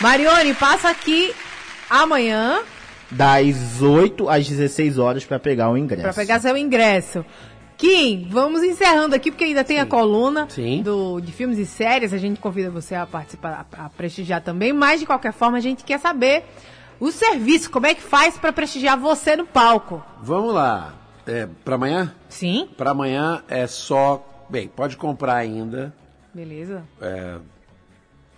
Marione, 0.00 0.54
passa 0.54 0.88
aqui 0.90 1.34
amanhã. 1.88 2.60
Das 3.10 3.82
8 3.82 4.28
às 4.28 4.48
16 4.48 4.98
horas 4.98 5.24
para 5.24 5.38
pegar 5.38 5.70
o 5.70 5.76
ingresso. 5.76 6.02
Para 6.02 6.14
pegar 6.14 6.40
seu 6.40 6.56
ingresso. 6.56 7.24
Kim, 7.76 8.28
vamos 8.30 8.62
encerrando 8.62 9.14
aqui, 9.14 9.30
porque 9.30 9.44
ainda 9.44 9.64
tem 9.64 9.76
Sim. 9.76 9.82
a 9.82 9.86
coluna 9.86 10.46
Sim. 10.48 10.82
Do, 10.82 11.20
de 11.20 11.32
filmes 11.32 11.58
e 11.58 11.66
séries. 11.66 12.14
A 12.14 12.18
gente 12.18 12.40
convida 12.40 12.70
você 12.70 12.94
a 12.94 13.04
participar, 13.04 13.66
a, 13.76 13.86
a 13.86 13.88
prestigiar 13.88 14.40
também. 14.40 14.72
Mas, 14.72 15.00
de 15.00 15.06
qualquer 15.06 15.32
forma, 15.32 15.58
a 15.58 15.60
gente 15.60 15.82
quer 15.82 15.98
saber 15.98 16.44
o 17.02 17.10
serviço, 17.10 17.68
como 17.68 17.86
é 17.86 17.96
que 17.96 18.00
faz 18.00 18.38
para 18.38 18.52
prestigiar 18.52 18.96
você 18.96 19.34
no 19.34 19.44
palco? 19.44 20.00
Vamos 20.22 20.54
lá. 20.54 20.94
É, 21.26 21.48
para 21.64 21.74
amanhã? 21.74 22.14
Sim. 22.28 22.68
Para 22.76 22.92
amanhã 22.92 23.42
é 23.48 23.66
só. 23.66 24.24
Bem, 24.48 24.68
pode 24.68 24.96
comprar 24.96 25.34
ainda. 25.34 25.92
Beleza. 26.32 26.84
É, 27.00 27.40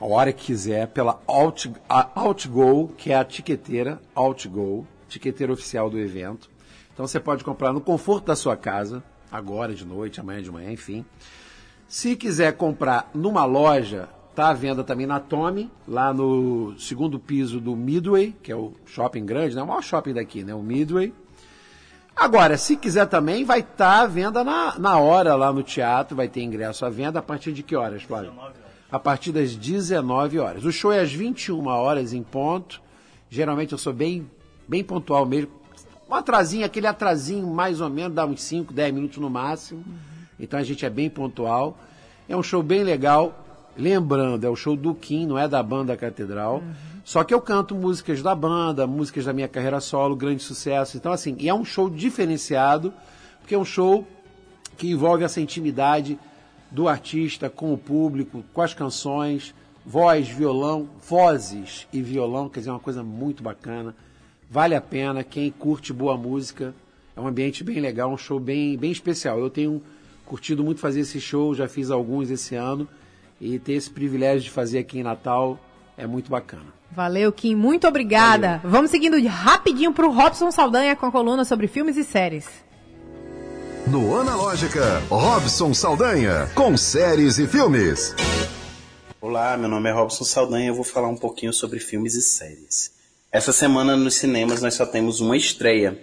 a 0.00 0.06
hora 0.06 0.32
que 0.32 0.46
quiser, 0.46 0.88
pela 0.88 1.20
Out, 1.26 1.70
Outgo, 2.14 2.88
que 2.96 3.12
é 3.12 3.16
a 3.16 3.24
tiqueteira, 3.24 4.00
Outgo, 4.14 4.86
tiqueteira 5.10 5.52
oficial 5.52 5.90
do 5.90 5.98
evento. 5.98 6.50
Então 6.94 7.06
você 7.06 7.20
pode 7.20 7.44
comprar 7.44 7.70
no 7.70 7.82
conforto 7.82 8.24
da 8.24 8.36
sua 8.36 8.56
casa, 8.56 9.04
agora 9.30 9.74
de 9.74 9.84
noite, 9.84 10.20
amanhã 10.20 10.42
de 10.42 10.50
manhã, 10.50 10.72
enfim. 10.72 11.04
Se 11.86 12.16
quiser 12.16 12.56
comprar 12.56 13.10
numa 13.12 13.44
loja, 13.44 14.08
Está 14.34 14.48
à 14.48 14.52
venda 14.52 14.82
também 14.82 15.06
na 15.06 15.20
Tommy, 15.20 15.70
lá 15.86 16.12
no 16.12 16.74
segundo 16.76 17.20
piso 17.20 17.60
do 17.60 17.76
Midway, 17.76 18.34
que 18.42 18.50
é 18.50 18.56
o 18.56 18.72
shopping 18.84 19.24
grande, 19.24 19.54
né? 19.54 19.62
O 19.62 19.66
maior 19.68 19.80
shopping 19.80 20.12
daqui, 20.12 20.42
né? 20.42 20.52
O 20.52 20.60
Midway. 20.60 21.14
Agora, 22.16 22.58
se 22.58 22.74
quiser 22.76 23.06
também, 23.06 23.44
vai 23.44 23.60
estar 23.60 23.76
tá 23.76 24.00
à 24.00 24.06
venda 24.08 24.42
na, 24.42 24.76
na 24.76 24.98
hora 24.98 25.36
lá 25.36 25.52
no 25.52 25.62
teatro, 25.62 26.16
vai 26.16 26.26
ter 26.26 26.42
ingresso 26.42 26.84
à 26.84 26.90
venda 26.90 27.20
a 27.20 27.22
partir 27.22 27.52
de 27.52 27.62
que 27.62 27.76
horas, 27.76 28.02
Flávio? 28.02 28.32
A 28.90 28.98
partir 28.98 29.30
das 29.30 29.54
19 29.54 30.40
horas. 30.40 30.64
O 30.64 30.72
show 30.72 30.90
é 30.90 30.98
às 30.98 31.12
21 31.12 31.68
horas 31.68 32.12
em 32.12 32.24
ponto. 32.24 32.82
Geralmente 33.30 33.70
eu 33.70 33.78
sou 33.78 33.92
bem, 33.92 34.28
bem 34.66 34.82
pontual 34.82 35.24
mesmo. 35.24 35.52
Um 36.10 36.14
atrasinho, 36.16 36.66
aquele 36.66 36.88
atrasinho 36.88 37.46
mais 37.46 37.80
ou 37.80 37.88
menos, 37.88 38.12
dá 38.12 38.26
uns 38.26 38.42
5, 38.42 38.72
10 38.72 38.94
minutos 38.94 39.18
no 39.18 39.30
máximo. 39.30 39.84
Então 40.40 40.58
a 40.58 40.64
gente 40.64 40.84
é 40.84 40.90
bem 40.90 41.08
pontual. 41.08 41.78
É 42.28 42.36
um 42.36 42.42
show 42.42 42.64
bem 42.64 42.82
legal. 42.82 43.43
Lembrando, 43.76 44.44
é 44.44 44.48
o 44.48 44.56
show 44.56 44.76
do 44.76 44.94
Kim, 44.94 45.26
não 45.26 45.38
é 45.38 45.48
da 45.48 45.62
banda 45.62 45.96
Catedral. 45.96 46.56
Uhum. 46.56 46.72
Só 47.04 47.22
que 47.22 47.34
eu 47.34 47.40
canto 47.40 47.74
músicas 47.74 48.22
da 48.22 48.34
banda, 48.34 48.86
músicas 48.86 49.24
da 49.26 49.32
minha 49.32 49.48
carreira 49.48 49.80
solo, 49.80 50.16
grande 50.16 50.42
sucesso. 50.42 50.96
Então, 50.96 51.12
assim, 51.12 51.36
e 51.38 51.48
é 51.48 51.54
um 51.54 51.64
show 51.64 51.90
diferenciado, 51.90 52.94
porque 53.40 53.54
é 53.54 53.58
um 53.58 53.64
show 53.64 54.06
que 54.78 54.90
envolve 54.90 55.22
essa 55.22 55.40
intimidade 55.40 56.18
do 56.70 56.88
artista 56.88 57.50
com 57.50 57.72
o 57.72 57.78
público, 57.78 58.44
com 58.52 58.62
as 58.62 58.72
canções, 58.72 59.54
voz, 59.84 60.28
violão, 60.28 60.88
vozes 61.06 61.86
e 61.92 62.00
violão, 62.00 62.48
quer 62.48 62.60
dizer, 62.60 62.70
é 62.70 62.72
uma 62.72 62.80
coisa 62.80 63.02
muito 63.02 63.42
bacana. 63.42 63.94
Vale 64.50 64.74
a 64.74 64.80
pena, 64.80 65.22
quem 65.22 65.50
curte 65.50 65.92
boa 65.92 66.16
música, 66.16 66.74
é 67.16 67.20
um 67.20 67.28
ambiente 67.28 67.62
bem 67.62 67.80
legal, 67.80 68.10
um 68.10 68.16
show 68.16 68.40
bem, 68.40 68.76
bem 68.76 68.90
especial. 68.90 69.38
Eu 69.38 69.50
tenho 69.50 69.82
curtido 70.24 70.64
muito 70.64 70.80
fazer 70.80 71.00
esse 71.00 71.20
show, 71.20 71.54
já 71.54 71.68
fiz 71.68 71.90
alguns 71.90 72.30
esse 72.30 72.54
ano. 72.54 72.88
E 73.40 73.58
ter 73.58 73.74
esse 73.74 73.90
privilégio 73.90 74.42
de 74.42 74.50
fazer 74.50 74.78
aqui 74.78 74.98
em 74.98 75.02
Natal 75.02 75.58
é 75.96 76.06
muito 76.06 76.30
bacana. 76.30 76.72
Valeu, 76.90 77.32
Kim. 77.32 77.54
Muito 77.54 77.86
obrigada. 77.86 78.58
Valeu. 78.58 78.70
Vamos 78.70 78.90
seguindo 78.90 79.20
rapidinho 79.26 79.92
para 79.92 80.06
o 80.06 80.12
Robson 80.12 80.50
Saldanha 80.50 80.94
com 80.94 81.06
a 81.06 81.12
coluna 81.12 81.44
sobre 81.44 81.66
filmes 81.66 81.96
e 81.96 82.04
séries. 82.04 82.46
No 83.86 84.18
Analógica, 84.18 85.02
Robson 85.10 85.74
Saldanha, 85.74 86.48
com 86.54 86.76
séries 86.76 87.38
e 87.38 87.46
filmes. 87.46 88.14
Olá, 89.20 89.56
meu 89.56 89.68
nome 89.68 89.90
é 89.90 89.92
Robson 89.92 90.24
Saldanha 90.24 90.66
e 90.66 90.68
eu 90.68 90.74
vou 90.74 90.84
falar 90.84 91.08
um 91.08 91.16
pouquinho 91.16 91.52
sobre 91.52 91.78
filmes 91.80 92.14
e 92.14 92.22
séries. 92.22 92.92
Essa 93.30 93.52
semana 93.52 93.96
nos 93.96 94.14
cinemas 94.14 94.62
nós 94.62 94.74
só 94.74 94.86
temos 94.86 95.20
uma 95.20 95.36
estreia, 95.36 95.98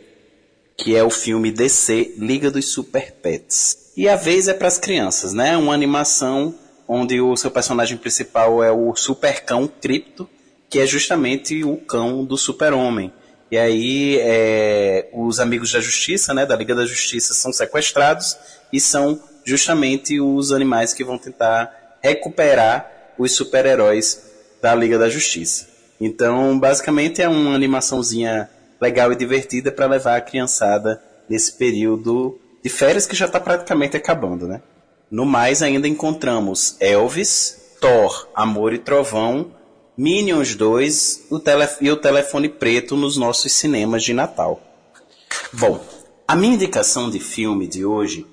que 0.78 0.96
é 0.96 1.04
o 1.04 1.10
filme 1.10 1.52
DC 1.52 2.16
Liga 2.18 2.52
dos 2.52 2.68
Super 2.68 3.14
Pets. 3.14 3.94
E 3.96 4.08
a 4.08 4.16
vez 4.16 4.48
é 4.48 4.54
para 4.54 4.68
as 4.68 4.78
crianças, 4.78 5.34
né? 5.34 5.58
Uma 5.58 5.74
animação 5.74 6.54
onde 6.94 7.22
o 7.22 7.38
seu 7.38 7.50
personagem 7.50 7.96
principal 7.96 8.62
é 8.62 8.70
o 8.70 8.94
super 8.98 9.46
cão 9.46 9.66
Cripto, 9.66 10.30
que 10.70 10.78
é 10.78 10.86
justamente 10.86 11.64
o 11.64 11.78
cão 11.78 12.26
do 12.26 12.38
super-homem. 12.38 13.14
E 13.50 13.58
aí 13.58 14.18
é, 14.20 15.08
os 15.14 15.40
amigos 15.40 15.72
da 15.72 15.80
justiça, 15.80 16.34
né, 16.34 16.46
da 16.46 16.54
Liga 16.54 16.76
da 16.76 16.86
Justiça, 16.86 17.34
são 17.34 17.54
sequestrados 17.54 18.36
e 18.74 18.80
são 18.82 19.18
justamente 19.46 20.20
os 20.20 20.52
animais 20.52 20.94
que 20.94 21.02
vão 21.02 21.18
tentar 21.18 21.98
recuperar 22.04 23.14
os 23.18 23.32
super-heróis 23.32 24.30
da 24.62 24.76
Liga 24.76 25.00
da 25.00 25.08
Justiça. 25.08 25.70
Então, 25.98 26.60
basicamente 26.60 27.22
é 27.22 27.30
uma 27.30 27.56
animaçãozinha 27.56 28.50
legal 28.82 29.14
e 29.14 29.16
divertida 29.16 29.72
para 29.72 29.86
levar 29.86 30.18
a 30.18 30.22
criançada 30.22 31.02
nesse 31.30 31.54
período 31.54 32.38
de 32.62 32.70
férias 32.70 33.08
que 33.08 33.16
já 33.16 33.28
está 33.28 33.40
praticamente 33.40 33.96
acabando, 33.96 34.46
né? 34.46 34.62
No 35.12 35.26
mais, 35.26 35.62
ainda 35.62 35.90
encontramos 35.90 36.78
Elvis, 36.80 37.58
Thor, 37.82 38.30
Amor 38.34 38.72
e 38.72 38.78
Trovão 38.78 39.52
Minions 39.98 40.56
2 40.56 41.28
o 41.30 41.42
e 41.82 41.92
o 41.92 41.98
Telefone 41.98 42.48
Preto 42.48 42.96
nos 42.96 43.18
nossos 43.18 43.52
cinemas 43.52 44.04
de 44.04 44.14
Natal. 44.14 44.62
Bom, 45.52 45.84
a 46.26 46.34
minha 46.34 46.54
indicação 46.54 47.10
de 47.10 47.20
filme 47.20 47.68
de 47.68 47.84
hoje 47.84 48.26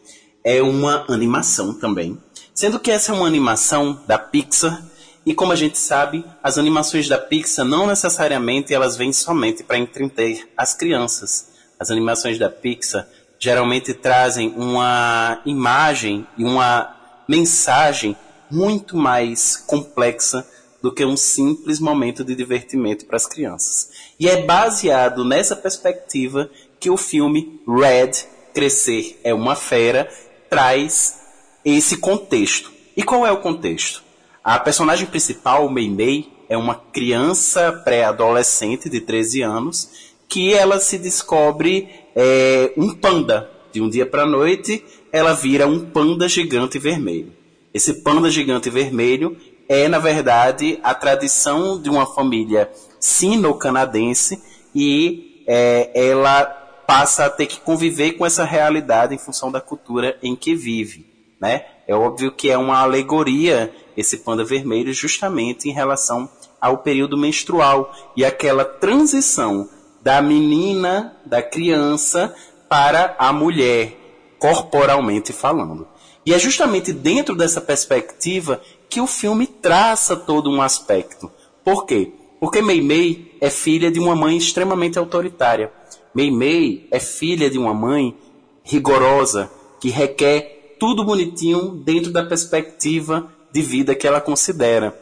é 0.44 0.62
uma 0.62 1.04
animação 1.08 1.74
também, 1.74 2.16
sendo 2.54 2.78
que 2.78 2.92
essa 2.92 3.10
é 3.10 3.14
uma 3.16 3.26
animação 3.26 4.00
da 4.06 4.16
Pixar 4.16 4.86
e 5.26 5.34
como 5.34 5.50
a 5.50 5.56
gente 5.56 5.76
sabe, 5.76 6.24
as 6.40 6.58
animações 6.58 7.08
da 7.08 7.18
Pixar 7.18 7.64
não 7.64 7.88
necessariamente 7.88 8.72
elas 8.72 8.96
vêm 8.96 9.12
somente 9.12 9.64
para 9.64 9.78
entreter 9.78 10.48
as 10.56 10.74
crianças. 10.74 11.48
As 11.78 11.90
animações 11.90 12.38
da 12.38 12.48
Pixar 12.48 13.06
geralmente 13.38 13.94
trazem 13.94 14.52
uma 14.56 15.40
imagem 15.46 16.26
e 16.36 16.44
uma 16.44 16.94
mensagem 17.28 18.16
muito 18.50 18.96
mais 18.96 19.56
complexa 19.56 20.46
do 20.82 20.92
que 20.92 21.04
um 21.04 21.16
simples 21.16 21.80
momento 21.80 22.24
de 22.24 22.34
divertimento 22.34 23.06
para 23.06 23.16
as 23.16 23.26
crianças. 23.26 23.90
E 24.18 24.28
é 24.28 24.42
baseado 24.42 25.24
nessa 25.24 25.56
perspectiva 25.56 26.50
que 26.78 26.90
o 26.90 26.96
filme 26.96 27.60
Red, 27.66 28.12
Crescer 28.54 29.18
é 29.24 29.34
uma 29.34 29.54
Fera, 29.54 30.08
traz 30.48 31.20
esse 31.64 31.98
contexto. 31.98 32.72
E 32.96 33.02
qual 33.02 33.26
é 33.26 33.32
o 33.32 33.40
contexto? 33.40 34.02
A 34.42 34.58
personagem 34.58 35.06
principal, 35.06 35.68
Mei 35.68 35.90
Mei, 35.90 36.32
é 36.48 36.56
uma 36.56 36.74
criança 36.74 37.70
pré-adolescente 37.84 38.88
de 38.88 39.00
13 39.00 39.42
anos 39.42 40.08
que 40.28 40.52
ela 40.52 40.78
se 40.78 40.98
descobre 40.98 41.88
é, 42.18 42.72
um 42.76 42.92
panda. 42.92 43.48
De 43.70 43.80
um 43.80 43.88
dia 43.88 44.04
para 44.04 44.26
noite, 44.26 44.84
ela 45.12 45.34
vira 45.34 45.66
um 45.66 45.78
panda 45.78 46.26
gigante 46.26 46.78
vermelho. 46.78 47.32
Esse 47.72 48.02
panda 48.02 48.28
gigante 48.28 48.68
vermelho 48.68 49.36
é, 49.68 49.86
na 49.86 49.98
verdade, 49.98 50.80
a 50.82 50.94
tradição 50.94 51.80
de 51.80 51.88
uma 51.88 52.06
família 52.06 52.72
sino-canadense 52.98 54.42
e 54.74 55.44
é, 55.46 55.90
ela 55.94 56.44
passa 56.86 57.26
a 57.26 57.30
ter 57.30 57.46
que 57.46 57.60
conviver 57.60 58.12
com 58.12 58.24
essa 58.24 58.44
realidade 58.44 59.14
em 59.14 59.18
função 59.18 59.52
da 59.52 59.60
cultura 59.60 60.18
em 60.22 60.34
que 60.34 60.54
vive. 60.54 61.06
Né? 61.38 61.66
É 61.86 61.94
óbvio 61.94 62.32
que 62.32 62.50
é 62.50 62.58
uma 62.58 62.78
alegoria 62.78 63.72
esse 63.96 64.18
panda 64.18 64.42
vermelho 64.42 64.92
justamente 64.92 65.68
em 65.68 65.72
relação 65.72 66.28
ao 66.60 66.78
período 66.78 67.16
menstrual 67.16 67.94
e 68.16 68.24
aquela 68.24 68.64
transição 68.64 69.68
da 70.02 70.22
menina, 70.22 71.16
da 71.24 71.42
criança, 71.42 72.34
para 72.68 73.16
a 73.18 73.32
mulher, 73.32 73.96
corporalmente 74.38 75.32
falando. 75.32 75.86
E 76.24 76.34
é 76.34 76.38
justamente 76.38 76.92
dentro 76.92 77.34
dessa 77.34 77.60
perspectiva 77.60 78.60
que 78.88 79.00
o 79.00 79.06
filme 79.06 79.46
traça 79.46 80.16
todo 80.16 80.50
um 80.50 80.60
aspecto. 80.60 81.30
Por 81.64 81.86
quê? 81.86 82.12
Porque 82.40 82.62
Mei 82.62 82.80
Mei 82.80 83.36
é 83.40 83.50
filha 83.50 83.90
de 83.90 83.98
uma 83.98 84.14
mãe 84.14 84.36
extremamente 84.36 84.98
autoritária. 84.98 85.72
Mei 86.14 86.30
Mei 86.30 86.86
é 86.90 87.00
filha 87.00 87.50
de 87.50 87.58
uma 87.58 87.74
mãe 87.74 88.14
rigorosa, 88.62 89.50
que 89.80 89.88
requer 89.88 90.76
tudo 90.78 91.04
bonitinho 91.04 91.70
dentro 91.84 92.12
da 92.12 92.24
perspectiva 92.24 93.32
de 93.52 93.62
vida 93.62 93.94
que 93.94 94.06
ela 94.06 94.20
considera. 94.20 94.98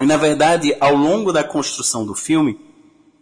E 0.00 0.04
na 0.04 0.16
verdade, 0.16 0.76
ao 0.80 0.94
longo 0.94 1.32
da 1.32 1.42
construção 1.42 2.04
do 2.04 2.14
filme, 2.14 2.58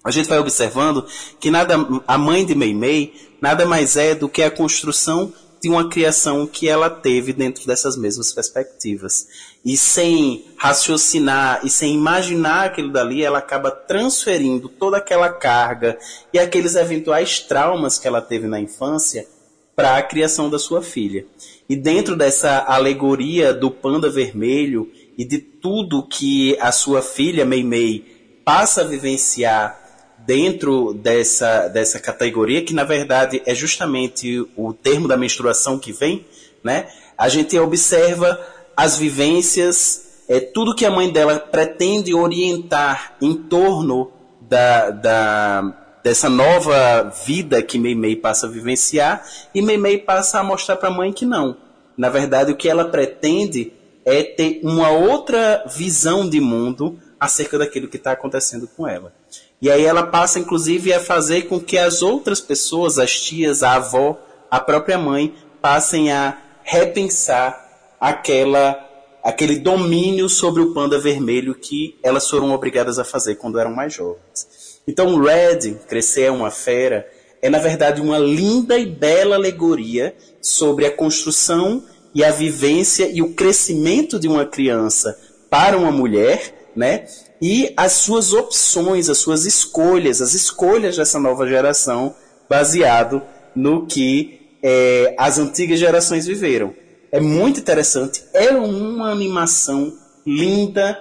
a 0.07 0.11
gente 0.13 0.29
vai 0.29 0.39
observando 0.39 1.05
que 1.41 1.51
nada, 1.51 1.75
a 2.07 2.17
mãe 2.17 2.47
de 2.47 2.55
Mei 2.55 2.73
Mei 2.73 3.13
nada 3.41 3.67
mais 3.67 3.97
é 3.97 4.15
do 4.15 4.29
que 4.29 4.41
a 4.41 4.51
construção 4.51 5.33
de 5.61 5.69
uma 5.69 5.89
criação 5.89 6.47
que 6.47 6.69
ela 6.69 6.89
teve 6.89 7.33
dentro 7.33 7.67
dessas 7.67 7.97
mesmas 7.97 8.33
perspectivas. 8.33 9.27
E 9.65 9.77
sem 9.77 10.45
raciocinar 10.57 11.61
e 11.65 11.69
sem 11.69 11.93
imaginar 11.93 12.67
aquilo 12.67 12.93
dali, 12.93 13.25
ela 13.25 13.39
acaba 13.39 13.73
transferindo 13.73 14.69
toda 14.69 14.99
aquela 14.99 15.29
carga 15.29 15.99
e 16.33 16.39
aqueles 16.39 16.77
eventuais 16.77 17.41
traumas 17.41 17.99
que 17.99 18.07
ela 18.07 18.23
teve 18.23 18.47
na 18.47 18.61
infância 18.61 19.27
para 19.75 19.97
a 19.97 20.03
criação 20.03 20.49
da 20.49 20.59
sua 20.59 20.83
filha. 20.83 21.27
E 21.69 21.75
dentro 21.75 22.15
dessa 22.15 22.65
alegoria 22.69 23.53
do 23.53 23.73
panda 23.73 24.09
vermelho 24.09 24.89
e 25.19 25.25
de 25.25 25.39
tudo 25.39 26.07
que 26.07 26.57
a 26.61 26.71
sua 26.71 27.03
filha 27.03 27.45
Mei 27.45 27.65
Mei 27.65 28.41
passa 28.45 28.83
a 28.83 28.85
vivenciar 28.85 29.86
dentro 30.19 30.93
dessa, 30.95 31.69
dessa 31.69 32.01
categoria, 32.01 32.65
que 32.65 32.75
na 32.75 32.85
verdade 32.85 33.43
é 33.47 33.55
justamente 33.55 34.47
o 34.57 34.73
termo 34.73 35.07
da 35.07 35.17
menstruação 35.17 35.79
que 35.79 35.93
vem, 35.93 36.25
né? 36.63 36.89
A 37.17 37.29
gente 37.29 37.59
observa 37.59 38.39
as 38.77 38.99
vivências, 38.99 40.23
é, 40.29 40.41
tudo 40.41 40.75
que 40.75 40.85
a 40.85 40.91
mãe 40.91 41.11
dela 41.11 41.39
pretende 41.39 42.15
orientar 42.15 43.17
em 43.21 43.35
torno 43.35 44.11
da, 44.41 44.91
da, 44.91 45.99
dessa 46.03 46.29
nova 46.29 47.13
vida 47.27 47.63
que 47.63 47.79
Meimei 47.79 48.17
passa 48.17 48.47
a 48.47 48.51
vivenciar, 48.51 49.25
e 49.55 49.63
Meimei 49.63 49.99
passa 49.99 50.41
a 50.41 50.45
mostrar 50.45 50.77
para 50.77 50.89
a 50.89 50.93
mãe 50.93 51.13
que 51.13 51.25
não. 51.25 51.57
Na 51.97 52.09
verdade, 52.09 52.53
o 52.53 52.57
que 52.57 52.69
ela 52.69 52.85
pretende 52.85 53.73
é 54.05 54.23
ter 54.23 54.61
uma 54.63 54.91
outra 54.91 55.65
visão 55.67 56.29
de 56.29 56.41
mundo 56.41 56.99
acerca 57.19 57.59
daquilo 57.59 57.89
que 57.89 57.97
está 57.97 58.13
acontecendo 58.13 58.69
com 58.77 58.87
ela. 58.87 59.13
E 59.61 59.71
aí 59.71 59.85
ela 59.85 60.07
passa, 60.07 60.39
inclusive, 60.39 60.93
a 60.93 61.01
fazer 61.01 61.43
com 61.43 61.59
que 61.59 61.79
as 61.79 62.03
outras 62.03 62.41
pessoas, 62.41 62.99
as 62.99 63.19
tias, 63.19 63.63
a 63.63 63.75
avó, 63.75 64.19
a 64.51 64.61
própria 64.61 64.99
mãe, 64.99 65.35
passem 65.61 66.13
a 66.13 66.39
repensar 66.63 67.65
aquela 68.01 68.83
aquele 69.23 69.59
domínio 69.59 70.29
sobre 70.29 70.63
o 70.63 70.73
panda 70.73 71.01
vermelho 71.01 71.53
que 71.53 71.99
elas 72.01 72.31
foram 72.31 72.53
obrigadas 72.53 72.97
a 72.97 73.05
fazer 73.05 73.35
quando 73.35 73.59
eram 73.59 73.75
mais 73.75 73.93
jovens. 73.93 74.79
Então, 74.87 75.21
Red, 75.21 75.75
Crescer 75.89 76.27
é 76.27 76.31
uma 76.31 76.49
Fera, 76.49 77.09
é 77.43 77.51
na 77.51 77.59
verdade 77.59 78.01
uma 78.01 78.19
linda 78.19 78.79
e 78.79 78.87
bela 78.87 79.35
alegoria 79.35 80.15
sobre 80.41 80.87
a 80.87 80.93
construção 80.93 81.83
e 82.15 82.23
a 82.23 82.31
vivência 82.31 83.11
e 83.13 83.21
o 83.21 83.35
crescimento 83.35 84.17
de 84.17 84.29
uma 84.29 84.47
criança 84.47 85.19
para 85.51 85.77
uma 85.77 85.91
mulher, 85.91 86.71
né? 86.77 87.07
E 87.41 87.73
as 87.77 87.93
suas 87.93 88.33
opções, 88.33 89.09
as 89.09 89.19
suas 89.19 89.45
escolhas, 89.45 90.23
as 90.23 90.35
escolhas 90.35 90.97
dessa 90.97 91.19
nova 91.19 91.47
geração, 91.47 92.15
baseado 92.49 93.23
no 93.55 93.87
que 93.87 94.59
é, 94.63 95.15
as 95.19 95.39
antigas 95.39 95.79
gerações 95.79 96.27
viveram. 96.27 96.75
É 97.13 97.21
muito 97.21 97.61
interessante, 97.61 98.25
é 98.33 98.51
uma 98.51 99.11
animação 99.11 99.93
linda, 100.27 101.01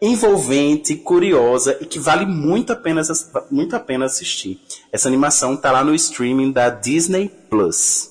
envolvente, 0.00 0.96
curiosa 0.96 1.78
e 1.80 1.86
que 1.86 1.98
vale 1.98 2.26
muito 2.26 2.72
a 2.72 2.76
pena, 2.76 3.02
muito 3.50 3.74
a 3.74 3.80
pena 3.80 4.04
assistir. 4.04 4.60
Essa 4.92 5.08
animação 5.08 5.54
está 5.54 5.72
lá 5.72 5.82
no 5.82 5.94
streaming 5.94 6.52
da 6.52 6.68
Disney 6.68 7.30
Plus. 7.48 8.10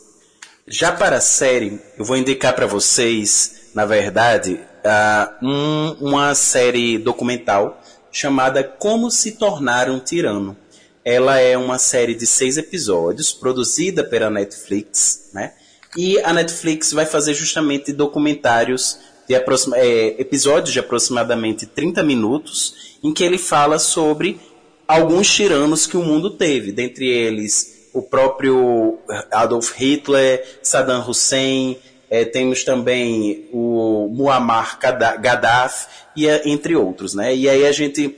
Já 0.68 0.92
para 0.92 1.18
a 1.18 1.22
série, 1.22 1.80
eu 1.98 2.04
vou 2.04 2.18
indicar 2.18 2.56
para 2.56 2.66
vocês, 2.66 3.70
na 3.76 3.86
verdade, 3.86 4.60
uh, 4.86 5.46
um, 5.46 5.92
uma 6.00 6.36
série 6.36 6.98
documental 6.98 7.82
chamada 8.12 8.64
Como 8.64 9.10
se 9.12 9.34
tornar 9.34 9.90
um 9.90 10.00
tirano. 10.00 10.56
Ela 11.04 11.40
é 11.40 11.58
uma 11.58 11.78
série 11.78 12.16
de 12.16 12.26
seis 12.26 12.58
episódios, 12.58 13.32
produzida 13.32 14.04
pela 14.04 14.30
Netflix, 14.30 15.30
né? 15.34 15.54
E 15.98 16.20
a 16.20 16.34
Netflix 16.34 16.92
vai 16.92 17.06
fazer 17.06 17.34
justamente 17.34 17.94
documentários 17.94 19.00
de 19.28 19.36
é, 19.36 20.22
episódios 20.22 20.74
de 20.74 20.80
aproximadamente 20.80 21.66
30 21.66 22.04
minutos, 22.04 22.98
em 23.04 23.14
que 23.14 23.24
ele 23.24 23.38
fala 23.38 23.80
sobre 23.80 24.40
alguns 24.88 25.34
tiranos 25.34 25.86
que 25.86 25.98
o 25.98 26.04
mundo 26.04 26.32
teve, 26.32 26.72
dentre 26.72 27.08
eles 27.08 27.90
o 27.94 28.02
próprio 28.02 29.00
Adolf 29.32 29.72
Hitler, 29.78 30.60
Saddam 30.62 31.08
Hussein, 31.08 31.78
é, 32.10 32.24
temos 32.26 32.64
também 32.64 33.48
o 33.52 34.08
Muammar 34.12 34.80
Gaddafi, 34.80 35.88
e, 36.16 36.28
entre 36.50 36.76
outros. 36.76 37.14
Né? 37.14 37.36
E 37.36 37.50
aí 37.50 37.66
a 37.66 37.72
gente 37.72 38.16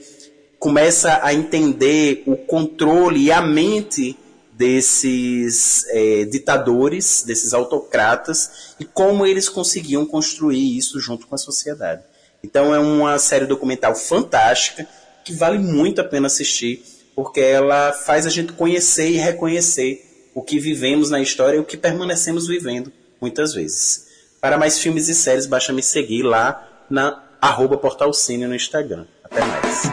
começa 0.58 1.20
a 1.22 1.32
entender 1.32 2.22
o 2.26 2.36
controle 2.36 3.24
e 3.24 3.32
a 3.32 3.40
mente 3.40 4.16
desses 4.52 5.86
é, 5.90 6.24
ditadores, 6.24 7.22
desses 7.22 7.54
autocratas, 7.54 8.74
e 8.80 8.84
como 8.84 9.24
eles 9.24 9.48
conseguiam 9.48 10.04
construir 10.04 10.76
isso 10.76 10.98
junto 10.98 11.26
com 11.26 11.34
a 11.34 11.38
sociedade. 11.38 12.02
Então 12.42 12.74
é 12.74 12.78
uma 12.78 13.18
série 13.18 13.46
documental 13.46 13.94
fantástica, 13.94 14.86
que 15.24 15.32
vale 15.32 15.58
muito 15.58 16.00
a 16.00 16.04
pena 16.04 16.26
assistir, 16.26 16.82
porque 17.14 17.40
ela 17.40 17.92
faz 17.92 18.26
a 18.26 18.30
gente 18.30 18.52
conhecer 18.52 19.10
e 19.10 19.16
reconhecer 19.16 20.04
o 20.34 20.42
que 20.42 20.58
vivemos 20.58 21.10
na 21.10 21.20
história 21.20 21.56
e 21.56 21.60
o 21.60 21.64
que 21.64 21.76
permanecemos 21.76 22.46
vivendo 22.46 22.92
muitas 23.20 23.54
vezes. 23.54 24.06
Para 24.40 24.56
mais 24.56 24.78
filmes 24.78 25.08
e 25.08 25.14
séries, 25.14 25.46
basta 25.46 25.72
me 25.72 25.82
seguir 25.82 26.22
lá 26.22 26.64
na 26.88 27.22
arroba 27.40 27.76
Portalcine 27.76 28.46
no 28.46 28.54
Instagram. 28.54 29.04
Até 29.24 29.44
mais. 29.44 29.84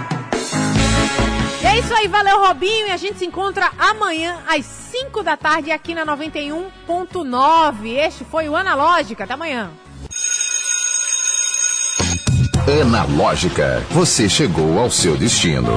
E 1.61 1.65
é 1.65 1.79
isso 1.79 1.93
aí, 1.93 2.07
valeu 2.07 2.39
Robinho, 2.39 2.87
e 2.87 2.91
a 2.91 2.97
gente 2.97 3.17
se 3.17 3.25
encontra 3.25 3.71
amanhã 3.77 4.43
às 4.47 4.65
5 4.65 5.23
da 5.23 5.35
tarde 5.35 5.71
aqui 5.71 5.95
na 5.95 6.05
91.9. 6.05 7.87
Este 7.87 8.23
foi 8.23 8.47
o 8.47 8.55
Analógica, 8.55 9.23
até 9.23 9.33
amanhã. 9.33 9.71
Analógica, 12.81 13.85
você 13.91 14.27
chegou 14.27 14.79
ao 14.79 14.89
seu 14.89 15.15
destino. 15.15 15.71